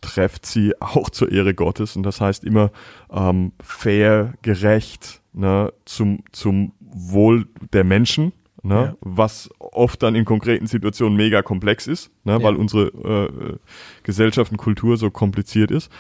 trefft 0.01 0.47
sie 0.47 0.73
auch 0.81 1.11
zur 1.11 1.31
Ehre 1.33 1.55
Gottes. 1.55 1.97
Und 1.97 2.03
das 2.05 2.21
heißt 2.21 2.45
immer 2.45 2.71
ähm, 3.13 3.53
fair, 3.63 4.35
gerecht, 4.43 5.21
ne, 5.33 5.73
zum, 5.85 6.21
zum 6.33 6.73
Wohl 6.81 7.47
der 7.73 7.85
Menschen. 7.85 8.33
Ne, 8.63 8.75
Ja. 8.75 8.95
was 9.01 9.49
oft 9.59 10.03
dann 10.03 10.15
in 10.15 10.27
konkreten 10.27 10.67
Situationen 10.67 11.17
mega 11.17 11.41
komplex 11.41 11.87
ist, 11.87 12.11
ne, 12.25 12.33
Ja. 12.33 12.43
weil 12.43 12.57
unsere 12.57 12.89
äh, 12.89 13.57
Gesellschaft 14.03 14.51
und 14.53 14.59
Kultur 14.59 14.99
so 14.99 15.11
kompliziert 15.11 15.71
ist. 15.71 15.91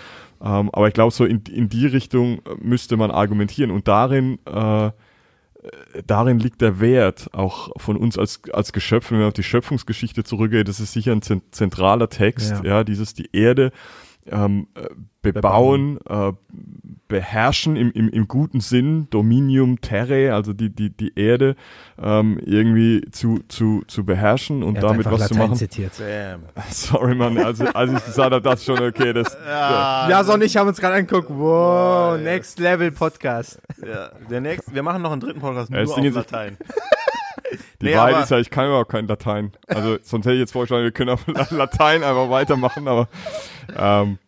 Ähm, 0.42 0.68
aber 0.72 0.88
ich 0.88 0.92
glaube, 0.92 1.10
so 1.10 1.24
in, 1.24 1.42
in 1.50 1.70
die 1.70 1.86
Richtung 1.86 2.42
müsste 2.60 2.98
man 2.98 3.10
argumentieren 3.10 3.70
und 3.70 3.88
darin 3.88 4.38
äh, 4.44 4.90
darin 6.06 6.38
liegt 6.38 6.60
der 6.60 6.80
Wert 6.80 7.28
auch 7.32 7.70
von 7.76 7.96
uns 7.96 8.18
als, 8.18 8.40
als 8.52 8.72
Geschöpf, 8.72 9.10
wenn 9.10 9.18
man 9.18 9.28
auf 9.28 9.34
die 9.34 9.42
Schöpfungsgeschichte 9.42 10.24
zurückgeht, 10.24 10.68
das 10.68 10.80
ist 10.80 10.92
sicher 10.92 11.12
ein 11.12 11.22
zent- 11.22 11.54
zentraler 11.54 12.08
Text, 12.08 12.50
Ja. 12.50 12.64
ja, 12.64 12.84
dieses 12.84 13.14
die 13.14 13.28
Erde 13.32 13.72
ähm, 14.26 14.68
äh, 14.74 14.88
bebauen, 15.22 15.98
äh, 16.08 16.32
beherrschen 17.08 17.76
im, 17.76 17.90
im, 17.92 18.08
im 18.08 18.28
guten 18.28 18.60
Sinn, 18.60 19.08
Dominium 19.10 19.80
Terrae, 19.80 20.30
also 20.30 20.52
die, 20.52 20.70
die, 20.70 20.90
die 20.90 21.18
Erde 21.18 21.56
ähm, 22.00 22.38
irgendwie 22.44 23.02
zu, 23.10 23.40
zu, 23.48 23.82
zu 23.86 24.04
beherrschen 24.04 24.62
und 24.62 24.76
Er 24.76 24.82
hat 24.82 24.90
damit 24.90 25.06
was 25.06 25.28
zu 25.28 25.34
Latein 25.34 25.38
machen. 25.38 25.56
zitiert. 25.56 25.92
Damn. 25.98 26.42
Sorry, 26.70 27.14
Mann, 27.14 27.36
also 27.38 27.64
als 27.66 27.92
ich 27.92 28.04
gesagt 28.04 28.32
habe, 28.32 28.42
das 28.42 28.64
schon 28.64 28.80
okay, 28.80 29.12
das 29.12 29.36
Jason 29.46 30.36
und 30.36 30.42
ich 30.42 30.56
haben 30.56 30.68
uns 30.68 30.80
gerade 30.80 30.94
angeguckt. 30.94 31.28
Wow, 31.30 32.18
Next 32.20 32.58
Level 32.58 32.92
Podcast. 32.92 33.60
Ja, 33.84 34.10
der 34.30 34.40
nächste, 34.40 34.72
wir 34.74 34.82
machen 34.82 35.02
noch 35.02 35.12
einen 35.12 35.20
dritten 35.20 35.40
Podcast 35.40 35.70
Ja, 35.70 35.82
nur 35.84 35.98
auf 35.98 36.14
Latein. 36.14 36.56
Die 37.80 37.86
Nee, 37.86 37.94
Wahrheit 37.96 38.22
ist 38.24 38.30
ja, 38.30 38.38
ich 38.38 38.50
kann 38.50 38.66
überhaupt 38.66 38.90
kein 38.90 39.06
Latein. 39.06 39.52
Also 39.66 39.98
sonst 40.02 40.24
hätte 40.26 40.34
ich 40.34 40.40
jetzt 40.40 40.52
vorgeschlagen, 40.52 40.84
wir 40.84 40.92
können 40.92 41.10
auf 41.10 41.24
Latein 41.50 42.02
einfach 42.04 42.30
weitermachen, 42.30 42.86
aber 42.88 43.08
ähm, 43.76 44.18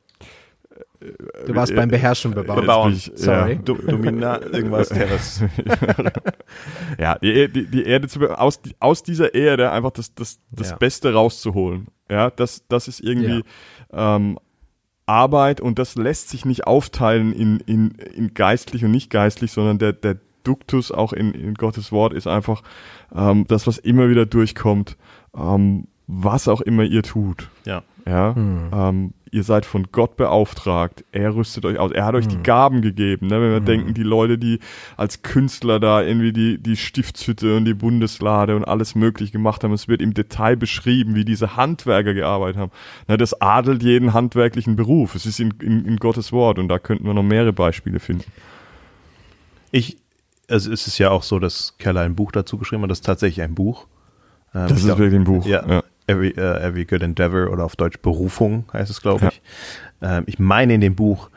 Du 1.47 1.55
warst 1.57 1.75
beim 1.75 1.89
Beherrschen 1.89 2.31
bebauen. 2.33 2.61
Bebauen. 2.61 2.93
ich- 2.93 3.11
Sorry. 3.17 3.57
Do, 3.65 3.75
Domina, 3.75 4.41
irgendwas 4.41 4.89
Terras. 4.91 5.43
Ja, 6.99 7.19
die, 7.19 7.49
die, 7.49 7.67
die 7.67 7.85
Erde 7.85 8.07
zu 8.07 8.21
be- 8.21 8.39
aus, 8.39 8.61
aus 8.79 9.03
dieser 9.03 9.35
Erde 9.35 9.73
einfach 9.73 9.91
das, 9.91 10.15
das, 10.15 10.39
das 10.51 10.71
Ja. 10.71 10.77
Beste 10.77 11.13
rauszuholen. 11.13 11.89
Ja, 12.09 12.31
das, 12.31 12.65
das 12.69 12.87
ist 12.87 13.01
irgendwie 13.01 13.43
ähm, 13.93 14.39
Arbeit 15.07 15.61
und 15.61 15.79
das 15.81 15.97
lässt 15.97 16.29
sich 16.29 16.45
nicht 16.45 16.67
aufteilen 16.67 17.33
in, 17.33 17.59
in, 17.61 17.91
in 18.15 18.35
geistlich 18.35 18.85
und 18.85 18.93
nicht 18.93 19.11
geistlich, 19.11 19.51
sondern 19.53 19.79
der, 19.79 19.93
der 19.95 20.19
Duktus 20.45 20.91
auch 20.93 21.13
in, 21.13 21.33
in 21.33 21.55
Gottes 21.55 21.93
Wort 21.93 22.13
ist 22.13 22.27
einfach 22.27 22.63
ähm, 23.15 23.47
das, 23.49 23.67
was 23.67 23.79
immer 23.79 24.09
wieder 24.09 24.27
durchkommt, 24.27 24.97
ähm, 25.37 25.87
was 26.07 26.49
auch 26.49 26.61
immer 26.61 26.83
ihr 26.85 27.03
tut. 27.03 27.49
Ja. 27.65 27.83
Ja, 28.05 28.35
Hm. 28.35 28.71
ähm, 28.75 29.13
ihr 29.31 29.45
seid 29.45 29.65
von 29.65 29.87
Gott 29.93 30.17
beauftragt. 30.17 31.05
Er 31.13 31.37
rüstet 31.37 31.65
euch 31.65 31.79
aus. 31.79 31.93
Er 31.93 32.05
hat 32.05 32.17
euch 32.17 32.27
die 32.27 32.43
Gaben 32.43 32.83
gegeben. 32.83 33.29
Ne? 33.29 33.41
Wenn 33.41 33.53
wir 33.53 33.61
denken, 33.61 33.95
die 33.95 34.03
Leute, 34.03 34.39
die 34.39 34.59
als 34.97 35.23
Künstler 35.23 35.79
da 35.79 36.03
irgendwie 36.03 36.33
die, 36.33 36.59
die 36.59 36.77
Stiftshütte 36.77 37.57
und 37.57 37.65
die 37.65 37.75
Bundeslade 37.75 38.57
und 38.57 38.65
alles 38.65 38.97
möglich 38.97 39.31
gemacht 39.31 39.63
haben, 39.63 39.73
es 39.73 39.87
wird 39.87 40.03
im 40.03 40.15
Detail 40.15 40.57
beschrieben, 40.57 41.15
wie 41.15 41.25
diese 41.25 41.57
Handwerker 41.57 42.13
gearbeitet 42.13 42.57
haben. 42.61 42.73
Ne? 43.07 43.17
Das 43.19 43.41
adelt 43.41 43.85
jeden 43.85 44.13
handwerklichen 44.13 44.75
Beruf. 44.75 45.15
Es 45.15 45.25
ist 45.25 45.39
in, 45.39 45.55
in, 45.63 45.85
in 45.85 45.97
Gottes 45.99 46.33
Wort 46.33 46.59
und 46.59 46.67
da 46.67 46.81
könnten 46.81 47.07
wir 47.07 47.15
noch 47.15 47.23
mehrere 47.23 47.53
Beispiele 47.53 48.01
finden. 48.01 48.25
Ich, 49.71 49.97
also 50.53 50.71
es 50.73 50.87
ist 50.87 50.99
ja 50.99 51.11
auch 51.11 51.23
so, 51.23 51.39
dass 51.39 51.75
Keller 51.79 52.03
ein 52.03 52.15
Buch 52.15 52.31
dazu 52.33 52.59
geschrieben 52.59 52.83
hat. 52.83 52.91
Das 52.91 52.99
ist 52.99 53.07
tatsächlich 53.07 53.43
ein 53.43 53.55
Buch. 53.55 53.87
Ähm, 54.55 54.69
Das 54.69 54.79
ist 54.79 54.85
glaub- 54.85 54.99
wirklich 54.99 55.19
ein 55.21 55.25
Buch. 55.25 55.47
Ja, 55.47 55.83
Every, 56.07 56.29
äh, 56.31 56.63
Every 56.63 56.85
Good 56.85 57.03
Endeavor 57.03 57.51
oder 57.51 57.65
auf 57.65 57.77
Deutsch 57.77 57.99
Berufung 58.01 58.65
heißt 58.73 58.91
es, 58.91 59.01
glaube 59.01 59.25
Ja. 59.25 59.29
ich. 59.31 59.43
Ähm, 60.03 60.25
ich 60.27 60.39
meine, 60.39 60.75
in 60.75 60.81
dem 60.81 60.95
Buch 60.95 61.31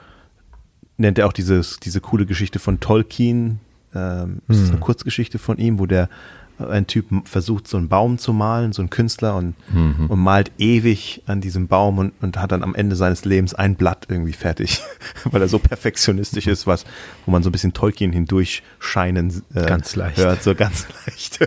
nennt 0.98 1.18
er 1.20 1.28
auch 1.28 1.34
dieses, 1.34 1.80
diese 1.80 2.02
coole 2.02 2.26
Geschichte 2.26 2.60
von 2.60 2.80
Tolkien. 2.80 3.60
Ähm, 3.94 4.42
Das 4.48 4.58
ist 4.58 4.72
eine 4.72 4.80
Kurzgeschichte 4.80 5.40
von 5.40 5.58
ihm, 5.58 5.80
wo 5.80 5.86
der 5.86 6.10
ein 6.58 6.88
Typ 6.88 7.08
versucht, 7.28 7.68
so 7.68 7.78
einen 7.78 7.90
Baum 7.90 8.18
zu 8.18 8.32
malen, 8.32 8.72
so 8.72 8.82
ein 8.82 8.90
Künstler 8.90 9.36
und, 9.36 9.56
mhm. 9.74 10.08
und 10.08 10.20
malt 10.20 10.52
ewig 10.58 11.22
an 11.26 11.42
diesem 11.42 11.68
Baum 11.68 11.98
und, 11.98 12.14
und 12.22 12.38
hat 12.38 12.52
dann 12.52 12.64
am 12.64 12.76
Ende 12.76 12.96
seines 12.96 13.26
Lebens 13.26 13.54
ein 13.54 13.76
Blatt 13.76 14.08
irgendwie 14.10 14.34
fertig, 14.34 14.82
weil 15.26 15.42
er 15.42 15.48
so 15.48 15.60
perfektionistisch 15.60 16.48
ist, 16.48 16.66
was, 16.66 16.86
wo 17.26 17.32
man 17.32 17.44
so 17.44 17.50
ein 17.50 17.52
bisschen 17.52 17.74
Tolkien 17.74 18.12
hindurch 18.12 18.64
scheinen 18.80 19.44
äh, 19.54 19.66
ganz 19.66 19.96
leicht. 19.96 20.18
hört, 20.18 20.44
so 20.44 20.56
ganz 20.56 20.88
leicht. 21.06 21.40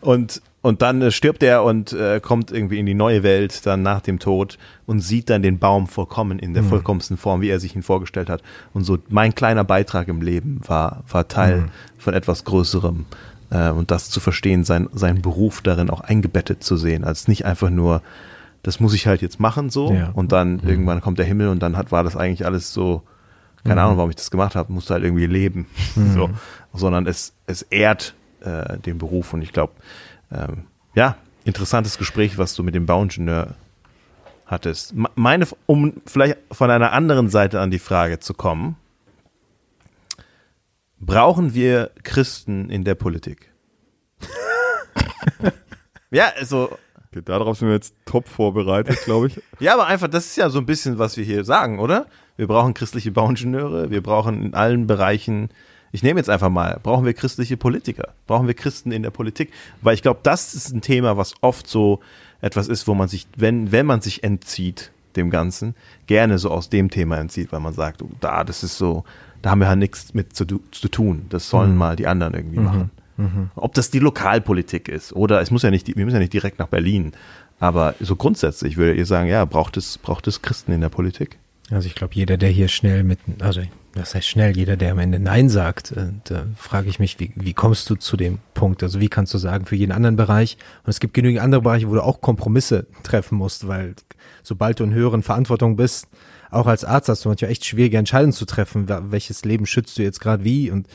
und, 0.00 0.40
und 0.62 0.80
dann 0.80 1.02
äh, 1.02 1.10
stirbt 1.10 1.42
er 1.42 1.62
und 1.62 1.92
äh, 1.92 2.20
kommt 2.20 2.50
irgendwie 2.50 2.78
in 2.78 2.86
die 2.86 2.94
neue 2.94 3.22
Welt 3.22 3.66
dann 3.66 3.82
nach 3.82 4.00
dem 4.00 4.18
Tod 4.18 4.56
und 4.86 5.00
sieht 5.00 5.28
dann 5.28 5.42
den 5.42 5.58
Baum 5.58 5.86
vollkommen 5.86 6.38
in 6.38 6.54
der 6.54 6.62
mhm. 6.62 6.68
vollkommensten 6.68 7.18
Form, 7.18 7.42
wie 7.42 7.50
er 7.50 7.60
sich 7.60 7.76
ihn 7.76 7.82
vorgestellt 7.82 8.30
hat. 8.30 8.42
Und 8.72 8.84
so 8.84 8.96
mein 9.10 9.34
kleiner 9.34 9.64
Beitrag 9.64 10.08
im 10.08 10.22
Leben 10.22 10.60
war, 10.66 11.04
war 11.08 11.28
Teil 11.28 11.62
mhm. 11.62 11.70
von 11.98 12.14
etwas 12.14 12.44
Größerem 12.44 13.04
äh, 13.54 13.70
und 13.70 13.90
das 13.90 14.10
zu 14.10 14.20
verstehen, 14.20 14.64
sein, 14.64 14.88
seinen 14.92 15.22
Beruf 15.22 15.62
darin 15.62 15.88
auch 15.88 16.00
eingebettet 16.00 16.62
zu 16.64 16.76
sehen, 16.76 17.04
als 17.04 17.28
nicht 17.28 17.46
einfach 17.46 17.70
nur, 17.70 18.02
das 18.62 18.80
muss 18.80 18.94
ich 18.94 19.06
halt 19.06 19.22
jetzt 19.22 19.38
machen 19.38 19.70
so 19.70 19.92
ja. 19.92 20.10
und 20.14 20.32
dann 20.32 20.56
mhm. 20.56 20.68
irgendwann 20.68 21.00
kommt 21.00 21.18
der 21.18 21.26
Himmel 21.26 21.48
und 21.48 21.60
dann 21.60 21.76
hat, 21.76 21.92
war 21.92 22.02
das 22.02 22.16
eigentlich 22.16 22.44
alles 22.44 22.72
so, 22.72 23.02
keine 23.62 23.76
mhm. 23.76 23.80
Ahnung, 23.80 23.96
warum 23.98 24.10
ich 24.10 24.16
das 24.16 24.30
gemacht 24.30 24.56
habe, 24.56 24.72
musste 24.72 24.94
halt 24.94 25.04
irgendwie 25.04 25.26
leben, 25.26 25.66
mhm. 25.94 26.12
so, 26.12 26.30
sondern 26.72 27.06
es, 27.06 27.32
es 27.46 27.62
ehrt 27.62 28.14
äh, 28.40 28.78
den 28.78 28.98
Beruf 28.98 29.32
und 29.32 29.42
ich 29.42 29.52
glaube, 29.52 29.72
ähm, 30.32 30.64
ja, 30.94 31.16
interessantes 31.44 31.98
Gespräch, 31.98 32.38
was 32.38 32.54
du 32.54 32.62
mit 32.62 32.74
dem 32.74 32.86
Bauingenieur 32.86 33.54
hattest. 34.46 34.94
Meine, 35.14 35.46
um 35.66 35.94
vielleicht 36.06 36.38
von 36.50 36.70
einer 36.70 36.92
anderen 36.92 37.28
Seite 37.28 37.60
an 37.60 37.70
die 37.70 37.78
Frage 37.78 38.18
zu 38.18 38.34
kommen, 38.34 38.76
Brauchen 41.06 41.54
wir 41.54 41.90
Christen 42.02 42.70
in 42.70 42.84
der 42.84 42.94
Politik? 42.94 43.52
ja, 46.10 46.32
also. 46.38 46.70
Okay, 47.10 47.22
darauf 47.22 47.58
sind 47.58 47.68
wir 47.68 47.74
jetzt 47.74 47.94
top 48.06 48.26
vorbereitet, 48.26 48.98
glaube 49.04 49.26
ich. 49.26 49.40
ja, 49.60 49.74
aber 49.74 49.86
einfach, 49.86 50.08
das 50.08 50.26
ist 50.26 50.36
ja 50.36 50.48
so 50.48 50.58
ein 50.58 50.66
bisschen, 50.66 50.98
was 50.98 51.16
wir 51.16 51.24
hier 51.24 51.44
sagen, 51.44 51.78
oder? 51.78 52.06
Wir 52.36 52.46
brauchen 52.46 52.72
christliche 52.72 53.12
Bauingenieure, 53.12 53.90
wir 53.90 54.02
brauchen 54.02 54.42
in 54.42 54.54
allen 54.54 54.86
Bereichen, 54.86 55.50
ich 55.92 56.02
nehme 56.02 56.18
jetzt 56.18 56.30
einfach 56.30 56.48
mal, 56.48 56.80
brauchen 56.82 57.04
wir 57.04 57.12
christliche 57.12 57.56
Politiker, 57.56 58.14
brauchen 58.26 58.46
wir 58.48 58.54
Christen 58.54 58.90
in 58.90 59.02
der 59.02 59.10
Politik, 59.10 59.52
weil 59.82 59.94
ich 59.94 60.02
glaube, 60.02 60.20
das 60.22 60.54
ist 60.54 60.72
ein 60.72 60.80
Thema, 60.80 61.16
was 61.16 61.34
oft 61.40 61.68
so 61.68 62.00
etwas 62.40 62.66
ist, 62.66 62.88
wo 62.88 62.94
man 62.94 63.08
sich, 63.08 63.28
wenn, 63.36 63.70
wenn 63.70 63.86
man 63.86 64.00
sich 64.00 64.24
entzieht 64.24 64.90
dem 65.14 65.30
Ganzen, 65.30 65.76
gerne 66.06 66.38
so 66.38 66.50
aus 66.50 66.70
dem 66.70 66.90
Thema 66.90 67.18
entzieht, 67.18 67.52
weil 67.52 67.60
man 67.60 67.74
sagt, 67.74 68.02
oh, 68.02 68.10
da, 68.20 68.42
das 68.42 68.64
ist 68.64 68.76
so, 68.76 69.04
da 69.44 69.50
haben 69.50 69.60
wir 69.60 69.68
halt 69.68 69.78
nichts 69.78 70.14
mit 70.14 70.34
zu, 70.34 70.46
zu 70.46 70.88
tun. 70.88 71.26
Das 71.28 71.50
sollen 71.50 71.72
mhm. 71.72 71.76
mal 71.76 71.96
die 71.96 72.06
anderen 72.06 72.32
irgendwie 72.32 72.58
mhm. 72.60 72.64
machen. 72.64 72.90
Mhm. 73.18 73.50
Ob 73.56 73.74
das 73.74 73.90
die 73.90 73.98
Lokalpolitik 73.98 74.88
ist 74.88 75.12
oder 75.12 75.42
es 75.42 75.50
muss 75.50 75.62
ja 75.62 75.70
nicht, 75.70 75.86
wir 75.86 76.02
müssen 76.02 76.16
ja 76.16 76.20
nicht 76.20 76.32
direkt 76.32 76.58
nach 76.58 76.68
Berlin. 76.68 77.12
Aber 77.60 77.94
so 78.00 78.16
grundsätzlich 78.16 78.78
würde 78.78 78.94
ihr 78.94 79.04
sagen, 79.04 79.28
ja, 79.28 79.44
braucht 79.44 79.76
es, 79.76 79.98
braucht 79.98 80.26
es 80.28 80.40
Christen 80.40 80.72
in 80.72 80.80
der 80.80 80.88
Politik? 80.88 81.38
Also 81.70 81.86
ich 81.86 81.94
glaube, 81.94 82.14
jeder, 82.14 82.38
der 82.38 82.48
hier 82.48 82.68
schnell 82.68 83.04
mit, 83.04 83.18
also 83.40 83.60
das 83.92 84.14
heißt 84.14 84.26
schnell, 84.26 84.56
jeder, 84.56 84.78
der 84.78 84.92
am 84.92 84.98
Ende 84.98 85.18
Nein 85.18 85.50
sagt, 85.50 85.92
äh, 85.92 86.06
da 86.24 86.46
frage 86.56 86.88
ich 86.88 86.98
mich, 86.98 87.20
wie, 87.20 87.30
wie 87.36 87.52
kommst 87.52 87.90
du 87.90 87.96
zu 87.96 88.16
dem 88.16 88.38
Punkt? 88.54 88.82
Also 88.82 88.98
wie 88.98 89.08
kannst 89.08 89.34
du 89.34 89.38
sagen, 89.38 89.66
für 89.66 89.76
jeden 89.76 89.92
anderen 89.92 90.16
Bereich, 90.16 90.56
und 90.84 90.90
es 90.90 91.00
gibt 91.00 91.12
genügend 91.12 91.42
andere 91.42 91.60
Bereiche, 91.60 91.90
wo 91.90 91.94
du 91.94 92.02
auch 92.02 92.22
Kompromisse 92.22 92.86
treffen 93.02 93.36
musst, 93.36 93.68
weil 93.68 93.94
sobald 94.42 94.80
du 94.80 94.84
in 94.84 94.94
höheren 94.94 95.22
Verantwortung 95.22 95.76
bist, 95.76 96.08
auch 96.54 96.66
als 96.66 96.84
Arzt 96.84 97.08
hast 97.08 97.24
du 97.24 97.28
manchmal 97.28 97.50
echt 97.50 97.64
schwierige 97.64 97.98
Entscheidungen 97.98 98.32
zu 98.32 98.44
treffen, 98.44 98.88
welches 99.10 99.44
Leben 99.44 99.66
schützt 99.66 99.98
du 99.98 100.02
jetzt 100.02 100.20
gerade 100.20 100.44
wie 100.44 100.70
und 100.70 100.88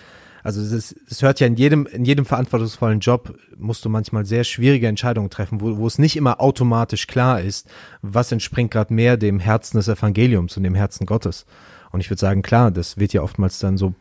also 0.44 0.62
es, 0.62 0.96
hört 1.22 1.40
ja 1.40 1.48
in 1.48 1.56
jedem, 1.56 1.86
in 1.86 2.06
jedem 2.06 2.26
verantwortungsvollen 2.26 3.00
Job 3.00 3.38
musst 3.58 3.84
du 3.84 3.90
manchmal 3.90 4.26
sehr 4.26 4.44
schwierige 4.44 4.88
Entscheidungen 4.88 5.30
treffen, 5.30 5.62
wo, 5.62 5.78
wo 5.78 5.88
es 5.88 6.00
nicht 6.00 6.16
immer 6.16 6.40
automatisch 6.40 7.08
klar 7.08 7.42
ist, 7.42 7.68
was 8.02 8.32
entspringt 8.32 8.72
gerade 8.72 8.94
mehr 8.94 9.18
dem 9.18 9.40
Herzen 9.40 9.78
des 9.78 9.88
Evangeliums 9.88 10.56
und 10.56 10.64
dem 10.64 10.76
Herzen 10.76 11.06
Gottes. 11.06 11.46
Und 11.92 12.00
ich 12.00 12.10
würde 12.10 12.22
sagen, 12.22 12.42
klar, 12.42 12.72
das 12.72 12.98
wird 12.98 13.14
ja 13.14 13.22
oftmals 13.22 13.60
dann 13.60 13.78
so, 13.78 13.94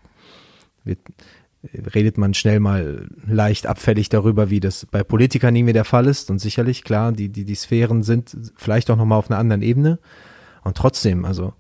wird, 0.84 1.00
redet 1.94 2.18
man 2.18 2.34
schnell 2.34 2.61
mal 2.61 3.09
leicht 3.26 3.66
abfällig 3.66 4.09
darüber, 4.09 4.48
wie 4.50 4.61
das 4.61 4.86
bei 4.86 5.02
Politikern 5.02 5.54
mehr 5.54 5.72
der 5.72 5.84
Fall 5.84 6.06
ist. 6.06 6.30
Und 6.30 6.38
sicherlich, 6.38 6.84
klar, 6.84 7.12
die, 7.12 7.30
die, 7.30 7.44
die 7.44 7.54
Sphären 7.54 8.02
sind 8.02 8.36
vielleicht 8.56 8.90
auch 8.90 8.96
nochmal 8.96 9.18
auf 9.18 9.30
einer 9.30 9.40
anderen 9.40 9.62
Ebene. 9.62 9.98
Und 10.69 10.77
trotzdem, 10.77 11.25
also 11.25 11.55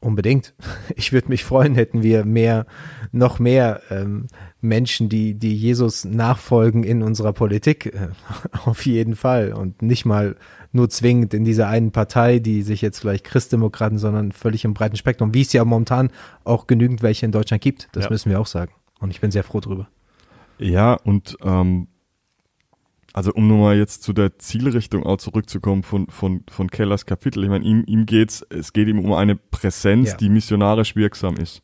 unbedingt. 0.00 0.52
Ich 0.96 1.12
würde 1.12 1.28
mich 1.28 1.44
freuen, 1.44 1.74
hätten 1.74 2.02
wir 2.02 2.24
mehr, 2.24 2.66
noch 3.12 3.38
mehr 3.38 3.80
ähm, 3.88 4.26
Menschen, 4.60 5.08
die, 5.08 5.34
die 5.34 5.56
Jesus 5.56 6.04
nachfolgen 6.04 6.84
in 6.84 7.02
unserer 7.02 7.32
Politik. 7.32 7.86
Äh, 7.86 8.08
auf 8.64 8.84
jeden 8.84 9.16
Fall. 9.16 9.52
Und 9.52 9.80
nicht 9.80 10.04
mal 10.04 10.36
nur 10.72 10.90
zwingend 10.90 11.34
in 11.34 11.44
dieser 11.44 11.68
einen 11.68 11.92
Partei, 11.92 12.40
die 12.40 12.62
sich 12.62 12.82
jetzt 12.82 12.98
vielleicht 12.98 13.24
Christdemokraten, 13.24 13.98
sondern 13.98 14.32
völlig 14.32 14.64
im 14.64 14.74
breiten 14.74 14.96
Spektrum, 14.96 15.34
wie 15.34 15.42
es 15.42 15.52
ja 15.52 15.64
momentan 15.64 16.10
auch 16.44 16.66
genügend 16.66 17.02
welche 17.02 17.24
in 17.24 17.32
Deutschland 17.32 17.62
gibt. 17.62 17.88
Das 17.92 18.04
ja. 18.04 18.10
müssen 18.10 18.30
wir 18.30 18.40
auch 18.40 18.46
sagen. 18.46 18.72
Und 19.00 19.10
ich 19.10 19.20
bin 19.20 19.30
sehr 19.30 19.44
froh 19.44 19.60
drüber. 19.60 19.88
Ja, 20.58 20.94
und 20.94 21.36
ähm, 21.42 21.88
also 23.12 23.32
um 23.32 23.48
nochmal 23.48 23.76
jetzt 23.76 24.02
zu 24.02 24.12
der 24.12 24.38
Zielrichtung 24.38 25.04
auch 25.04 25.18
zurückzukommen 25.18 25.82
von, 25.82 26.08
von, 26.08 26.44
von 26.50 26.70
Kellers 26.70 27.06
Kapitel. 27.06 27.44
Ich 27.44 27.50
meine, 27.50 27.64
ihm, 27.64 27.84
ihm 27.86 28.06
geht's, 28.06 28.44
es 28.48 28.72
geht 28.72 28.88
ihm 28.88 28.98
um 28.98 29.12
eine 29.12 29.36
Präsenz, 29.36 30.10
ja. 30.10 30.16
die 30.16 30.28
missionarisch 30.28 30.96
wirksam 30.96 31.36
ist. 31.36 31.62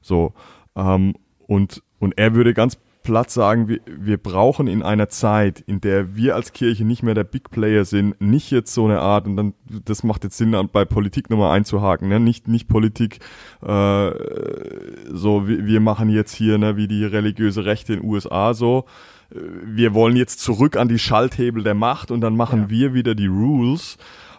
So. 0.00 0.32
Ähm, 0.74 1.14
und, 1.46 1.82
und 1.98 2.18
er 2.18 2.34
würde 2.34 2.54
ganz 2.54 2.78
platt 3.02 3.30
sagen, 3.30 3.68
wir, 3.68 3.80
wir 3.86 4.16
brauchen 4.16 4.66
in 4.66 4.82
einer 4.82 5.08
Zeit, 5.08 5.60
in 5.60 5.80
der 5.80 6.14
wir 6.16 6.34
als 6.36 6.52
Kirche 6.52 6.84
nicht 6.84 7.02
mehr 7.02 7.14
der 7.14 7.24
Big 7.24 7.50
Player 7.50 7.84
sind, 7.84 8.20
nicht 8.20 8.50
jetzt 8.50 8.72
so 8.72 8.84
eine 8.84 9.00
Art, 9.00 9.26
und 9.26 9.36
dann, 9.36 9.54
das 9.84 10.02
macht 10.02 10.24
jetzt 10.24 10.36
Sinn, 10.36 10.56
bei 10.72 10.84
Politik 10.84 11.30
nochmal 11.30 11.56
einzuhaken, 11.56 12.08
ne? 12.08 12.20
nicht, 12.20 12.48
nicht 12.48 12.68
Politik, 12.68 13.18
äh, 13.62 14.10
so, 15.10 15.48
wir, 15.48 15.66
wir 15.66 15.80
machen 15.80 16.08
jetzt 16.10 16.34
hier, 16.34 16.58
ne, 16.58 16.76
wie 16.76 16.88
die 16.88 17.04
religiöse 17.04 17.64
Rechte 17.64 17.94
in 17.94 18.00
den 18.00 18.08
USA 18.08 18.54
so, 18.54 18.84
wir 19.34 19.94
wollen 19.94 20.16
jetzt 20.16 20.40
zurück 20.40 20.76
an 20.76 20.88
die 20.88 20.98
Schalthebel 20.98 21.62
der 21.62 21.74
Macht 21.74 22.10
und 22.10 22.20
dann 22.20 22.36
machen 22.36 22.62
ja. 22.62 22.70
wir 22.70 22.94
wieder 22.94 23.14
die 23.14 23.26
Rules, 23.26 23.96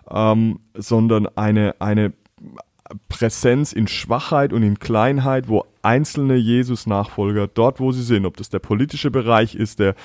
ähm, 0.10 0.60
sondern 0.74 1.28
eine, 1.36 1.76
eine 1.80 2.14
Präsenz 3.10 3.74
in 3.74 3.88
Schwachheit 3.88 4.54
und 4.54 4.64
in 4.64 4.80
Kleinheit, 4.80 5.48
wo 5.48 5.66
einzelne 5.82 6.36
Jesus-Nachfolger 6.36 7.48
dort, 7.48 7.80
wo 7.80 7.92
sie 7.92 8.04
sind, 8.04 8.26
ob 8.26 8.38
das 8.38 8.50
der 8.50 8.60
politische 8.60 9.10
Bereich 9.10 9.56
ist, 9.56 9.80
der, 9.80 9.96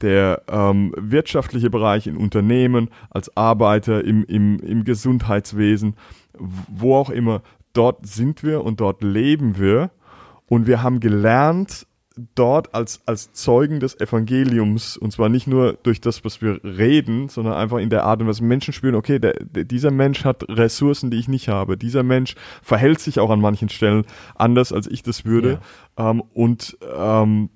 der 0.00 0.42
ähm, 0.48 0.94
wirtschaftliche 0.96 1.70
Bereich 1.70 2.06
in 2.06 2.16
Unternehmen, 2.16 2.90
als 3.10 3.36
Arbeiter 3.36 4.04
im, 4.04 4.24
im, 4.24 4.58
im 4.60 4.84
Gesundheitswesen, 4.84 5.96
wo 6.38 6.96
auch 6.96 7.10
immer, 7.10 7.42
dort 7.72 8.06
sind 8.06 8.42
wir 8.42 8.64
und 8.64 8.80
dort 8.80 9.02
leben 9.02 9.58
wir. 9.58 9.90
Und 10.46 10.66
wir 10.66 10.82
haben 10.82 11.00
gelernt, 11.00 11.86
dort 12.34 12.74
als, 12.74 13.00
als 13.06 13.32
Zeugen 13.32 13.80
des 13.80 13.98
Evangeliums, 14.00 14.96
und 14.96 15.12
zwar 15.12 15.28
nicht 15.28 15.46
nur 15.46 15.74
durch 15.82 16.00
das, 16.00 16.24
was 16.24 16.42
wir 16.42 16.62
reden, 16.64 17.28
sondern 17.28 17.54
einfach 17.54 17.78
in 17.78 17.90
der 17.90 18.04
Art 18.04 18.20
und 18.20 18.28
Weise 18.28 18.44
Menschen 18.44 18.72
spüren, 18.72 18.94
okay, 18.94 19.18
der, 19.18 19.34
der, 19.34 19.64
dieser 19.64 19.90
Mensch 19.90 20.24
hat 20.24 20.48
Ressourcen, 20.48 21.10
die 21.10 21.18
ich 21.18 21.28
nicht 21.28 21.48
habe. 21.48 21.76
Dieser 21.76 22.02
Mensch 22.02 22.34
verhält 22.62 23.00
sich 23.00 23.20
auch 23.20 23.30
an 23.30 23.40
manchen 23.40 23.68
Stellen 23.68 24.04
anders, 24.34 24.72
als 24.72 24.86
ich 24.86 25.02
das 25.02 25.24
würde. 25.24 25.60
Ja. 25.98 26.10
Ähm, 26.10 26.22
und 26.34 26.76
ähm, 26.96 27.50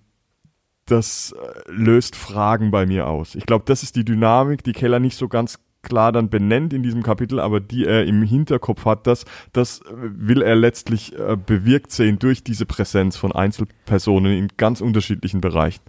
das 0.86 1.32
äh, 1.32 1.70
löst 1.70 2.16
Fragen 2.16 2.70
bei 2.70 2.86
mir 2.86 3.08
aus. 3.08 3.34
Ich 3.34 3.46
glaube, 3.46 3.64
das 3.66 3.82
ist 3.82 3.96
die 3.96 4.04
Dynamik, 4.04 4.64
die 4.64 4.72
Keller 4.72 5.00
nicht 5.00 5.16
so 5.16 5.28
ganz 5.28 5.58
klar 5.82 6.12
dann 6.12 6.30
benennt 6.30 6.72
in 6.72 6.82
diesem 6.82 7.02
Kapitel, 7.02 7.40
aber 7.40 7.60
die 7.60 7.84
er 7.84 8.04
im 8.06 8.22
Hinterkopf 8.22 8.84
hat, 8.84 9.06
das, 9.06 9.24
das 9.52 9.82
will 9.90 10.42
er 10.42 10.54
letztlich 10.54 11.18
äh, 11.18 11.36
bewirkt 11.36 11.92
sehen 11.92 12.18
durch 12.18 12.44
diese 12.44 12.66
Präsenz 12.66 13.16
von 13.16 13.32
Einzelpersonen 13.32 14.32
in 14.32 14.48
ganz 14.56 14.80
unterschiedlichen 14.80 15.40
Bereichen. 15.40 15.82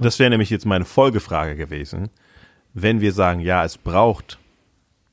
Das 0.00 0.18
wäre 0.18 0.30
nämlich 0.30 0.50
jetzt 0.50 0.66
meine 0.66 0.84
Folgefrage 0.84 1.56
gewesen. 1.56 2.08
Wenn 2.74 3.00
wir 3.00 3.12
sagen, 3.12 3.40
ja, 3.40 3.64
es 3.64 3.78
braucht 3.78 4.38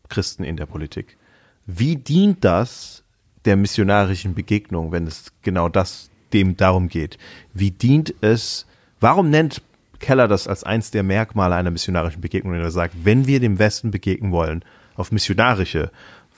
Christen 0.09 0.43
in 0.43 0.57
der 0.57 0.66
Politik, 0.66 1.18
wie 1.66 1.95
dient 1.95 2.43
das 2.43 3.03
der 3.45 3.55
missionarischen 3.55 4.34
Begegnung, 4.34 4.91
wenn 4.91 5.07
es 5.07 5.32
genau 5.41 5.70
das 5.70 6.09
dem 6.34 6.57
darum 6.57 6.89
geht? 6.89 7.18
Wie 7.53 7.72
dient 7.72 8.13
es, 8.22 8.66
warum 8.99 9.30
nennt 9.30 9.61
Keller 9.99 10.27
das 10.27 10.47
als 10.47 10.63
eins 10.63 10.91
der 10.91 11.03
Merkmale 11.03 11.55
einer 11.55 11.71
missionarischen 11.71 12.21
Begegnung, 12.21 12.53
er 12.53 12.71
sagt, 12.71 12.95
wenn 13.03 13.27
wir 13.27 13.39
dem 13.39 13.59
Westen 13.59 13.91
begegnen 13.91 14.31
wollen, 14.31 14.63
auf 14.95 15.11
missionarische, 15.11 15.91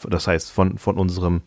das 0.08 0.28
heißt 0.28 0.52
von, 0.52 0.78
von, 0.78 0.98
unserem, 0.98 1.42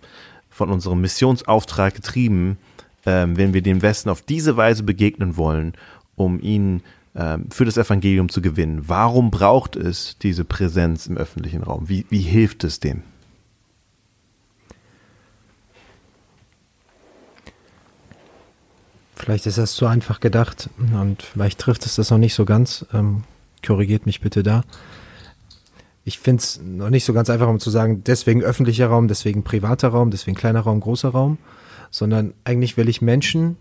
von 0.48 0.70
unserem 0.70 1.00
Missionsauftrag 1.00 1.94
getrieben, 1.94 2.58
ähm, 3.06 3.36
wenn 3.36 3.54
wir 3.54 3.62
dem 3.62 3.82
Westen 3.82 4.10
auf 4.10 4.22
diese 4.22 4.56
Weise 4.56 4.82
begegnen 4.82 5.36
wollen, 5.36 5.74
um 6.16 6.40
ihn 6.40 6.82
ähm, 7.14 7.46
für 7.50 7.64
das 7.64 7.76
Evangelium 7.76 8.28
zu 8.28 8.42
gewinnen, 8.42 8.88
warum 8.88 9.30
braucht 9.30 9.76
es 9.76 10.16
diese 10.18 10.44
Präsenz 10.44 11.06
im 11.06 11.16
öffentlichen 11.16 11.62
Raum? 11.62 11.88
Wie, 11.88 12.06
wie 12.10 12.20
hilft 12.20 12.64
es 12.64 12.80
dem? 12.80 13.02
Vielleicht 19.20 19.46
ist 19.46 19.58
das 19.58 19.74
zu 19.74 19.86
einfach 19.86 20.20
gedacht 20.20 20.70
und 20.78 21.22
vielleicht 21.22 21.58
trifft 21.58 21.84
es 21.84 21.96
das 21.96 22.10
noch 22.10 22.18
nicht 22.18 22.34
so 22.34 22.46
ganz. 22.46 22.86
Ähm, 22.94 23.24
korrigiert 23.64 24.06
mich 24.06 24.22
bitte 24.22 24.42
da. 24.42 24.62
Ich 26.04 26.18
finde 26.18 26.40
es 26.40 26.60
noch 26.64 26.88
nicht 26.88 27.04
so 27.04 27.12
ganz 27.12 27.28
einfach, 27.28 27.48
um 27.48 27.60
zu 27.60 27.68
sagen, 27.68 28.02
deswegen 28.04 28.42
öffentlicher 28.42 28.86
Raum, 28.86 29.08
deswegen 29.08 29.44
privater 29.44 29.88
Raum, 29.88 30.10
deswegen 30.10 30.36
kleiner 30.36 30.60
Raum, 30.60 30.80
großer 30.80 31.10
Raum, 31.10 31.36
sondern 31.90 32.32
eigentlich 32.44 32.78
will 32.78 32.88
ich 32.88 33.02
Menschen 33.02 33.58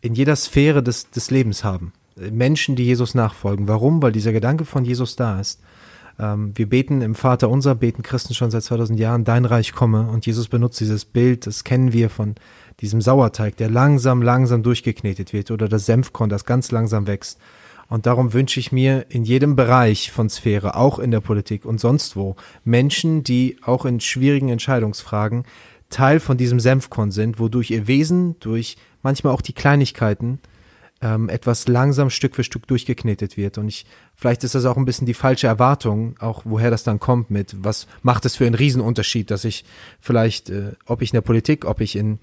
in 0.00 0.14
jeder 0.14 0.36
Sphäre 0.36 0.82
des, 0.82 1.10
des 1.10 1.30
Lebens 1.30 1.64
haben. 1.64 1.92
Menschen, 2.16 2.74
die 2.74 2.84
Jesus 2.84 3.14
nachfolgen. 3.14 3.68
Warum? 3.68 4.02
Weil 4.02 4.12
dieser 4.12 4.32
Gedanke 4.32 4.64
von 4.64 4.84
Jesus 4.86 5.16
da 5.16 5.38
ist. 5.38 5.60
Ähm, 6.18 6.52
wir 6.54 6.68
beten 6.68 7.02
im 7.02 7.14
Vater 7.14 7.50
unser, 7.50 7.74
beten 7.74 8.02
Christen 8.02 8.34
schon 8.34 8.50
seit 8.50 8.62
2000 8.62 8.98
Jahren, 8.98 9.24
dein 9.24 9.44
Reich 9.44 9.72
komme. 9.72 10.08
Und 10.08 10.24
Jesus 10.24 10.48
benutzt 10.48 10.80
dieses 10.80 11.04
Bild, 11.04 11.46
das 11.46 11.64
kennen 11.64 11.92
wir 11.92 12.08
von 12.08 12.36
diesem 12.80 13.00
Sauerteig, 13.00 13.56
der 13.56 13.70
langsam, 13.70 14.22
langsam 14.22 14.62
durchgeknetet 14.62 15.32
wird 15.32 15.50
oder 15.50 15.68
das 15.68 15.86
Senfkorn, 15.86 16.30
das 16.30 16.44
ganz 16.44 16.70
langsam 16.70 17.06
wächst. 17.06 17.38
Und 17.88 18.06
darum 18.06 18.32
wünsche 18.32 18.60
ich 18.60 18.72
mir 18.72 19.06
in 19.10 19.24
jedem 19.24 19.56
Bereich 19.56 20.10
von 20.10 20.30
Sphäre, 20.30 20.74
auch 20.76 20.98
in 20.98 21.10
der 21.10 21.20
Politik 21.20 21.64
und 21.64 21.78
sonst 21.78 22.16
wo, 22.16 22.36
Menschen, 22.64 23.24
die 23.24 23.58
auch 23.62 23.84
in 23.84 24.00
schwierigen 24.00 24.48
Entscheidungsfragen 24.48 25.44
Teil 25.90 26.18
von 26.18 26.36
diesem 26.36 26.60
Senfkorn 26.60 27.10
sind, 27.10 27.38
wodurch 27.38 27.70
ihr 27.70 27.86
Wesen 27.86 28.36
durch 28.40 28.76
manchmal 29.02 29.32
auch 29.32 29.42
die 29.42 29.52
Kleinigkeiten 29.52 30.40
ähm, 31.02 31.28
etwas 31.28 31.68
langsam 31.68 32.10
Stück 32.10 32.34
für 32.34 32.42
Stück 32.42 32.66
durchgeknetet 32.66 33.36
wird. 33.36 33.58
Und 33.58 33.68
ich, 33.68 33.86
vielleicht 34.16 34.42
ist 34.42 34.54
das 34.54 34.64
auch 34.64 34.76
ein 34.76 34.86
bisschen 34.86 35.06
die 35.06 35.14
falsche 35.14 35.46
Erwartung, 35.46 36.16
auch 36.18 36.42
woher 36.44 36.70
das 36.70 36.82
dann 36.82 36.98
kommt 36.98 37.30
mit, 37.30 37.54
was 37.62 37.86
macht 38.02 38.24
es 38.24 38.36
für 38.36 38.46
einen 38.46 38.54
Riesenunterschied, 38.54 39.30
dass 39.30 39.44
ich 39.44 39.64
vielleicht, 40.00 40.50
äh, 40.50 40.72
ob 40.86 41.02
ich 41.02 41.10
in 41.10 41.16
der 41.16 41.20
Politik, 41.20 41.66
ob 41.66 41.80
ich 41.80 41.94
in 41.94 42.18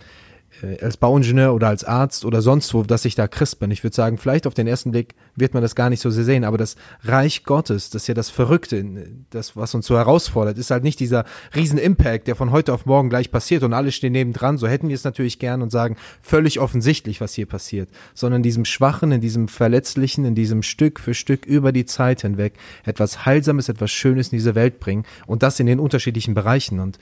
als 0.82 0.98
Bauingenieur 0.98 1.54
oder 1.54 1.68
als 1.68 1.84
Arzt 1.84 2.26
oder 2.26 2.42
sonst 2.42 2.74
wo, 2.74 2.84
dass 2.84 3.06
ich 3.06 3.16
da 3.16 3.28
Christ 3.28 3.60
bin. 3.60 3.72
Ich 3.72 3.84
würde 3.84 3.96
sagen, 3.96 4.18
vielleicht 4.18 4.48
auf 4.48 4.54
den 4.54 4.68
ersten 4.68 4.92
Blick 4.92 5.16
wird 5.36 5.54
man 5.54 5.64
das 5.64 5.76
gar 5.76 5.90
nicht 5.90 6.02
so 6.02 6.10
sehr 6.10 6.24
sehen, 6.24 6.44
aber 6.44 6.58
das 6.58 6.76
Reich 7.04 7.44
Gottes, 7.44 7.90
das 7.90 8.04
ist 8.04 8.08
ja 8.08 8.14
das 8.14 8.30
Verrückte, 8.30 8.84
das, 9.30 9.56
was 9.56 9.74
uns 9.76 9.86
so 9.88 9.98
herausfordert, 9.98 10.58
ist 10.58 10.72
halt 10.72 10.84
nicht 10.84 11.00
dieser 11.00 11.26
riesen 11.56 11.78
Impact, 11.78 12.28
der 12.28 12.36
von 12.36 12.52
heute 12.52 12.74
auf 12.74 12.86
morgen 12.86 13.10
gleich 13.10 13.32
passiert 13.32 13.64
und 13.64 13.74
alle 13.74 13.92
stehen 13.92 14.14
nebendran, 14.14 14.58
so 14.58 14.68
hätten 14.68 14.88
wir 14.88 14.96
es 14.96 15.04
natürlich 15.04 15.40
gern 15.40 15.62
und 15.62 15.72
sagen, 15.72 15.96
völlig 16.22 16.60
offensichtlich, 16.60 17.22
was 17.22 17.34
hier 17.34 17.46
passiert, 17.46 17.90
sondern 18.14 18.40
in 18.40 18.44
diesem 18.44 18.66
Schwachen, 18.66 19.12
in 19.12 19.22
diesem 19.22 19.48
Verletzlichen, 19.48 20.26
in 20.26 20.36
diesem 20.36 20.64
Stück 20.64 21.00
für 21.00 21.14
Stück 21.14 21.46
über 21.46 21.72
die 21.72 21.86
Zeit 21.86 22.22
hinweg 22.22 22.54
etwas 22.84 23.26
Heilsames, 23.26 23.70
etwas 23.70 23.92
Schönes 23.92 24.28
in 24.28 24.38
diese 24.38 24.56
Welt 24.56 24.80
bringen 24.80 25.06
und 25.28 25.44
das 25.44 25.60
in 25.60 25.66
den 25.66 25.80
unterschiedlichen 25.80 26.34
Bereichen. 26.34 26.80
Und 26.80 27.00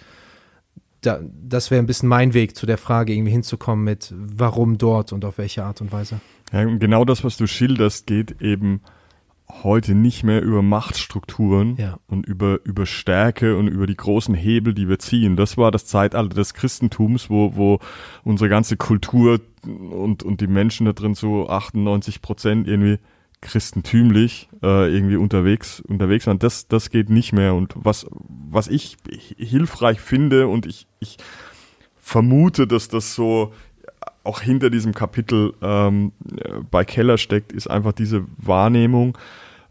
da, 1.02 1.20
das 1.24 1.72
wäre 1.72 1.82
ein 1.82 1.86
bisschen 1.86 2.10
mein 2.10 2.34
Weg 2.34 2.56
zu 2.56 2.66
der 2.66 2.78
Frage, 2.78 3.14
irgendwie 3.14 3.32
hinzukommen 3.32 3.86
mit, 3.86 4.14
warum 4.16 4.78
dort 4.78 5.14
und 5.14 5.24
auf 5.26 5.38
welche 5.38 5.64
Art 5.64 5.82
und 5.82 5.92
Weise. 5.92 6.20
Ja, 6.52 6.64
genau 6.64 7.06
das, 7.06 7.24
was 7.24 7.38
du 7.38 7.48
schilderst, 7.48 8.08
geht 8.08 8.42
eben 8.42 8.82
heute 9.64 9.96
nicht 9.96 10.24
mehr 10.24 10.42
über 10.42 10.62
Machtstrukturen 10.62 11.76
ja. 11.78 11.98
und 12.08 12.26
über, 12.26 12.60
über 12.64 12.86
Stärke 12.86 13.58
und 13.58 13.68
über 13.68 13.88
die 13.88 13.98
großen 13.98 14.36
Hebel, 14.36 14.74
die 14.74 14.88
wir 14.88 15.00
ziehen. 15.00 15.36
Das 15.36 15.58
war 15.58 15.72
das 15.72 15.86
Zeitalter 15.86 16.36
des 16.36 16.54
Christentums, 16.54 17.30
wo, 17.30 17.56
wo 17.56 17.80
unsere 18.24 18.50
ganze 18.50 18.78
Kultur 18.78 19.40
und, 19.64 20.24
und 20.24 20.42
die 20.42 20.48
Menschen 20.48 20.86
da 20.86 20.94
drin 20.94 21.16
so 21.16 21.50
98 21.50 22.22
Prozent 22.22 22.68
irgendwie 22.68 23.00
christentümlich 23.42 24.50
äh, 24.62 24.94
irgendwie 24.94 25.16
unterwegs 25.16 25.80
unterwegs 25.80 26.28
waren. 26.28 26.40
Das 26.40 26.68
das 26.68 26.90
geht 26.90 27.10
nicht 27.10 27.34
mehr 27.34 27.54
und 27.56 27.74
was 27.76 28.08
was 28.18 28.68
ich 28.68 28.98
hilfreich 29.38 30.02
finde 30.02 30.48
und 30.48 30.66
ich 30.66 30.88
ich 31.00 31.18
vermute, 31.98 32.68
dass 32.68 32.90
das 32.90 33.16
so 33.16 33.54
auch 34.24 34.42
hinter 34.42 34.70
diesem 34.70 34.94
Kapitel 34.94 35.54
ähm, 35.62 36.12
bei 36.70 36.84
Keller 36.84 37.18
steckt, 37.18 37.52
ist 37.52 37.70
einfach 37.70 37.94
diese 37.94 38.26
Wahrnehmung. 38.38 39.18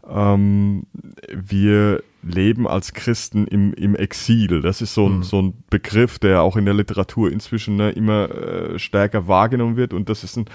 Ähm, 0.07 0.83
wir 1.31 2.03
leben 2.21 2.67
als 2.67 2.93
Christen 2.93 3.47
im, 3.47 3.73
im 3.73 3.95
Exil. 3.95 4.61
Das 4.61 4.81
ist 4.81 4.93
so 4.93 5.07
ein, 5.07 5.17
mhm. 5.17 5.23
so 5.23 5.41
ein 5.41 5.63
Begriff, 5.69 6.19
der 6.19 6.41
auch 6.41 6.57
in 6.57 6.65
der 6.65 6.73
Literatur 6.73 7.31
inzwischen 7.31 7.75
ne, 7.75 7.91
immer 7.91 8.29
äh, 8.29 8.79
stärker 8.79 9.27
wahrgenommen 9.27 9.77
wird. 9.77 9.93
Und 9.93 10.09
das 10.09 10.23
ist 10.23 10.37
ein 10.37 10.45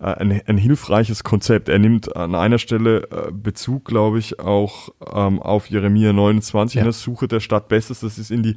ein, 0.00 0.40
ein 0.46 0.56
hilfreiches 0.56 1.24
Konzept. 1.24 1.68
Er 1.68 1.78
nimmt 1.78 2.16
an 2.16 2.34
einer 2.34 2.58
Stelle 2.58 3.08
äh, 3.10 3.32
Bezug, 3.32 3.84
glaube 3.84 4.18
ich, 4.18 4.40
auch 4.40 4.88
ähm, 5.14 5.40
auf 5.40 5.66
Jeremia 5.66 6.12
29, 6.12 6.76
ja. 6.76 6.80
in 6.80 6.84
der 6.86 6.92
Suche 6.92 7.28
der 7.28 7.40
Stadt 7.40 7.68
Bestes. 7.68 8.00
Das 8.00 8.18
ist 8.18 8.30
in 8.30 8.42
die 8.42 8.56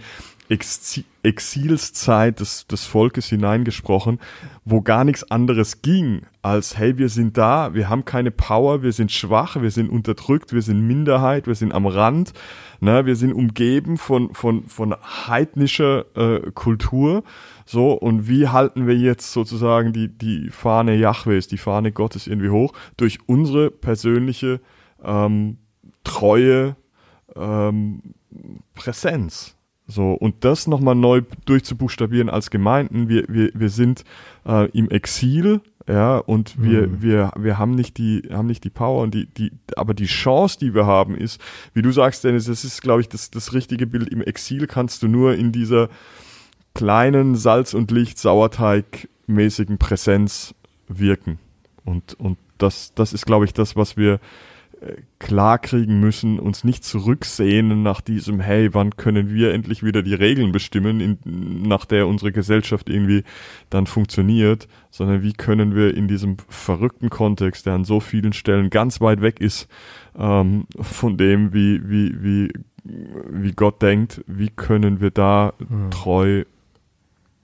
Exi 0.49 1.05
Exilszeit 1.25 2.41
des, 2.41 2.67
des 2.67 2.85
Volkes 2.85 3.27
hineingesprochen, 3.27 4.19
wo 4.65 4.81
gar 4.81 5.05
nichts 5.05 5.31
anderes 5.31 5.81
ging, 5.81 6.23
als 6.41 6.77
hey, 6.77 6.97
wir 6.97 7.07
sind 7.07 7.37
da, 7.37 7.73
wir 7.73 7.87
haben 7.87 8.03
keine 8.03 8.29
Power, 8.29 8.83
wir 8.83 8.91
sind 8.91 9.09
schwach, 9.09 9.61
wir 9.61 9.71
sind 9.71 9.89
unterdrückt, 9.89 10.51
wir 10.51 10.61
sind 10.61 10.85
Minderheit, 10.85 11.47
wir 11.47 11.55
sind 11.55 11.73
am 11.73 11.85
Rand, 11.85 12.33
ne, 12.83 13.05
wir 13.05 13.15
sind 13.15 13.33
umgeben 13.33 13.97
von, 13.97 14.33
von, 14.33 14.67
von 14.67 14.95
heidnischer 15.27 16.05
äh, 16.15 16.51
Kultur 16.51 17.23
so, 17.65 17.93
und 17.93 18.27
wie 18.27 18.47
halten 18.47 18.87
wir 18.87 18.95
jetzt 18.95 19.31
sozusagen 19.31 19.93
die, 19.93 20.09
die 20.09 20.49
Fahne 20.49 20.95
Jahwes, 20.95 21.47
die 21.47 21.57
Fahne 21.57 21.91
Gottes 21.91 22.27
irgendwie 22.27 22.49
hoch? 22.49 22.73
Durch 22.97 23.19
unsere 23.25 23.71
persönliche 23.71 24.59
ähm, 25.03 25.57
treue 26.03 26.75
ähm, 27.35 28.01
Präsenz. 28.73 29.55
So, 29.85 30.13
und 30.13 30.45
das 30.45 30.67
nochmal 30.67 30.95
neu 30.95 31.21
durchzubuchstabieren 31.45 32.29
als 32.29 32.49
Gemeinden. 32.49 33.09
Wir, 33.09 33.25
wir, 33.27 33.51
wir 33.53 33.69
sind 33.69 34.03
äh, 34.45 34.69
im 34.71 34.89
Exil, 34.89 35.61
ja, 35.87 36.17
und 36.17 36.61
wir, 36.61 36.87
mhm. 36.87 37.01
wir, 37.01 37.31
wir 37.37 37.57
haben 37.57 37.75
nicht 37.75 37.97
die, 37.97 38.29
haben 38.31 38.47
nicht 38.47 38.63
die 38.63 38.69
Power 38.69 39.03
und 39.03 39.13
die, 39.13 39.25
die, 39.25 39.51
aber 39.75 39.93
die 39.93 40.05
Chance, 40.05 40.57
die 40.59 40.73
wir 40.73 40.85
haben, 40.85 41.17
ist, 41.17 41.41
wie 41.73 41.81
du 41.81 41.91
sagst, 41.91 42.23
Dennis, 42.23 42.45
das 42.45 42.63
ist, 42.63 42.81
glaube 42.81 43.01
ich, 43.01 43.09
das, 43.09 43.31
das 43.31 43.53
richtige 43.53 43.85
Bild. 43.85 44.09
Im 44.09 44.21
Exil 44.21 44.67
kannst 44.67 45.03
du 45.03 45.07
nur 45.07 45.35
in 45.35 45.51
dieser, 45.51 45.89
kleinen 46.73 47.35
Salz- 47.35 47.73
und 47.73 47.91
Licht-Sauerteig-mäßigen 47.91 49.77
Präsenz 49.77 50.55
wirken. 50.87 51.39
Und, 51.85 52.19
und 52.19 52.37
das, 52.57 52.93
das 52.95 53.13
ist, 53.13 53.25
glaube 53.25 53.45
ich, 53.45 53.53
das, 53.53 53.75
was 53.75 53.97
wir 53.97 54.19
klar 55.19 55.59
kriegen 55.59 55.99
müssen, 55.99 56.39
uns 56.39 56.63
nicht 56.63 56.83
zurücksehnen 56.83 57.83
nach 57.83 58.01
diesem, 58.01 58.39
hey, 58.39 58.73
wann 58.73 58.95
können 58.95 59.33
wir 59.33 59.53
endlich 59.53 59.83
wieder 59.83 60.03
die 60.03 60.13
Regeln 60.13 60.51
bestimmen, 60.51 60.99
in, 60.99 61.17
nach 61.63 61.85
der 61.85 62.07
unsere 62.07 62.31
Gesellschaft 62.31 62.89
irgendwie 62.89 63.23
dann 63.69 63.87
funktioniert, 63.87 64.67
sondern 64.89 65.23
wie 65.23 65.33
können 65.33 65.75
wir 65.75 65.95
in 65.95 66.07
diesem 66.07 66.37
verrückten 66.49 67.09
Kontext, 67.09 67.65
der 67.65 67.73
an 67.73 67.85
so 67.85 67.99
vielen 67.99 68.33
Stellen 68.33 68.69
ganz 68.69 69.01
weit 69.01 69.21
weg 69.21 69.39
ist, 69.39 69.67
ähm, 70.17 70.65
von 70.79 71.17
dem, 71.17 71.53
wie, 71.53 71.81
wie, 71.89 72.23
wie, 72.23 72.53
wie 72.83 73.51
Gott 73.53 73.81
denkt, 73.81 74.23
wie 74.27 74.49
können 74.49 74.99
wir 74.99 75.11
da 75.11 75.53
mhm. 75.59 75.91
treu 75.91 76.43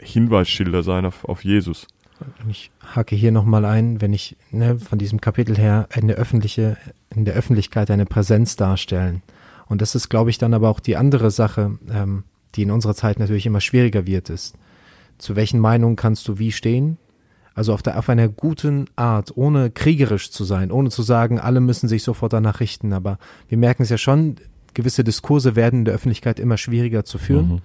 Hinweisschilder 0.01 0.83
sein 0.83 1.05
auf, 1.05 1.25
auf 1.25 1.43
Jesus. 1.43 1.87
Ich 2.49 2.71
hake 2.95 3.15
hier 3.15 3.31
nochmal 3.31 3.65
ein, 3.65 4.01
wenn 4.01 4.13
ich 4.13 4.35
ne, 4.51 4.77
von 4.79 4.99
diesem 4.99 5.21
Kapitel 5.21 5.57
her 5.57 5.87
eine 5.91 6.13
öffentliche, 6.13 6.77
in 7.09 7.25
der 7.25 7.35
Öffentlichkeit 7.35 7.89
eine 7.91 8.05
Präsenz 8.05 8.55
darstellen. 8.55 9.21
Und 9.67 9.81
das 9.81 9.95
ist, 9.95 10.09
glaube 10.09 10.29
ich, 10.29 10.37
dann 10.37 10.53
aber 10.53 10.69
auch 10.69 10.79
die 10.79 10.97
andere 10.97 11.31
Sache, 11.31 11.77
ähm, 11.91 12.23
die 12.55 12.63
in 12.63 12.71
unserer 12.71 12.95
Zeit 12.95 13.19
natürlich 13.19 13.45
immer 13.45 13.61
schwieriger 13.61 14.05
wird, 14.05 14.29
ist, 14.29 14.55
zu 15.17 15.35
welchen 15.35 15.59
Meinungen 15.59 15.95
kannst 15.95 16.27
du 16.27 16.39
wie 16.39 16.51
stehen? 16.51 16.97
Also 17.53 17.73
auf, 17.73 17.81
der, 17.81 17.99
auf 17.99 18.09
einer 18.09 18.29
guten 18.29 18.85
Art, 18.95 19.35
ohne 19.35 19.69
kriegerisch 19.69 20.31
zu 20.31 20.43
sein, 20.43 20.71
ohne 20.71 20.89
zu 20.89 21.03
sagen, 21.03 21.39
alle 21.39 21.59
müssen 21.59 21.89
sich 21.89 22.03
sofort 22.03 22.33
danach 22.33 22.61
richten. 22.61 22.93
Aber 22.93 23.19
wir 23.47 23.57
merken 23.57 23.83
es 23.83 23.89
ja 23.89 23.97
schon, 23.97 24.37
gewisse 24.73 25.03
Diskurse 25.03 25.55
werden 25.55 25.79
in 25.79 25.85
der 25.85 25.93
Öffentlichkeit 25.93 26.39
immer 26.39 26.57
schwieriger 26.57 27.03
zu 27.03 27.17
führen. 27.17 27.47
Mhm. 27.47 27.61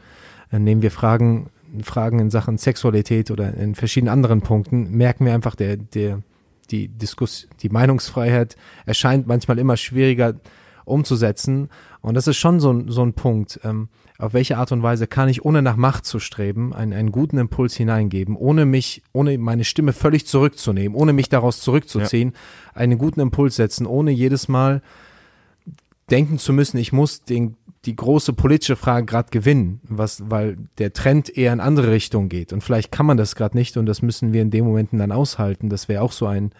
Dann 0.51 0.65
nehmen 0.65 0.83
wir 0.83 0.91
Fragen 0.91 1.49
Fragen 1.83 2.19
in 2.19 2.31
Sachen 2.31 2.59
Sexualität 2.59 3.31
oder 3.31 3.55
in 3.55 3.75
verschiedenen 3.75 4.13
anderen 4.13 4.43
Punkten 4.43 4.91
merken 4.91 5.25
wir 5.27 5.35
einfach, 5.35 5.55
der, 5.55 5.77
der, 5.77 6.23
die 6.71 6.89
Diskuss, 6.89 7.49
die 7.61 7.69
Meinungsfreiheit 7.69 8.57
erscheint 8.87 9.27
manchmal 9.27 9.59
immer 9.59 9.77
schwieriger 9.77 10.35
umzusetzen. 10.85 11.71
Und 12.01 12.15
das 12.15 12.27
ist 12.27 12.37
schon 12.37 12.61
so, 12.61 12.73
ein 12.73 12.89
so 12.91 13.03
ein 13.03 13.15
Punkt. 13.15 13.61
Ähm, 13.65 13.89
auf 14.19 14.33
welche 14.33 14.59
Art 14.59 14.71
und 14.71 14.83
Weise 14.83 15.09
kann 15.09 15.29
ich, 15.29 15.45
ohne 15.45 15.61
nach 15.61 15.77
Macht 15.77 16.07
zu 16.07 16.21
streben, 16.21 16.73
einen, 16.73 16.93
einen 16.93 17.11
guten 17.11 17.37
Impuls 17.37 17.75
hineingeben, 17.75 18.37
ohne 18.37 18.65
mich, 18.65 19.03
ohne 19.13 19.37
meine 19.39 19.65
Stimme 19.65 19.93
völlig 19.93 20.27
zurückzunehmen, 20.27 20.97
ohne 20.97 21.13
mich 21.13 21.29
daraus 21.29 21.61
zurückzuziehen, 21.61 22.31
ja. 22.33 22.81
einen 22.81 22.99
guten 22.99 23.21
Impuls 23.21 23.57
setzen, 23.57 23.87
ohne 23.87 24.13
jedes 24.13 24.47
Mal 24.47 24.83
denken 26.11 26.39
zu 26.39 26.53
müssen, 26.53 26.77
ich 26.77 26.93
muss 26.93 27.25
den 27.25 27.57
die 27.87 27.97
große 27.97 28.33
politische 28.33 28.77
Frage 28.77 29.07
gerade 29.07 29.31
gewinnen, 29.31 29.81
was, 29.85 30.23
weil 30.31 30.57
der 30.79 30.93
Trend 30.93 31.37
eher 31.37 31.53
in 31.53 31.61
andere 31.61 31.91
Richtungen 31.91 32.29
geht. 32.29 32.53
Und 32.53 32.63
vielleicht 32.63 32.91
kann 32.91 33.07
man 33.07 33.17
das 33.17 33.35
gerade 33.35 33.57
nicht 33.57 33.77
und 33.77 33.87
das 33.87 34.03
müssen 34.03 34.33
wir 34.33 34.43
in 34.43 34.51
den 34.51 34.65
Momenten 34.65 34.99
dann 34.99 35.13
aushalten. 35.13 35.69
Das 35.69 35.89
wäre 35.89 36.03
auch 36.03 36.13
so 36.13 36.27
ein, 36.27 36.53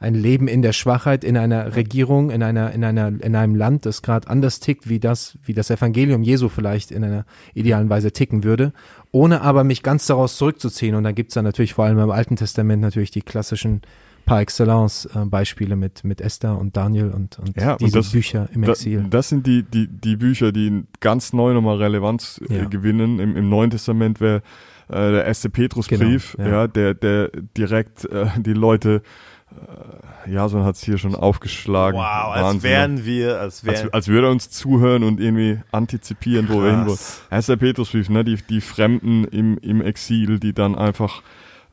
ein 0.00 0.14
Leben 0.14 0.46
in 0.46 0.62
der 0.62 0.72
Schwachheit 0.72 1.24
in 1.24 1.36
einer 1.36 1.74
Regierung, 1.74 2.30
in 2.30 2.42
einer, 2.42 2.72
in 2.72 2.84
einer, 2.84 3.08
in 3.08 3.34
einem 3.34 3.56
Land, 3.56 3.84
das 3.84 4.02
gerade 4.02 4.28
anders 4.28 4.60
tickt, 4.60 4.88
wie 4.88 5.00
das, 5.00 5.38
wie 5.42 5.54
das 5.54 5.70
Evangelium 5.70 6.22
Jesu 6.22 6.48
vielleicht 6.48 6.90
in 6.90 7.02
einer 7.02 7.24
idealen 7.54 7.90
Weise 7.90 8.12
ticken 8.12 8.44
würde, 8.44 8.72
ohne 9.10 9.40
aber 9.40 9.64
mich 9.64 9.82
ganz 9.82 10.06
daraus 10.06 10.36
zurückzuziehen. 10.36 10.94
Und 10.94 11.04
da 11.04 11.12
gibt's 11.12 11.34
dann 11.34 11.44
natürlich 11.44 11.74
vor 11.74 11.84
allem 11.84 11.98
im 11.98 12.10
Alten 12.10 12.36
Testament 12.36 12.80
natürlich 12.80 13.10
die 13.10 13.22
klassischen 13.22 13.82
par 14.28 14.40
excellence 14.40 15.06
äh, 15.14 15.24
Beispiele 15.24 15.74
mit, 15.76 16.04
mit 16.04 16.20
Esther 16.20 16.58
und 16.58 16.76
Daniel 16.76 17.10
und, 17.10 17.38
und 17.38 17.56
Ja, 17.56 17.72
und 17.72 17.80
diese 17.80 17.98
das- 17.98 18.12
Bücher 18.12 18.48
im 18.52 18.62
Da, 18.62 18.72
Exil. 18.72 19.06
das 19.10 19.28
sind 19.28 19.46
die, 19.46 19.62
die, 19.62 19.88
die 19.88 20.16
Bücher, 20.16 20.52
die 20.52 20.84
ganz 21.00 21.32
neu 21.32 21.54
nochmal 21.54 21.76
Relevanz 21.78 22.40
äh, 22.48 22.58
Ja. 22.58 22.64
gewinnen. 22.66 23.18
Im, 23.20 23.36
Im 23.36 23.48
Neuen 23.48 23.70
Testament 23.70 24.20
wäre 24.20 24.42
äh, 24.88 25.10
der 25.12 25.24
erste 25.24 25.50
Petrusbrief, 25.50 26.34
Genau, 26.36 26.48
ja. 26.48 26.54
ja. 26.62 26.66
der, 26.68 26.94
der 26.94 27.30
direkt 27.56 28.04
äh, 28.04 28.26
die 28.38 28.52
Leute, 28.54 29.02
äh, 30.26 30.30
Jason 30.30 30.62
hat 30.64 30.74
es 30.76 30.82
hier 30.82 30.98
schon 30.98 31.14
aufgeschlagen. 31.14 31.98
Wow, 31.98 32.04
als 32.34 32.42
Wahnsinn. 32.44 32.62
wären 32.70 33.04
wir, 33.06 33.40
als 33.40 33.64
als, 33.66 33.82
wären. 33.82 33.92
als 33.94 34.08
würde 34.08 34.26
er 34.28 34.30
uns 34.30 34.50
zuhören 34.50 35.04
und 35.04 35.20
irgendwie 35.20 35.58
antizipieren, 35.72 36.48
wo 36.50 36.62
wir 36.62 36.70
hin 36.70 36.76
wollen. 36.80 36.86
Krass. 36.88 37.22
Erster 37.30 37.56
Petrusbrief, 37.56 38.08
ne, 38.10 38.24
die, 38.24 38.36
die 38.36 38.60
Fremden 38.60 39.24
im, 39.24 39.56
im 39.58 39.80
Exil, 39.80 40.38
die 40.38 40.52
dann 40.52 40.74
einfach 40.74 41.22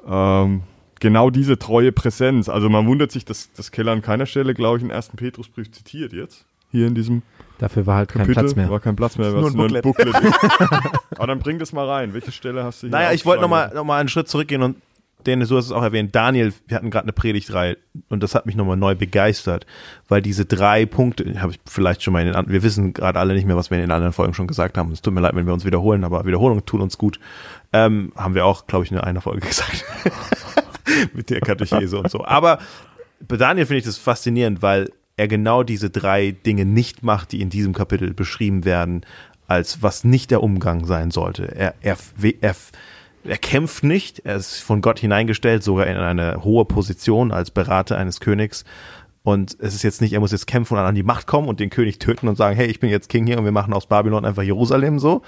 ähm, 0.07 0.61
genau 1.05 1.29
diese 1.29 1.59
treue 1.59 1.91
Präsenz, 1.91 2.49
also 2.49 2.67
man 2.67 2.87
wundert 2.87 3.11
sich, 3.11 3.25
dass, 3.25 3.53
dass 3.53 3.71
Keller 3.71 3.91
an 3.91 4.01
keiner 4.01 4.25
Stelle, 4.25 4.55
glaube 4.55 4.77
ich, 4.77 4.83
den 4.83 4.89
ersten 4.89 5.17
Petrusbrief 5.17 5.71
zitiert 5.71 6.13
jetzt. 6.13 6.45
Hier 6.71 6.87
in 6.87 6.95
diesem 6.95 7.21
Dafür 7.59 7.85
war 7.85 7.97
halt 7.97 8.09
kein 8.09 8.23
Kapitel 8.23 8.41
Platz 8.41 8.55
mehr. 8.55 8.71
war 8.71 8.79
kein 8.79 8.95
Platz 8.95 9.15
mehr, 9.19 9.29
Nur 9.29 9.43
was 9.43 9.53
ein 9.53 9.57
nur 9.57 9.67
ein 9.67 9.81
Booklet. 9.83 10.15
Aber 11.15 11.27
dann 11.27 11.37
bring 11.37 11.59
das 11.59 11.73
mal 11.73 11.87
rein. 11.87 12.15
Welche 12.15 12.31
Stelle 12.31 12.63
hast 12.63 12.81
du 12.81 12.87
hier? 12.87 12.91
Naja, 12.91 13.11
ich 13.11 13.23
wollte 13.23 13.43
nochmal 13.43 13.71
noch 13.75 13.83
mal 13.83 13.99
einen 13.99 14.09
Schritt 14.09 14.27
zurückgehen 14.27 14.63
und 14.63 14.77
Dennis, 15.27 15.49
du 15.49 15.57
hast 15.57 15.65
es 15.65 15.71
auch 15.71 15.83
erwähnt, 15.83 16.15
Daniel, 16.15 16.53
wir 16.67 16.75
hatten 16.75 16.89
gerade 16.89 17.05
eine 17.05 17.13
Predigtreihe 17.13 17.77
und 18.09 18.23
das 18.23 18.33
hat 18.33 18.47
mich 18.47 18.55
nochmal 18.55 18.77
neu 18.77 18.95
begeistert, 18.95 19.65
weil 20.07 20.21
diese 20.21 20.45
drei 20.45 20.85
Punkte, 20.85 21.39
habe 21.39 21.51
ich 21.51 21.59
vielleicht 21.65 22.03
schon 22.03 22.13
mal 22.13 22.21
in 22.21 22.27
den 22.27 22.35
anderen, 22.35 22.53
wir 22.53 22.63
wissen 22.63 22.93
gerade 22.93 23.19
alle 23.19 23.33
nicht 23.33 23.45
mehr, 23.45 23.55
was 23.55 23.69
wir 23.69 23.77
in 23.77 23.83
den 23.83 23.91
anderen 23.91 24.13
Folgen 24.13 24.33
schon 24.33 24.47
gesagt 24.47 24.77
haben. 24.77 24.91
Es 24.91 25.01
tut 25.01 25.13
mir 25.13 25.21
leid, 25.21 25.35
wenn 25.35 25.45
wir 25.45 25.53
uns 25.53 25.65
wiederholen, 25.65 26.03
aber 26.03 26.25
Wiederholungen 26.25 26.65
tun 26.65 26.81
uns 26.81 26.97
gut. 26.97 27.19
Ähm, 27.73 28.11
haben 28.15 28.35
wir 28.35 28.45
auch, 28.45 28.67
glaube 28.67 28.85
ich, 28.85 28.91
in 28.91 28.97
einer 28.97 29.21
Folge 29.21 29.39
gesagt. 29.47 29.83
Mit 31.13 31.29
der 31.29 31.41
Katechese 31.41 31.97
und 31.97 32.09
so. 32.09 32.25
Aber 32.25 32.59
bei 33.27 33.38
Daniel 33.38 33.65
finde 33.65 33.79
ich 33.79 33.86
das 33.86 33.97
faszinierend, 33.97 34.61
weil 34.61 34.91
er 35.17 35.27
genau 35.27 35.63
diese 35.63 35.89
drei 35.89 36.31
Dinge 36.31 36.65
nicht 36.65 37.03
macht, 37.03 37.31
die 37.31 37.41
in 37.41 37.49
diesem 37.49 37.73
Kapitel 37.73 38.13
beschrieben 38.13 38.65
werden, 38.65 39.05
als 39.47 39.81
was 39.81 40.03
nicht 40.03 40.31
der 40.31 40.43
Umgang 40.43 40.86
sein 40.86 41.11
sollte. 41.11 41.55
Er, 41.55 41.75
er, 41.81 41.97
er, 42.41 42.55
er 43.23 43.38
kämpft 43.38 43.83
nicht, 43.83 44.19
er 44.25 44.36
ist 44.36 44.59
von 44.59 44.81
Gott 44.81 44.99
hineingestellt, 44.99 45.63
sogar 45.63 45.88
in 45.88 45.97
eine 45.97 46.43
hohe 46.43 46.65
Position 46.65 47.31
als 47.31 47.51
Berater 47.51 47.97
eines 47.97 48.19
Königs. 48.19 48.65
Und 49.23 49.57
es 49.59 49.73
ist 49.73 49.83
jetzt 49.83 50.01
nicht, 50.01 50.13
er 50.13 50.19
muss 50.19 50.31
jetzt 50.31 50.45
kämpfen 50.45 50.77
und 50.77 50.83
an 50.83 50.93
die 50.93 51.01
Macht 51.01 51.25
kommen 51.25 51.47
und 51.47 51.59
den 51.59 51.71
König 51.71 51.97
töten 51.97 52.27
und 52.27 52.36
sagen, 52.36 52.55
hey, 52.55 52.67
ich 52.67 52.79
bin 52.79 52.91
jetzt 52.91 53.09
King 53.09 53.25
hier 53.25 53.39
und 53.39 53.45
wir 53.45 53.51
machen 53.51 53.73
aus 53.73 53.88
Babylon 53.88 54.23
einfach 54.23 54.43
Jerusalem 54.43 54.99
so, 54.99 55.23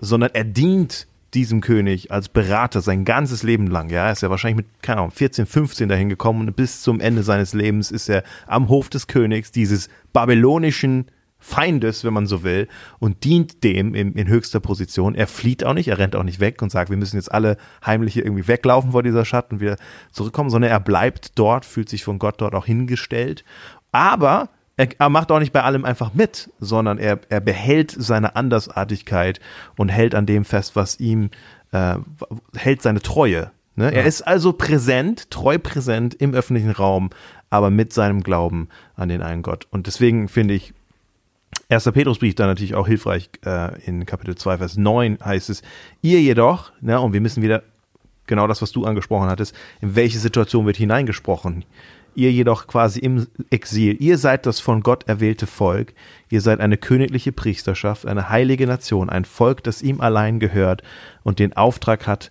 sondern 0.00 0.30
er 0.32 0.44
dient 0.44 1.06
diesem 1.34 1.60
König 1.60 2.10
als 2.10 2.28
Berater 2.28 2.80
sein 2.80 3.04
ganzes 3.04 3.42
Leben 3.42 3.66
lang. 3.66 3.90
Ja, 3.90 4.06
er 4.06 4.12
ist 4.12 4.22
ja 4.22 4.30
wahrscheinlich 4.30 4.64
mit, 4.64 4.82
keine 4.82 4.98
Ahnung, 4.98 5.10
14, 5.10 5.46
15 5.46 5.88
dahin 5.88 6.08
gekommen 6.08 6.46
und 6.46 6.56
bis 6.56 6.82
zum 6.82 7.00
Ende 7.00 7.22
seines 7.22 7.54
Lebens 7.54 7.90
ist 7.90 8.08
er 8.08 8.22
am 8.46 8.68
Hof 8.68 8.88
des 8.88 9.06
Königs 9.06 9.52
dieses 9.52 9.88
babylonischen 10.12 11.06
Feindes, 11.38 12.04
wenn 12.04 12.14
man 12.14 12.26
so 12.26 12.42
will, 12.42 12.68
und 13.00 13.24
dient 13.24 13.64
dem 13.64 13.94
in, 13.94 14.14
in 14.14 14.28
höchster 14.28 14.60
Position. 14.60 15.14
Er 15.14 15.26
flieht 15.26 15.62
auch 15.62 15.74
nicht, 15.74 15.88
er 15.88 15.98
rennt 15.98 16.16
auch 16.16 16.22
nicht 16.22 16.40
weg 16.40 16.62
und 16.62 16.70
sagt, 16.70 16.88
wir 16.88 16.96
müssen 16.96 17.16
jetzt 17.16 17.30
alle 17.30 17.58
heimlich 17.84 18.14
hier 18.14 18.24
irgendwie 18.24 18.48
weglaufen 18.48 18.92
vor 18.92 19.02
dieser 19.02 19.26
Stadt 19.26 19.52
und 19.52 19.60
wieder 19.60 19.76
zurückkommen, 20.10 20.48
sondern 20.48 20.70
er 20.70 20.80
bleibt 20.80 21.38
dort, 21.38 21.66
fühlt 21.66 21.90
sich 21.90 22.02
von 22.02 22.18
Gott 22.18 22.40
dort 22.40 22.54
auch 22.54 22.64
hingestellt. 22.64 23.44
Aber 23.92 24.48
er, 24.76 25.08
macht 25.08 25.30
auch 25.30 25.38
nicht 25.38 25.52
bei 25.52 25.62
allem 25.62 25.84
einfach 25.84 26.14
mit, 26.14 26.50
sondern 26.58 26.98
er, 26.98 27.20
er 27.28 27.40
behält 27.40 27.94
seine 27.96 28.36
Andersartigkeit 28.36 29.40
und 29.76 29.88
hält 29.88 30.14
an 30.14 30.26
dem 30.26 30.44
fest, 30.44 30.74
was 30.74 30.98
ihm, 30.98 31.30
äh, 31.72 31.96
hält 32.56 32.82
seine 32.82 33.00
Treue. 33.00 33.50
Ne? 33.76 33.92
Er 33.92 34.04
ist 34.04 34.22
also 34.22 34.52
präsent, 34.52 35.30
treu 35.30 35.58
präsent 35.58 36.14
im 36.14 36.34
öffentlichen 36.34 36.70
Raum, 36.70 37.10
aber 37.50 37.70
mit 37.70 37.92
seinem 37.92 38.22
Glauben 38.22 38.68
an 38.96 39.08
den 39.08 39.22
einen 39.22 39.42
Gott. 39.42 39.66
Und 39.70 39.86
deswegen 39.86 40.28
finde 40.28 40.54
ich, 40.54 40.74
Erster 41.68 41.92
Petrusbrief 41.92 42.34
dann 42.34 42.48
natürlich 42.48 42.74
auch 42.74 42.86
hilfreich 42.86 43.30
äh, 43.46 43.80
in 43.84 44.04
Kapitel 44.06 44.34
2, 44.34 44.58
Vers 44.58 44.76
9 44.76 45.18
heißt 45.24 45.50
es, 45.50 45.62
ihr 46.02 46.20
jedoch, 46.20 46.72
ne, 46.80 47.00
und 47.00 47.12
wir 47.12 47.20
müssen 47.20 47.42
wieder 47.42 47.62
genau 48.26 48.46
das, 48.46 48.60
was 48.60 48.72
du 48.72 48.84
angesprochen 48.84 49.28
hattest, 49.28 49.54
in 49.80 49.96
welche 49.96 50.18
Situation 50.18 50.66
wird 50.66 50.76
hineingesprochen. 50.76 51.64
Ihr 52.14 52.30
jedoch 52.30 52.66
quasi 52.66 53.00
im 53.00 53.26
Exil, 53.50 53.96
ihr 54.00 54.18
seid 54.18 54.46
das 54.46 54.60
von 54.60 54.82
Gott 54.82 55.08
erwählte 55.08 55.46
Volk, 55.46 55.94
ihr 56.30 56.40
seid 56.40 56.60
eine 56.60 56.76
königliche 56.76 57.32
Priesterschaft, 57.32 58.06
eine 58.06 58.28
heilige 58.28 58.66
Nation, 58.66 59.10
ein 59.10 59.24
Volk, 59.24 59.64
das 59.64 59.82
ihm 59.82 60.00
allein 60.00 60.38
gehört 60.38 60.82
und 61.22 61.38
den 61.38 61.56
Auftrag 61.56 62.06
hat, 62.06 62.30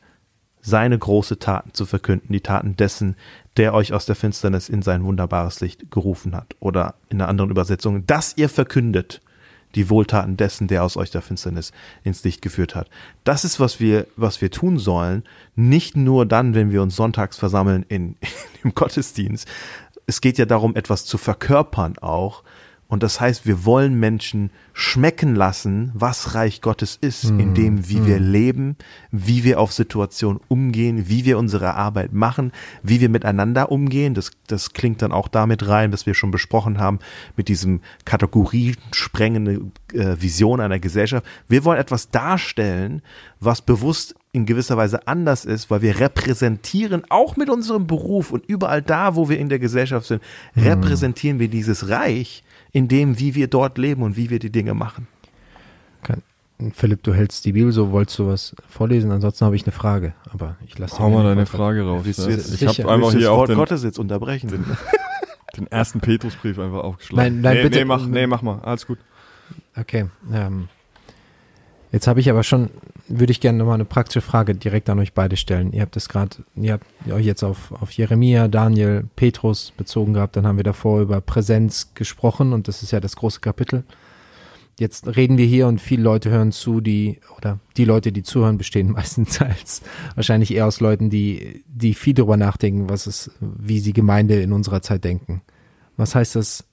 seine 0.62 0.98
große 0.98 1.40
Taten 1.40 1.74
zu 1.74 1.86
verkünden, 1.86 2.32
die 2.32 2.40
Taten 2.42 2.78
dessen, 2.78 3.18
der 3.58 3.74
euch 3.74 3.94
aus 3.94 4.06
der 4.06 4.16
Finsternis 4.16 4.70
in 4.70 4.82
sein 4.82 5.04
wunderbares 5.04 5.60
Licht 5.60 5.92
gerufen 5.92 6.36
hat. 6.36 6.56
Oder 6.62 6.96
in 7.10 7.22
einer 7.22 7.30
anderen 7.30 7.52
Übersetzung, 7.52 8.08
dass 8.08 8.38
ihr 8.38 8.48
verkündet 8.48 9.22
die 9.76 9.90
Wohltaten 9.90 10.38
dessen, 10.38 10.68
der 10.68 10.84
aus 10.84 10.98
euch 10.98 11.12
der 11.12 11.22
Finsternis 11.22 11.72
ins 12.04 12.24
Licht 12.24 12.42
geführt 12.42 12.76
hat. 12.76 12.90
Das 13.24 13.44
ist, 13.44 13.60
was 13.60 13.80
wir, 13.80 14.08
was 14.16 14.42
wir 14.42 14.52
tun 14.52 14.80
sollen. 14.80 15.24
Nicht 15.56 15.98
nur 15.98 16.26
dann, 16.26 16.56
wenn 16.56 16.72
wir 16.72 16.82
uns 16.82 16.96
sonntags 16.96 17.38
versammeln 17.38 17.86
in, 17.90 18.16
im 18.64 18.74
Gottesdienst. 18.76 19.48
Es 20.06 20.22
geht 20.22 20.38
ja 20.38 20.46
darum, 20.46 20.76
etwas 20.76 21.06
zu 21.06 21.18
verkörpern 21.18 21.98
auch. 21.98 22.44
Und 22.94 23.02
das 23.02 23.20
heißt, 23.20 23.48
wir 23.48 23.66
wollen 23.66 24.00
Menschen 24.00 24.52
schmecken 24.72 25.34
lassen, 25.34 25.92
was 25.96 26.36
Reich 26.36 26.62
Gottes 26.62 26.96
ist, 27.02 27.24
in 27.24 27.56
dem, 27.56 27.90
wie 27.90 28.06
wir 28.06 28.20
leben, 28.20 28.76
wie 29.10 29.44
wir 29.44 29.60
auf 29.60 29.74
Situationen 29.74 30.40
umgehen, 30.48 31.10
wie 31.10 31.26
wir 31.26 31.40
unsere 31.40 31.74
Arbeit 31.74 32.14
machen, 32.14 32.52
wie 32.84 33.02
wir 33.02 33.10
miteinander 33.10 33.72
umgehen. 33.72 34.14
Das, 34.14 34.30
das 34.46 34.74
klingt 34.74 35.02
dann 35.02 35.12
auch 35.12 35.28
damit 35.28 35.68
rein, 35.68 35.92
was 35.92 36.06
wir 36.06 36.14
schon 36.14 36.30
besprochen 36.30 36.78
haben, 36.78 37.00
mit 37.36 37.48
diesem 37.48 37.82
kategoriesprengende 38.06 39.62
äh, 39.94 40.22
Vision 40.22 40.62
einer 40.62 40.78
Gesellschaft. 40.78 41.26
Wir 41.48 41.66
wollen 41.66 41.80
etwas 41.80 42.12
darstellen, 42.12 43.02
was 43.40 43.64
bewusst 43.64 44.14
in 44.34 44.46
gewisser 44.46 44.78
Weise 44.78 45.08
anders 45.08 45.46
ist, 45.46 45.72
weil 45.72 45.82
wir 45.82 46.00
repräsentieren, 46.00 47.06
auch 47.10 47.38
mit 47.38 47.50
unserem 47.50 47.88
Beruf 47.88 48.30
und 48.30 48.46
überall 48.46 48.84
da, 48.84 49.16
wo 49.16 49.30
wir 49.30 49.40
in 49.40 49.50
der 49.50 49.58
Gesellschaft 49.58 50.06
sind, 50.06 50.22
repräsentieren 50.56 51.40
wir 51.40 51.48
dieses 51.48 51.90
Reich, 51.90 52.44
in 52.74 52.88
dem, 52.90 53.20
wie 53.20 53.36
wir 53.36 53.48
dort 53.48 53.78
leben 53.78 54.02
und 54.04 54.18
wie 54.18 54.30
wir 54.30 54.40
die 54.40 54.50
Dinge 54.52 54.74
machen. 54.74 55.08
Kann, 56.02 56.22
Philipp, 56.74 57.04
du 57.04 57.14
hältst 57.14 57.46
die 57.46 57.54
Bibel 57.54 57.72
so, 57.72 57.92
wolltest 57.92 58.20
du 58.20 58.28
was 58.28 58.56
vorlesen? 58.68 59.12
Ansonsten 59.12 59.46
habe 59.46 59.56
ich 59.56 59.64
eine 59.64 59.72
Frage, 59.72 60.14
aber 60.32 60.58
ich 60.66 60.78
lasse 60.78 61.00
Hau 61.00 61.10
mal 61.10 61.24
deine 61.24 61.46
Frage 61.46 61.84
raus. 61.84 62.02
Willst 62.04 62.26
du 62.26 62.30
jetzt- 62.30 62.62
Ich 62.62 62.68
habe 62.68 62.92
einfach 62.92 63.12
hier 63.12 63.22
das 63.22 63.30
auch 63.30 63.46
den, 63.46 63.56
Gottes 63.56 63.84
jetzt 63.84 64.00
unterbrechen. 64.00 64.66
den 65.58 65.68
ersten 65.68 66.02
Petrusbrief 66.02 66.58
einfach 66.60 66.84
aufgeschlagen. 66.84 67.36
Nein, 67.36 67.42
nein, 67.42 67.58
nee, 67.58 67.64
bitte. 67.64 67.80
Nee, 67.80 67.86
mach, 67.86 68.06
nee, 68.06 68.28
mach 68.28 68.42
mal. 68.42 68.60
Alles 68.62 68.88
gut. 68.88 68.98
Okay. 69.78 70.06
Ähm, 70.34 70.68
jetzt 71.94 72.08
habe 72.08 72.20
ich 72.20 72.30
aber 72.30 72.44
schon, 72.44 72.70
würde 73.08 73.32
ich 73.32 73.40
gerne 73.40 73.60
nochmal 73.60 73.76
eine 73.76 73.86
praktische 73.86 74.22
Frage 74.22 74.56
direkt 74.56 74.90
an 74.90 75.00
euch 75.00 75.14
beide 75.14 75.38
stellen. 75.38 75.72
Ihr 75.72 75.82
habt 75.82 75.96
es 75.96 76.10
gerade, 76.10 76.38
ihr 76.56 76.74
habt 76.74 76.86
euch 77.10 77.26
jetzt 77.26 77.44
auf, 77.44 77.72
auf 77.72 77.92
Jeremia, 77.92 78.50
Daniel, 78.50 79.06
Petrus 79.16 79.72
bezogen 79.72 80.14
gehabt, 80.14 80.36
dann 80.36 80.46
haben 80.46 80.58
wir 80.58 80.64
davor 80.66 81.00
über 81.00 81.22
Präsenz 81.22 81.94
gesprochen 81.94 82.52
und 82.52 82.68
das 82.68 82.84
ist 82.84 82.92
ja 82.92 83.00
das 83.00 83.16
große 83.16 83.40
Kapitel. 83.40 83.86
Jetzt 84.80 85.16
reden 85.16 85.38
wir 85.38 85.46
hier 85.46 85.68
und 85.68 85.80
viele 85.80 86.02
Leute 86.02 86.32
hören 86.32 86.52
zu, 86.52 86.82
die, 86.82 87.20
oder 87.38 87.60
die 87.78 87.86
Leute, 87.86 88.12
die 88.12 88.24
zuhören, 88.24 88.58
bestehen 88.58 88.92
meistens 88.92 89.40
als 89.40 89.84
wahrscheinlich 90.16 90.54
eher 90.54 90.66
aus 90.66 90.80
Leuten, 90.80 91.10
die, 91.10 91.64
die 91.68 91.94
viel 91.94 92.16
drüber 92.16 92.38
nachdenken, 92.38 92.90
was 92.90 93.06
es, 93.06 93.32
wie 93.40 93.80
sie 93.80 93.94
Gemeinde 93.94 94.42
in 94.42 94.52
unserer 94.52 94.82
Zeit 94.82 95.04
denken. 95.04 95.42
Was 95.96 96.16
heißt 96.16 96.36
das 96.36 96.66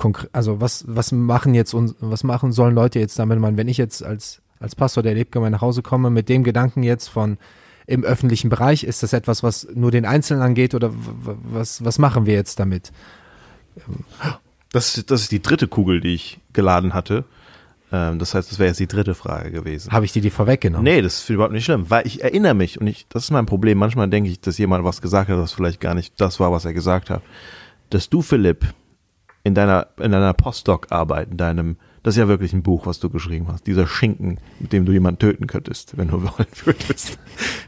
konkret, 0.00 0.30
also 0.32 0.60
was, 0.62 0.84
was 0.88 1.12
machen 1.12 1.54
jetzt 1.54 1.74
uns, 1.74 1.94
was 2.00 2.24
machen 2.24 2.52
sollen 2.52 2.74
Leute 2.74 2.98
jetzt 2.98 3.18
damit, 3.18 3.38
man, 3.38 3.58
wenn 3.58 3.68
ich 3.68 3.76
jetzt 3.76 4.02
als, 4.02 4.40
als 4.58 4.74
Pastor 4.74 5.02
der 5.02 5.14
Lebgemeinde 5.14 5.56
nach 5.56 5.60
Hause 5.60 5.82
komme, 5.82 6.08
mit 6.08 6.30
dem 6.30 6.42
Gedanken 6.42 6.82
jetzt 6.82 7.08
von 7.08 7.36
im 7.86 8.02
öffentlichen 8.02 8.48
Bereich, 8.48 8.82
ist 8.84 9.02
das 9.02 9.12
etwas, 9.12 9.42
was 9.42 9.68
nur 9.74 9.90
den 9.90 10.06
Einzelnen 10.06 10.42
angeht 10.42 10.74
oder 10.74 10.90
was, 10.94 11.84
was 11.84 11.98
machen 11.98 12.24
wir 12.24 12.34
jetzt 12.34 12.58
damit? 12.58 12.92
Das, 14.72 15.04
das 15.06 15.22
ist 15.22 15.32
die 15.32 15.42
dritte 15.42 15.68
Kugel, 15.68 16.00
die 16.00 16.14
ich 16.14 16.40
geladen 16.52 16.94
hatte. 16.94 17.24
Ähm, 17.92 18.18
das 18.18 18.34
heißt, 18.34 18.50
das 18.50 18.58
wäre 18.58 18.68
jetzt 18.68 18.80
die 18.80 18.86
dritte 18.86 19.14
Frage 19.14 19.50
gewesen. 19.50 19.92
Habe 19.92 20.06
ich 20.06 20.12
dir 20.12 20.22
die 20.22 20.30
vorweggenommen? 20.30 20.84
Nee, 20.84 21.02
das 21.02 21.22
ist 21.22 21.30
überhaupt 21.30 21.52
nicht 21.52 21.64
schlimm, 21.64 21.90
weil 21.90 22.06
ich 22.06 22.22
erinnere 22.22 22.54
mich 22.54 22.80
und 22.80 22.86
ich, 22.86 23.06
das 23.08 23.24
ist 23.24 23.32
mein 23.32 23.46
Problem. 23.46 23.76
Manchmal 23.76 24.08
denke 24.08 24.30
ich, 24.30 24.40
dass 24.40 24.56
jemand 24.56 24.84
was 24.84 25.02
gesagt 25.02 25.28
hat, 25.28 25.36
was 25.36 25.52
vielleicht 25.52 25.80
gar 25.80 25.94
nicht 25.94 26.18
das 26.18 26.40
war, 26.40 26.52
was 26.52 26.64
er 26.64 26.72
gesagt 26.72 27.10
hat. 27.10 27.22
Dass 27.90 28.08
du, 28.08 28.22
Philipp, 28.22 28.64
in 29.42 29.54
deiner, 29.54 29.88
in 29.98 30.12
deiner 30.12 30.34
Postdoc-Arbeit, 30.34 31.30
in 31.30 31.36
deinem, 31.36 31.76
das 32.02 32.14
ist 32.14 32.18
ja 32.18 32.28
wirklich 32.28 32.52
ein 32.52 32.62
Buch, 32.62 32.86
was 32.86 33.00
du 33.00 33.10
geschrieben 33.10 33.48
hast, 33.48 33.66
dieser 33.66 33.86
Schinken, 33.86 34.38
mit 34.58 34.72
dem 34.72 34.84
du 34.84 34.92
jemanden 34.92 35.18
töten 35.18 35.46
könntest, 35.46 35.96
wenn 35.96 36.08
du 36.08 36.22
wollen 36.22 36.46
würdest. 36.64 37.18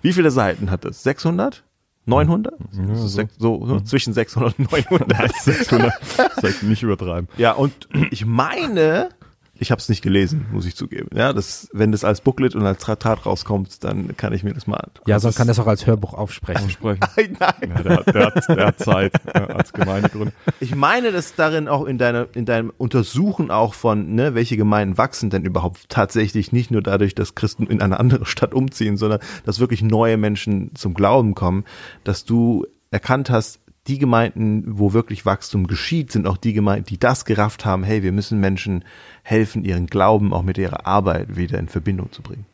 Wie 0.03 0.13
viele 0.13 0.31
Seiten 0.31 0.71
hat 0.71 0.85
das? 0.85 1.03
600? 1.03 1.65
900? 2.05 2.55
Ja, 2.73 2.95
so, 2.97 3.07
so. 3.07 3.29
so, 3.39 3.67
so 3.67 3.81
zwischen 3.81 4.13
600 4.13 4.59
und 4.59 4.73
900. 4.73 5.33
600. 5.37 5.93
Sag 6.41 6.63
nicht 6.65 6.83
übertreiben. 6.83 7.29
Ja, 7.37 7.53
und 7.53 7.89
ich 8.11 8.27
meine, 8.27 9.11
Ich 9.55 9.71
habe 9.71 9.79
es 9.79 9.89
nicht 9.89 10.03
gelesen, 10.03 10.47
muss 10.51 10.67
ich 10.67 10.75
zugeben. 10.75 11.09
Ja, 11.15 11.33
das, 11.33 11.69
wenn 11.73 11.93
das 11.93 12.05
als 12.05 12.23
Booklet 12.23 12.55
und 12.55 12.67
als 12.67 12.83
Traktat 12.83 13.27
rauskommt, 13.27 13.85
dann 13.85 14.17
kann 14.17 14.33
ich 14.33 14.43
mir 14.43 14.55
das 14.55 14.67
mal. 14.67 14.89
Ja, 15.07 15.21
sonst 15.21 15.37
kann 15.37 15.47
das 15.47 15.59
auch 15.59 15.67
als 15.67 15.87
Hörbuch 15.87 16.15
aufsprechen. 16.15 16.71
Sprechen. 16.71 17.01
Nein, 17.17 17.37
nein. 17.39 17.55
Ja, 17.69 17.83
der, 17.83 17.97
hat, 17.97 18.15
der, 18.15 18.27
hat, 18.27 18.49
der 18.49 18.67
hat 18.67 18.79
Zeit 18.79 19.13
ja, 19.27 19.47
als 19.47 19.73
Gemeindegründer. 19.73 20.33
Ich 20.61 20.75
meine, 20.75 21.13
dass 21.13 21.35
darin 21.35 21.69
auch 21.69 21.85
in 21.85 21.99
deiner, 21.99 22.27
in 22.35 22.47
deinem 22.47 22.73
Untersuchen 22.79 23.51
auch 23.51 23.75
von, 23.75 24.15
ne, 24.15 24.35
welche 24.35 24.57
Gemeinden 24.57 24.97
wachsen 24.99 25.31
denn 25.31 25.45
überhaupt 25.45 25.89
tatsächlich 25.89 26.53
nicht 26.53 26.71
nur 26.71 26.83
dadurch, 26.83 27.15
dass 27.15 27.35
Christen 27.35 27.67
in 27.67 27.83
eine 27.83 28.01
andere 28.01 28.27
Stadt 28.27 28.55
umziehen, 28.55 28.97
sondern 28.97 29.21
dass 29.45 29.61
wirklich 29.61 29.83
neue 29.83 30.17
Menschen 30.17 30.75
zum 30.75 30.95
Glauben 30.95 31.35
kommen, 31.35 31.65
dass 32.05 32.25
du 32.25 32.67
erkannt 32.91 33.31
hast, 33.31 33.61
die 33.89 33.99
Gemeinden, 33.99 34.79
wo 34.79 34.93
wirklich 34.93 35.27
Wachstum 35.27 35.67
geschieht, 35.67 36.13
sind 36.13 36.27
auch 36.27 36.37
die 36.37 36.53
Gemeinden, 36.53 36.87
die 36.87 36.99
das 36.99 37.25
gerafft 37.25 37.65
haben, 37.65 37.83
hey, 37.83 38.03
wir 38.03 38.13
müssen 38.13 38.39
Menschen 38.39 38.85
helfen, 39.23 39.65
ihren 39.65 39.87
Glauben 39.87 40.33
auch 40.33 40.43
mit 40.43 40.57
ihrer 40.59 40.87
Arbeit 40.87 41.37
wieder 41.37 41.59
in 41.59 41.69
Verbindung 41.69 42.13
zu 42.13 42.23
bringen. 42.23 42.47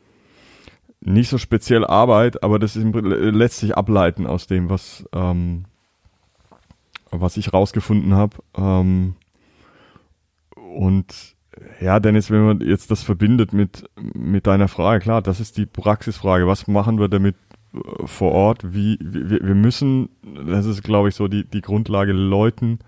Nicht 1.01 1.29
so 1.29 1.39
speziell 1.39 1.85
Arbeit, 1.85 2.43
aber 2.43 2.59
das 2.59 2.75
lässt 2.75 3.59
sich 3.59 3.77
ableiten 3.77 4.27
aus 4.27 4.47
dem, 4.47 4.69
was, 4.71 5.05
ähm, 5.13 5.67
was 7.11 7.37
ich 7.37 7.53
rausgefunden 7.53 8.15
habe. 8.15 8.39
Ähm, 8.57 9.15
und 10.57 11.37
ja, 11.81 12.01
Dennis, 12.01 12.31
wenn 12.31 12.45
man 12.45 12.61
jetzt 12.61 12.91
das 12.91 13.03
verbindet 13.03 13.53
mit, 13.53 13.89
mit 14.15 14.47
deiner 14.47 14.69
Frage, 14.69 15.03
klar, 15.03 15.23
das 15.23 15.41
ist 15.41 15.57
die 15.57 15.67
Praxisfrage. 15.67 16.47
Was 16.47 16.67
machen 16.67 16.99
wir 16.99 17.09
damit 17.09 17.37
vor 18.05 18.33
Ort, 18.33 18.75
wie 18.75 18.99
wir, 19.01 19.41
wir 19.43 19.55
müssen, 19.55 20.09
das 20.47 20.67
ist 20.67 20.83
glaube 20.83 21.09
ich 21.11 21.15
so 21.15 21.29
die, 21.29 21.45
die 21.45 21.61
Grundlage, 21.61 22.13
Leuten 22.13 22.79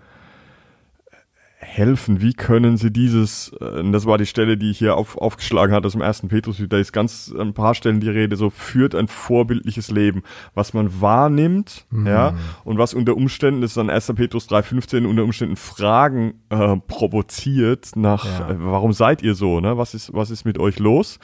helfen. 1.61 2.23
Wie 2.23 2.33
können 2.33 2.79
sie 2.79 2.91
dieses, 2.91 3.53
äh, 3.61 3.91
das 3.91 4.07
war 4.07 4.19
die 4.19 4.27
Stelle, 4.27 4.57
die 4.57 4.71
ich 4.71 4.79
hier 4.79 4.97
auf, 4.97 5.17
aufgeschlagen 5.19 5.75
hatte 5.75 5.87
aus 5.87 5.93
dem 5.93 6.01
ersten 6.01 6.29
Petrus, 6.29 6.63
da 6.69 6.79
ist 6.79 6.93
ganz 6.93 7.33
ein 7.39 7.53
paar 7.53 7.75
Stellen 7.75 8.01
die 8.01 8.09
Rede, 8.09 8.37
so 8.37 8.51
führt 8.51 8.95
ein 8.95 9.09
vorbildliches 9.09 9.91
Leben, 9.91 10.23
was 10.55 10.73
man 10.73 11.01
wahrnimmt, 11.01 11.85
mhm. 11.91 12.07
ja, 12.07 12.35
und 12.65 12.79
was 12.79 12.95
unter 12.95 13.15
Umständen, 13.17 13.61
das 13.61 13.73
ist 13.73 13.77
dann 13.77 13.91
1. 13.91 14.13
Petrus 14.17 14.49
3,15, 14.49 15.07
unter 15.07 15.23
Umständen 15.23 15.57
Fragen 15.57 16.41
äh, 16.49 16.77
provoziert 16.89 17.91
nach, 17.95 18.25
ja. 18.25 18.51
äh, 18.51 18.57
warum 18.59 18.93
seid 18.93 19.23
ihr 19.23 19.35
so, 19.35 19.61
ne, 19.61 19.77
was 19.77 19.95
ist, 19.95 20.15
was 20.15 20.31
ist 20.31 20.45
mit 20.45 20.59
euch 20.59 20.79
los? 20.79 21.19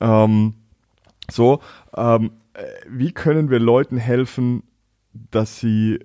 Ähm, 0.00 0.54
so, 1.30 1.60
ähm, 1.94 2.26
äh, 2.26 2.37
wie 2.88 3.12
können 3.12 3.50
wir 3.50 3.60
Leuten 3.60 3.96
helfen, 3.96 4.62
dass 5.12 5.60
sie, 5.60 6.00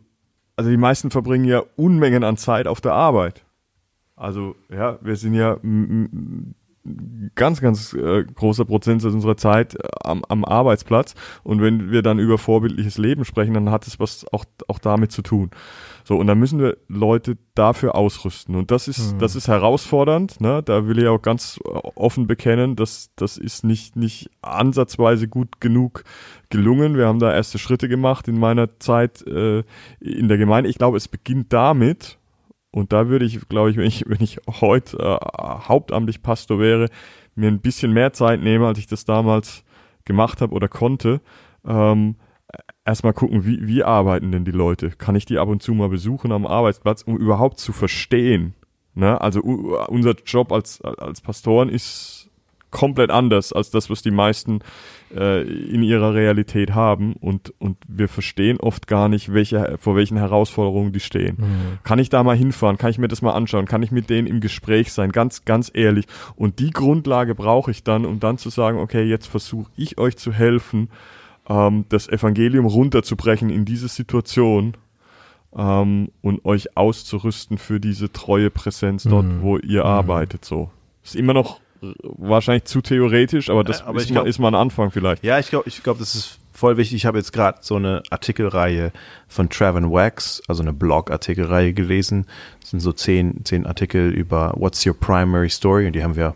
also 0.56 0.70
die 0.70 0.78
meisten 0.78 1.12
verbringen 1.12 1.46
ja 1.46 1.64
Unmengen 1.76 2.24
an 2.24 2.38
Zeit 2.38 2.68
auf 2.68 2.82
der 2.82 2.94
Arbeit. 2.94 3.46
Also 4.16 4.56
ja, 4.70 5.00
wir 5.02 5.16
sind 5.16 5.34
ja 5.34 5.58
ganz, 7.36 7.62
ganz 7.62 7.94
äh, 7.94 8.24
großer 8.24 8.66
Prozentsatz 8.66 9.14
unserer 9.14 9.38
Zeit 9.38 9.76
äh, 9.76 9.88
am, 10.04 10.24
am 10.28 10.44
Arbeitsplatz. 10.44 11.16
Und 11.44 11.62
wenn 11.62 11.92
wir 11.92 12.02
dann 12.02 12.20
über 12.20 12.38
vorbildliches 12.38 12.98
Leben 12.98 13.24
sprechen, 13.24 13.54
dann 13.54 13.70
hat 13.70 13.88
es 13.88 14.00
was 14.00 14.26
auch, 14.34 14.46
auch 14.68 14.80
damit 14.80 15.12
zu 15.12 15.22
tun. 15.22 15.52
So, 16.04 16.18
und 16.18 16.28
dann 16.28 16.38
müssen 16.38 16.60
wir 16.60 16.78
Leute 16.90 17.38
dafür 17.56 17.96
ausrüsten. 17.96 18.56
Und 18.56 18.72
das 18.72 18.90
ist, 18.90 19.14
mhm. 19.14 19.20
das 19.20 19.36
ist 19.36 19.48
herausfordernd. 19.48 20.42
Ne? 20.42 20.62
Da 20.62 20.86
will 20.86 21.00
ich 21.00 21.08
auch 21.08 21.22
ganz 21.22 21.60
offen 21.96 22.28
bekennen, 22.28 22.76
dass 22.76 23.12
das 23.16 23.38
ist 23.38 23.64
nicht, 23.64 23.96
nicht 23.96 24.30
ansatzweise 24.42 25.30
gut 25.30 25.62
genug 25.62 26.04
gelungen. 26.50 26.98
Wir 26.98 27.08
haben 27.08 27.20
da 27.20 27.34
erste 27.34 27.60
Schritte 27.60 27.88
gemacht 27.88 28.28
in 28.28 28.38
meiner 28.38 28.80
Zeit 28.80 29.26
äh, 29.26 29.64
in 30.02 30.28
der 30.28 30.38
Gemeinde. 30.38 30.70
Ich 30.70 30.78
glaube, 30.78 30.98
es 30.98 31.08
beginnt 31.08 31.54
damit, 31.54 32.20
und 32.74 32.92
da 32.92 33.08
würde 33.08 33.26
ich, 33.26 33.48
glaube 33.48 33.70
ich, 33.70 33.78
wenn 33.78 33.86
ich, 33.86 34.04
wenn 34.08 34.22
ich 34.22 34.40
heute 34.48 34.98
äh, 34.98 35.18
hauptamtlich 35.68 36.24
Pastor 36.24 36.60
wäre, 36.60 36.90
mir 37.36 37.48
ein 37.48 37.62
bisschen 37.62 37.94
mehr 37.94 38.14
Zeit 38.14 38.42
nehmen, 38.42 38.66
als 38.66 38.80
ich 38.80 38.88
das 38.88 39.06
damals 39.06 39.64
gemacht 40.06 40.42
habe 40.42 40.54
oder 40.54 40.68
konnte. 40.68 41.22
Ähm, 41.66 42.16
erstmal 42.84 43.14
gucken, 43.14 43.46
wie, 43.46 43.68
wie 43.68 43.84
arbeiten 43.84 44.32
denn 44.32 44.44
die 44.44 44.52
Leute? 44.52 44.90
Kann 44.90 45.16
ich 45.16 45.26
die 45.26 45.38
ab 45.38 45.50
und 45.50 45.62
zu 45.62 45.74
mal 45.74 45.90
besuchen 45.90 46.32
am 46.32 46.48
Arbeitsplatz, 46.48 47.04
um 47.04 47.18
überhaupt 47.18 47.60
zu 47.60 47.74
verstehen? 47.74 48.56
Ne? 48.96 49.22
Also 49.22 49.42
unser 49.42 50.16
Job 50.26 50.52
als, 50.52 50.82
als 50.82 51.22
Pastoren 51.22 51.70
ist 51.70 52.23
komplett 52.74 53.12
anders 53.12 53.54
als 53.54 53.70
das, 53.70 53.90
was 53.90 54.02
die 54.02 54.12
meisten 54.12 54.60
äh, 55.16 55.44
in 55.44 55.84
ihrer 55.84 56.14
Realität 56.14 56.74
haben 56.74 57.14
und, 57.14 57.54
und 57.60 57.78
wir 57.88 58.10
verstehen 58.10 58.60
oft 58.60 58.88
gar 58.88 59.08
nicht, 59.08 59.32
welche, 59.32 59.78
vor 59.80 59.96
welchen 59.96 60.18
Herausforderungen 60.18 60.92
die 60.92 61.00
stehen. 61.00 61.38
Mhm. 61.38 61.78
Kann 61.84 62.00
ich 62.00 62.10
da 62.10 62.24
mal 62.24 62.36
hinfahren? 62.36 62.78
Kann 62.78 62.90
ich 62.90 62.98
mir 62.98 63.08
das 63.08 63.22
mal 63.22 63.34
anschauen? 63.34 63.66
Kann 63.66 63.84
ich 63.84 63.92
mit 63.92 64.10
denen 64.10 64.28
im 64.28 64.42
Gespräch 64.42 64.92
sein? 64.92 65.12
Ganz, 65.12 65.46
ganz 65.46 65.72
ehrlich. 65.74 66.06
Und 66.36 66.60
die 66.60 66.72
Grundlage 66.72 67.36
brauche 67.36 67.72
ich 67.72 67.84
dann, 67.84 68.06
um 68.06 68.20
dann 68.20 68.38
zu 68.38 68.50
sagen, 68.50 68.80
okay, 68.80 69.04
jetzt 69.04 69.28
versuche 69.28 69.72
ich 69.78 69.98
euch 70.00 70.18
zu 70.18 70.34
helfen, 70.34 70.90
ähm, 71.48 71.86
das 71.90 72.10
Evangelium 72.10 72.66
runterzubrechen 72.66 73.52
in 73.52 73.66
diese 73.66 73.88
Situation 73.88 74.74
ähm, 75.56 76.10
und 76.24 76.44
euch 76.44 76.76
auszurüsten 76.76 77.60
für 77.60 77.80
diese 77.80 78.12
treue 78.12 78.50
Präsenz 78.50 79.04
dort, 79.04 79.28
mhm. 79.28 79.42
wo 79.44 79.58
ihr 79.60 79.82
mhm. 79.82 79.90
arbeitet. 79.90 80.44
So 80.44 80.72
ist 81.04 81.16
immer 81.16 81.34
noch 81.34 81.60
wahrscheinlich 82.04 82.66
zu 82.66 82.82
theoretisch, 82.82 83.50
aber 83.50 83.64
das 83.64 83.82
aber 83.82 84.00
ist, 84.00 84.08
glaub, 84.08 84.24
mal, 84.24 84.30
ist 84.30 84.40
mal 84.40 84.50
ein 84.50 84.56
Anfang 84.56 84.92
vielleicht. 84.92 85.24
Ja, 85.24 85.40
ich 85.40 85.50
glaube, 85.50 85.68
ich 85.68 85.84
glaube, 85.84 86.00
das 86.00 86.16
ist 86.16 86.40
voll 86.54 86.78
wichtig. 86.78 86.98
Ich 86.98 87.06
habe 87.06 87.18
jetzt 87.18 87.34
gerade 87.34 87.60
so 87.62 87.76
eine 87.76 88.04
Artikelreihe 88.10 88.92
von 89.28 89.50
Traven 89.50 89.92
Wax, 89.92 90.42
also 90.48 90.62
eine 90.62 90.74
Blog-Artikelreihe 90.74 91.74
gelesen. 91.74 92.26
Das 92.62 92.70
sind 92.70 92.80
so 92.80 92.94
zehn, 92.94 93.44
zehn 93.44 93.66
Artikel 93.66 94.12
über 94.12 94.54
What's 94.56 94.86
Your 94.86 94.94
Primary 94.94 95.50
Story 95.50 95.88
und 95.88 95.94
die 95.94 96.04
haben 96.04 96.16
wir 96.16 96.36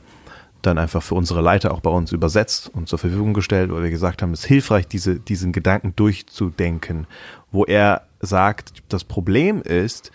dann 0.61 0.77
einfach 0.77 1.03
für 1.03 1.15
unsere 1.15 1.41
Leiter 1.41 1.71
auch 1.71 1.81
bei 1.81 1.89
uns 1.89 2.11
übersetzt 2.11 2.69
und 2.73 2.89
zur 2.89 2.99
Verfügung 2.99 3.33
gestellt, 3.33 3.71
weil 3.71 3.83
wir 3.83 3.89
gesagt 3.89 4.21
haben, 4.21 4.33
es 4.33 4.41
ist 4.41 4.47
hilfreich, 4.47 4.87
diese, 4.87 5.19
diesen 5.19 5.51
Gedanken 5.51 5.95
durchzudenken, 5.95 7.07
wo 7.51 7.63
er 7.63 8.01
sagt, 8.19 8.73
das 8.89 9.03
Problem 9.03 9.61
ist, 9.61 10.11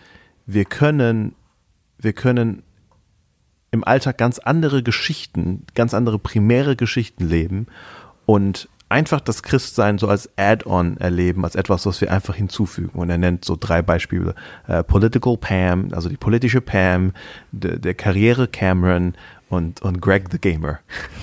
wir 0.46 0.64
können, 0.64 1.34
wir 1.98 2.12
können 2.12 2.64
im 3.72 3.84
Alltag 3.84 4.18
ganz 4.18 4.38
andere 4.38 4.82
Geschichten, 4.82 5.66
ganz 5.74 5.94
andere 5.94 6.18
primäre 6.18 6.76
Geschichten 6.76 7.26
leben 7.26 7.66
und 8.26 8.68
einfach 8.92 9.20
das 9.20 9.42
Christsein 9.42 9.96
so 9.96 10.06
als 10.06 10.28
Add-on 10.36 10.98
erleben, 10.98 11.44
als 11.44 11.56
etwas, 11.56 11.86
was 11.86 12.00
wir 12.02 12.12
einfach 12.12 12.34
hinzufügen. 12.34 12.98
Und 12.98 13.08
er 13.08 13.16
nennt 13.16 13.44
so 13.44 13.56
drei 13.58 13.80
Beispiele. 13.80 14.34
Äh, 14.68 14.84
Political 14.84 15.38
Pam, 15.38 15.88
also 15.92 16.10
die 16.10 16.18
politische 16.18 16.60
Pam, 16.60 17.12
de, 17.50 17.78
der 17.78 17.94
Karriere 17.94 18.46
Cameron 18.46 19.14
und, 19.52 19.82
und 19.82 20.00
Greg 20.00 20.28
the 20.30 20.38
Gamer. 20.38 20.78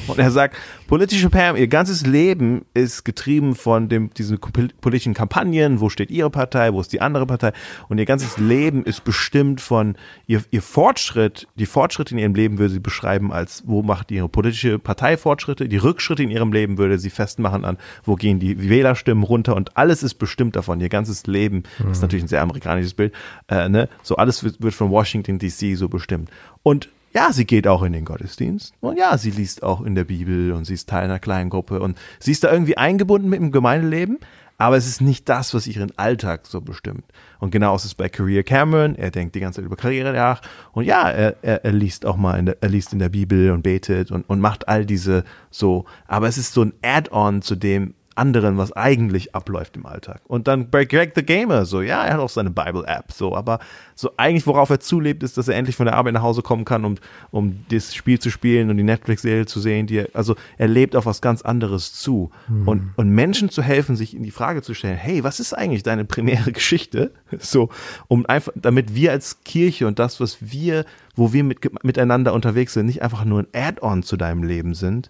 Und 0.07 0.19
er 0.19 0.29
sagt, 0.29 0.55
politische 0.87 1.31
Pam, 1.31 1.55
ihr 1.55 1.67
ganzes 1.67 2.05
Leben 2.05 2.63
ist 2.75 3.03
getrieben 3.03 3.55
von 3.55 3.89
dem, 3.89 4.13
diesen 4.13 4.39
politischen 4.39 5.15
Kampagnen, 5.15 5.79
wo 5.79 5.89
steht 5.89 6.11
ihre 6.11 6.29
Partei, 6.29 6.71
wo 6.71 6.79
ist 6.79 6.93
die 6.93 7.01
andere 7.01 7.25
Partei 7.25 7.53
und 7.87 7.97
ihr 7.97 8.05
ganzes 8.05 8.37
Leben 8.37 8.83
ist 8.83 9.03
bestimmt 9.03 9.61
von 9.61 9.95
ihr, 10.27 10.43
ihr 10.51 10.61
Fortschritt, 10.61 11.47
die 11.55 11.65
Fortschritte 11.65 12.13
in 12.13 12.19
ihrem 12.19 12.35
Leben 12.35 12.59
würde 12.59 12.71
sie 12.71 12.79
beschreiben 12.79 13.33
als, 13.33 13.63
wo 13.65 13.81
macht 13.81 14.11
ihre 14.11 14.29
politische 14.29 14.77
Partei 14.77 15.17
Fortschritte, 15.17 15.67
die 15.67 15.77
Rückschritte 15.77 16.21
in 16.21 16.29
ihrem 16.29 16.53
Leben 16.53 16.77
würde 16.77 16.99
sie 16.99 17.09
festmachen 17.09 17.65
an, 17.65 17.77
wo 18.03 18.15
gehen 18.15 18.39
die 18.39 18.69
Wählerstimmen 18.69 19.23
runter 19.23 19.55
und 19.55 19.75
alles 19.75 20.03
ist 20.03 20.15
bestimmt 20.15 20.55
davon, 20.55 20.79
ihr 20.81 20.89
ganzes 20.89 21.25
Leben, 21.25 21.63
mhm. 21.79 21.91
ist 21.91 22.03
natürlich 22.03 22.25
ein 22.25 22.29
sehr 22.29 22.43
amerikanisches 22.43 22.93
Bild, 22.93 23.11
äh, 23.47 23.69
ne? 23.69 23.89
so 24.03 24.17
alles 24.17 24.43
wird, 24.43 24.61
wird 24.61 24.75
von 24.75 24.91
Washington 24.91 25.39
DC 25.39 25.75
so 25.75 25.89
bestimmt. 25.89 26.29
Und 26.61 26.89
ja, 27.13 27.33
sie 27.33 27.45
geht 27.45 27.67
auch 27.67 27.83
in 27.83 27.93
den 27.93 28.05
Gottesdienst. 28.05 28.73
Und 28.81 28.97
ja, 28.97 29.17
sie 29.17 29.31
liest 29.31 29.63
auch 29.63 29.81
in 29.81 29.95
der 29.95 30.03
Bibel 30.03 30.51
und 30.51 30.65
sie 30.65 30.73
ist 30.73 30.89
Teil 30.89 31.05
einer 31.05 31.19
kleinen 31.19 31.49
Gruppe 31.49 31.79
und 31.79 31.97
sie 32.19 32.31
ist 32.31 32.43
da 32.43 32.51
irgendwie 32.51 32.77
eingebunden 32.77 33.29
mit 33.29 33.39
dem 33.39 33.51
Gemeindeleben, 33.51 34.19
aber 34.57 34.75
es 34.75 34.87
ist 34.87 35.01
nicht 35.01 35.29
das, 35.29 35.53
was 35.53 35.67
ihren 35.67 35.97
Alltag 35.97 36.45
so 36.45 36.59
bestimmt. 36.59 37.05
Und 37.39 37.51
genau 37.51 37.75
ist 37.75 37.85
es 37.85 37.95
bei 37.95 38.09
Career 38.09 38.43
Cameron, 38.43 38.95
er 38.95 39.09
denkt 39.09 39.33
die 39.33 39.39
ganze 39.39 39.61
Zeit 39.61 39.65
über 39.65 39.77
Karriere 39.77 40.11
nach. 40.11 40.41
Und 40.73 40.83
ja, 40.83 41.09
er, 41.09 41.37
er, 41.41 41.63
er 41.63 41.71
liest 41.71 42.05
auch 42.05 42.17
mal, 42.17 42.37
in 42.37 42.47
der, 42.47 42.57
er 42.59 42.67
liest 42.67 42.91
in 42.91 42.99
der 42.99 43.09
Bibel 43.09 43.51
und 43.51 43.63
betet 43.63 44.11
und, 44.11 44.29
und 44.29 44.41
macht 44.41 44.67
all 44.67 44.85
diese 44.85 45.23
so, 45.49 45.85
aber 46.07 46.27
es 46.27 46.37
ist 46.37 46.53
so 46.53 46.63
ein 46.63 46.73
Add-on 46.81 47.41
zu 47.41 47.55
dem, 47.55 47.93
anderen, 48.19 48.57
was 48.57 48.73
eigentlich 48.73 49.33
abläuft 49.33 49.77
im 49.77 49.85
Alltag. 49.85 50.21
Und 50.27 50.47
dann 50.47 50.69
bei 50.69 50.83
Greg 50.83 51.13
the 51.15 51.23
Gamer, 51.23 51.65
so, 51.65 51.81
ja, 51.81 52.03
er 52.03 52.15
hat 52.15 52.19
auch 52.19 52.29
seine 52.29 52.51
Bible-App, 52.51 53.11
so, 53.13 53.35
aber 53.35 53.59
so 53.95 54.11
eigentlich, 54.17 54.45
worauf 54.45 54.69
er 54.69 54.81
zulebt, 54.81 55.23
ist, 55.23 55.37
dass 55.37 55.47
er 55.47 55.55
endlich 55.55 55.77
von 55.77 55.85
der 55.85 55.95
Arbeit 55.95 56.13
nach 56.13 56.21
Hause 56.21 56.41
kommen 56.41 56.65
kann, 56.65 56.83
um, 56.83 56.95
um 57.31 57.65
das 57.69 57.95
Spiel 57.95 58.19
zu 58.19 58.29
spielen 58.29 58.69
und 58.69 58.77
die 58.77 58.83
Netflix-Serie 58.83 59.45
zu 59.45 59.61
sehen, 59.61 59.87
die 59.87 59.99
er, 59.99 60.09
also 60.13 60.35
er 60.57 60.67
lebt 60.67 60.95
auf 60.97 61.05
was 61.05 61.21
ganz 61.21 61.41
anderes 61.41 61.93
zu. 61.93 62.29
Mhm. 62.49 62.67
Und, 62.67 62.93
und 62.97 63.09
Menschen 63.09 63.49
zu 63.49 63.61
helfen, 63.61 63.95
sich 63.95 64.13
in 64.13 64.23
die 64.23 64.31
Frage 64.31 64.61
zu 64.61 64.73
stellen, 64.73 64.97
hey, 64.97 65.23
was 65.23 65.39
ist 65.39 65.53
eigentlich 65.53 65.83
deine 65.83 66.03
primäre 66.03 66.51
Geschichte? 66.59 67.11
So, 67.39 67.69
um 68.09 68.25
einfach, 68.25 68.51
damit 68.55 68.95
wir 68.95 69.11
als 69.11 69.43
Kirche 69.43 69.87
und 69.87 69.97
das, 69.97 70.19
was 70.19 70.37
wir, 70.41 70.85
wo 71.15 71.31
wir 71.31 71.43
mit, 71.45 71.83
miteinander 71.83 72.33
unterwegs 72.33 72.73
sind, 72.73 72.87
nicht 72.87 73.01
einfach 73.01 73.23
nur 73.23 73.39
ein 73.39 73.47
Add-on 73.53 74.03
zu 74.03 74.17
deinem 74.17 74.43
Leben 74.43 74.73
sind, 74.73 75.09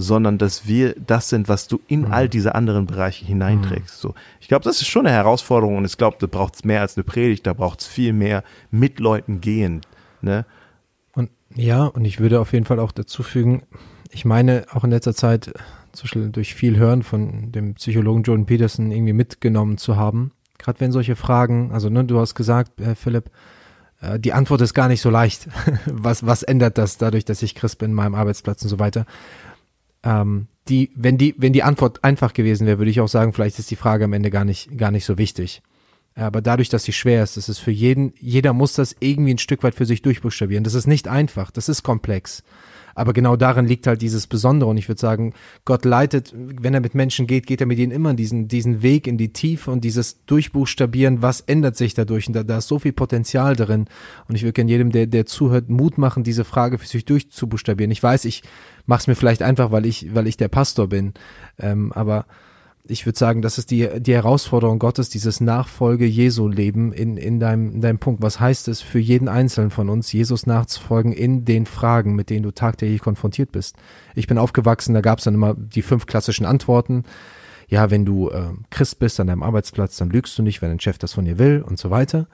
sondern 0.00 0.38
dass 0.38 0.66
wir 0.66 0.94
das 0.94 1.28
sind, 1.28 1.48
was 1.48 1.68
du 1.68 1.80
in 1.86 2.02
mhm. 2.02 2.12
all 2.12 2.28
diese 2.28 2.54
anderen 2.54 2.86
Bereiche 2.86 3.24
hineinträgst. 3.26 4.02
Mhm. 4.02 4.08
So, 4.08 4.14
ich 4.40 4.48
glaube, 4.48 4.64
das 4.64 4.80
ist 4.80 4.88
schon 4.88 5.06
eine 5.06 5.14
Herausforderung 5.14 5.76
und 5.76 5.84
ich 5.84 5.96
glaube, 5.96 6.16
da 6.18 6.26
braucht 6.26 6.54
es 6.56 6.64
mehr 6.64 6.80
als 6.80 6.96
eine 6.96 7.04
Predigt, 7.04 7.46
da 7.46 7.52
braucht 7.52 7.80
es 7.80 7.86
viel 7.86 8.12
mehr 8.12 8.42
mit 8.70 8.98
Leuten 8.98 9.40
gehen. 9.40 9.82
Ne? 10.22 10.46
Und 11.12 11.30
Ja, 11.54 11.84
und 11.84 12.04
ich 12.04 12.18
würde 12.18 12.40
auf 12.40 12.52
jeden 12.52 12.64
Fall 12.64 12.78
auch 12.78 12.92
dazu 12.92 13.22
fügen, 13.22 13.62
ich 14.10 14.24
meine, 14.24 14.64
auch 14.72 14.84
in 14.84 14.90
letzter 14.90 15.14
Zeit 15.14 15.52
durch 16.32 16.54
viel 16.54 16.78
Hören 16.78 17.02
von 17.02 17.52
dem 17.52 17.74
Psychologen 17.74 18.22
Jordan 18.22 18.46
Peterson 18.46 18.90
irgendwie 18.90 19.12
mitgenommen 19.12 19.76
zu 19.76 19.96
haben. 19.96 20.32
Gerade 20.58 20.80
wenn 20.80 20.92
solche 20.92 21.16
Fragen, 21.16 21.72
also 21.72 21.90
ne, 21.90 22.04
du 22.04 22.18
hast 22.18 22.34
gesagt, 22.34 22.80
äh, 22.80 22.94
Philipp, 22.94 23.30
äh, 24.00 24.18
die 24.18 24.32
Antwort 24.32 24.60
ist 24.60 24.74
gar 24.74 24.88
nicht 24.88 25.00
so 25.00 25.10
leicht. 25.10 25.48
was, 25.86 26.26
was 26.26 26.42
ändert 26.42 26.78
das 26.78 26.98
dadurch, 26.98 27.24
dass 27.24 27.42
ich 27.42 27.54
Christ 27.54 27.78
bin, 27.78 27.94
meinem 27.94 28.14
Arbeitsplatz 28.14 28.62
und 28.62 28.68
so 28.68 28.78
weiter? 28.78 29.06
Ähm, 30.02 30.48
die, 30.68 30.90
wenn 30.94 31.18
die, 31.18 31.34
wenn 31.36 31.52
die 31.52 31.62
Antwort 31.62 32.04
einfach 32.04 32.32
gewesen 32.32 32.66
wäre, 32.66 32.78
würde 32.78 32.90
ich 32.90 33.00
auch 33.00 33.08
sagen, 33.08 33.32
vielleicht 33.32 33.58
ist 33.58 33.70
die 33.70 33.76
Frage 33.76 34.04
am 34.04 34.12
Ende 34.12 34.30
gar 34.30 34.44
nicht, 34.44 34.76
gar 34.78 34.90
nicht 34.90 35.04
so 35.04 35.18
wichtig. 35.18 35.62
Aber 36.14 36.42
dadurch, 36.42 36.68
dass 36.68 36.84
sie 36.84 36.92
schwer 36.92 37.22
ist, 37.22 37.36
ist 37.36 37.48
es 37.48 37.58
für 37.58 37.70
jeden, 37.70 38.12
jeder 38.18 38.52
muss 38.52 38.74
das 38.74 38.96
irgendwie 39.00 39.34
ein 39.34 39.38
Stück 39.38 39.62
weit 39.62 39.74
für 39.74 39.86
sich 39.86 40.02
durchbuchstabieren. 40.02 40.64
Das 40.64 40.74
ist 40.74 40.86
nicht 40.86 41.08
einfach, 41.08 41.50
das 41.50 41.68
ist 41.68 41.82
komplex. 41.82 42.42
Aber 43.00 43.14
genau 43.14 43.34
darin 43.34 43.64
liegt 43.64 43.86
halt 43.86 44.02
dieses 44.02 44.26
Besondere. 44.26 44.68
Und 44.68 44.76
ich 44.76 44.86
würde 44.86 45.00
sagen, 45.00 45.32
Gott 45.64 45.86
leitet, 45.86 46.34
wenn 46.36 46.74
er 46.74 46.80
mit 46.80 46.94
Menschen 46.94 47.26
geht, 47.26 47.46
geht 47.46 47.62
er 47.62 47.66
mit 47.66 47.78
ihnen 47.78 47.92
immer 47.92 48.12
diesen, 48.12 48.46
diesen 48.46 48.82
Weg 48.82 49.06
in 49.06 49.16
die 49.16 49.32
Tiefe 49.32 49.70
und 49.70 49.84
dieses 49.84 50.26
Durchbuchstabieren, 50.26 51.22
was 51.22 51.40
ändert 51.40 51.78
sich 51.78 51.94
dadurch. 51.94 52.28
Und 52.28 52.34
da, 52.34 52.42
da 52.42 52.58
ist 52.58 52.68
so 52.68 52.78
viel 52.78 52.92
Potenzial 52.92 53.56
drin. 53.56 53.86
Und 54.28 54.34
ich 54.34 54.42
würde 54.42 54.52
gerne 54.52 54.70
jedem, 54.70 54.92
der, 54.92 55.06
der 55.06 55.24
zuhört, 55.24 55.70
Mut 55.70 55.96
machen, 55.96 56.24
diese 56.24 56.44
Frage 56.44 56.76
für 56.76 56.86
sich 56.86 57.06
durchzubuchstabieren. 57.06 57.90
Ich 57.90 58.02
weiß, 58.02 58.26
ich 58.26 58.42
mache 58.84 59.00
es 59.00 59.06
mir 59.06 59.14
vielleicht 59.14 59.40
einfach, 59.40 59.70
weil 59.72 59.86
ich, 59.86 60.14
weil 60.14 60.26
ich 60.26 60.36
der 60.36 60.48
Pastor 60.48 60.86
bin. 60.86 61.14
Ähm, 61.58 61.92
aber 61.92 62.26
ich 62.90 63.06
würde 63.06 63.18
sagen, 63.18 63.42
das 63.42 63.58
ist 63.58 63.70
die, 63.70 63.88
die 64.00 64.14
Herausforderung 64.14 64.78
Gottes, 64.78 65.08
dieses 65.08 65.40
Nachfolge 65.40 66.04
Jesu-Leben 66.04 66.92
in, 66.92 67.16
in, 67.16 67.40
deinem, 67.40 67.72
in 67.72 67.80
deinem 67.80 67.98
Punkt. 67.98 68.22
Was 68.22 68.40
heißt 68.40 68.68
es 68.68 68.80
für 68.80 68.98
jeden 68.98 69.28
Einzelnen 69.28 69.70
von 69.70 69.88
uns, 69.88 70.12
Jesus 70.12 70.46
nachzufolgen 70.46 71.12
in 71.12 71.44
den 71.44 71.66
Fragen, 71.66 72.14
mit 72.14 72.30
denen 72.30 72.42
du 72.42 72.50
tagtäglich 72.50 73.00
konfrontiert 73.00 73.52
bist? 73.52 73.76
Ich 74.14 74.26
bin 74.26 74.38
aufgewachsen, 74.38 74.94
da 74.94 75.00
gab 75.00 75.18
es 75.18 75.24
dann 75.24 75.34
immer 75.34 75.54
die 75.54 75.82
fünf 75.82 76.06
klassischen 76.06 76.44
Antworten. 76.44 77.04
Ja, 77.68 77.90
wenn 77.90 78.04
du 78.04 78.30
äh, 78.30 78.48
Christ 78.70 78.98
bist 78.98 79.20
an 79.20 79.28
deinem 79.28 79.44
Arbeitsplatz, 79.44 79.96
dann 79.96 80.10
lügst 80.10 80.36
du 80.36 80.42
nicht, 80.42 80.60
wenn 80.60 80.70
dein 80.70 80.80
Chef 80.80 80.98
das 80.98 81.12
von 81.12 81.24
dir 81.24 81.38
will 81.38 81.64
und 81.66 81.78
so 81.78 81.90
weiter. 81.90 82.26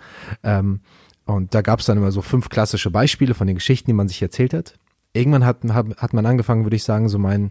Ähm, 0.42 0.80
und 1.26 1.54
da 1.54 1.60
gab 1.60 1.80
es 1.80 1.86
dann 1.86 1.98
immer 1.98 2.12
so 2.12 2.22
fünf 2.22 2.48
klassische 2.48 2.90
Beispiele 2.90 3.34
von 3.34 3.46
den 3.46 3.56
Geschichten, 3.56 3.90
die 3.90 3.94
man 3.94 4.08
sich 4.08 4.22
erzählt 4.22 4.54
hat. 4.54 4.78
Irgendwann 5.12 5.44
hat, 5.44 5.58
hat, 5.74 6.12
man 6.12 6.24
angefangen, 6.24 6.64
würde 6.64 6.76
ich 6.76 6.84
sagen, 6.84 7.08
so 7.08 7.18
mein 7.18 7.50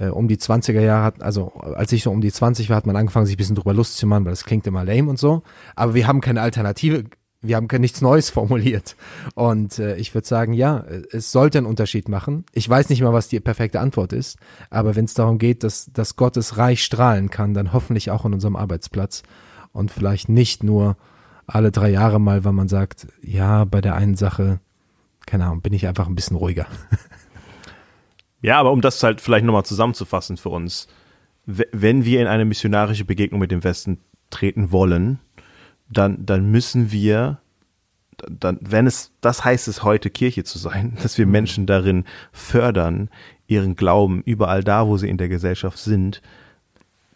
äh, 0.00 0.08
um 0.08 0.26
die 0.26 0.38
20er 0.38 0.80
Jahre 0.80 1.04
hat, 1.04 1.22
also 1.22 1.52
als 1.52 1.92
ich 1.92 2.02
so 2.02 2.10
um 2.10 2.20
die 2.20 2.32
20 2.32 2.68
war, 2.70 2.76
hat 2.76 2.86
man 2.86 2.96
angefangen, 2.96 3.26
sich 3.26 3.36
ein 3.36 3.38
bisschen 3.38 3.56
drüber 3.56 3.74
lustig 3.74 3.98
zu 3.98 4.06
machen, 4.06 4.24
weil 4.24 4.32
das 4.32 4.44
klingt 4.44 4.66
immer 4.66 4.84
lame 4.84 5.08
und 5.08 5.18
so. 5.18 5.42
Aber 5.76 5.94
wir 5.94 6.06
haben 6.06 6.20
keine 6.20 6.40
Alternative, 6.40 7.04
wir 7.42 7.56
haben 7.56 7.68
nichts 7.78 8.00
Neues 8.00 8.30
formuliert. 8.30 8.96
Und 9.34 9.78
äh, 9.78 9.96
ich 9.96 10.14
würde 10.14 10.26
sagen, 10.26 10.54
ja, 10.54 10.84
es 11.12 11.30
sollte 11.30 11.58
einen 11.58 11.66
Unterschied 11.66 12.08
machen. 12.08 12.44
Ich 12.52 12.68
weiß 12.68 12.88
nicht 12.88 13.02
mal, 13.02 13.12
was 13.12 13.28
die 13.28 13.40
perfekte 13.40 13.80
Antwort 13.80 14.12
ist, 14.12 14.38
aber 14.70 14.96
wenn 14.96 15.04
es 15.04 15.14
darum 15.14 15.38
geht, 15.38 15.62
dass, 15.62 15.90
dass 15.92 16.16
Gottes 16.16 16.56
Reich 16.56 16.82
strahlen 16.82 17.30
kann, 17.30 17.54
dann 17.54 17.72
hoffentlich 17.72 18.10
auch 18.10 18.24
an 18.24 18.34
unserem 18.34 18.56
Arbeitsplatz 18.56 19.22
und 19.72 19.90
vielleicht 19.90 20.28
nicht 20.28 20.64
nur 20.64 20.96
alle 21.46 21.72
drei 21.72 21.90
Jahre 21.90 22.20
mal, 22.20 22.44
weil 22.44 22.52
man 22.52 22.68
sagt, 22.68 23.08
ja, 23.22 23.64
bei 23.64 23.80
der 23.80 23.96
einen 23.96 24.16
Sache, 24.16 24.60
keine 25.26 25.46
Ahnung, 25.46 25.62
bin 25.62 25.72
ich 25.72 25.86
einfach 25.86 26.08
ein 26.08 26.14
bisschen 26.14 26.36
ruhiger. 26.36 26.66
Ja, 28.42 28.58
aber 28.58 28.72
um 28.72 28.80
das 28.80 29.02
halt 29.02 29.20
vielleicht 29.20 29.44
nochmal 29.44 29.64
zusammenzufassen 29.64 30.36
für 30.36 30.48
uns, 30.48 30.88
wenn 31.46 32.04
wir 32.04 32.20
in 32.20 32.26
eine 32.26 32.44
missionarische 32.44 33.04
Begegnung 33.04 33.40
mit 33.40 33.50
dem 33.50 33.64
Westen 33.64 33.98
treten 34.30 34.72
wollen, 34.72 35.18
dann, 35.88 36.24
dann 36.24 36.50
müssen 36.50 36.92
wir, 36.92 37.40
dann, 38.28 38.58
wenn 38.60 38.86
es, 38.86 39.12
das 39.20 39.44
heißt 39.44 39.68
es 39.68 39.82
heute 39.82 40.10
Kirche 40.10 40.44
zu 40.44 40.58
sein, 40.58 40.96
dass 41.02 41.18
wir 41.18 41.26
Menschen 41.26 41.66
darin 41.66 42.04
fördern, 42.32 43.10
ihren 43.46 43.74
Glauben 43.74 44.22
überall 44.22 44.62
da, 44.62 44.86
wo 44.86 44.96
sie 44.96 45.08
in 45.08 45.18
der 45.18 45.28
Gesellschaft 45.28 45.78
sind, 45.78 46.22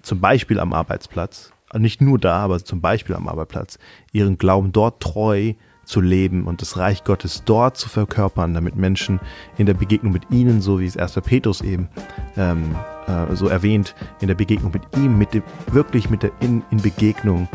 zum 0.02 0.20
Beispiel 0.20 0.58
am 0.58 0.72
Arbeitsplatz, 0.72 1.52
nicht 1.74 2.00
nur 2.00 2.18
da, 2.18 2.38
aber 2.38 2.62
zum 2.62 2.80
Beispiel 2.80 3.14
am 3.14 3.28
Arbeitsplatz, 3.28 3.78
ihren 4.12 4.36
Glauben 4.36 4.72
dort 4.72 5.00
treu 5.00 5.54
zu 5.84 6.00
leben 6.00 6.44
und 6.44 6.60
das 6.60 6.76
Reich 6.76 7.04
Gottes 7.04 7.42
dort 7.44 7.76
zu 7.76 7.88
verkörpern, 7.88 8.54
damit 8.54 8.76
Menschen 8.76 9.20
in 9.58 9.66
der 9.66 9.74
Begegnung 9.74 10.12
mit 10.12 10.30
ihnen, 10.30 10.60
so 10.60 10.80
wie 10.80 10.86
es 10.86 10.96
1. 10.96 11.20
Petrus 11.24 11.60
eben 11.60 11.88
ähm, 12.36 12.74
äh, 13.06 13.34
so 13.34 13.48
erwähnt, 13.48 13.94
in 14.20 14.28
der 14.28 14.34
Begegnung 14.34 14.72
mit 14.72 14.82
ihm, 14.96 15.18
mit 15.18 15.34
dem, 15.34 15.42
wirklich 15.70 16.10
mit 16.10 16.22
der 16.22 16.32
in, 16.40 16.62
in 16.70 16.80
Begegnung 16.80 17.48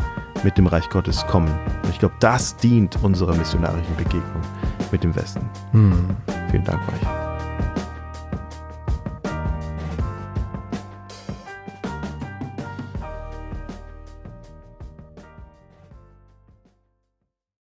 mit 0.44 0.56
dem 0.56 0.66
Reich 0.66 0.88
Gottes 0.88 1.26
kommen. 1.26 1.50
Und 1.82 1.90
ich 1.90 1.98
glaube, 1.98 2.14
das 2.20 2.56
dient 2.56 3.02
unserer 3.02 3.34
missionarischen 3.34 3.96
Begegnung 3.96 4.42
mit 4.90 5.04
dem 5.04 5.14
Westen. 5.14 5.48
Hm. 5.72 6.16
Vielen 6.50 6.64
Dank 6.64 6.80
euch. 6.88 7.29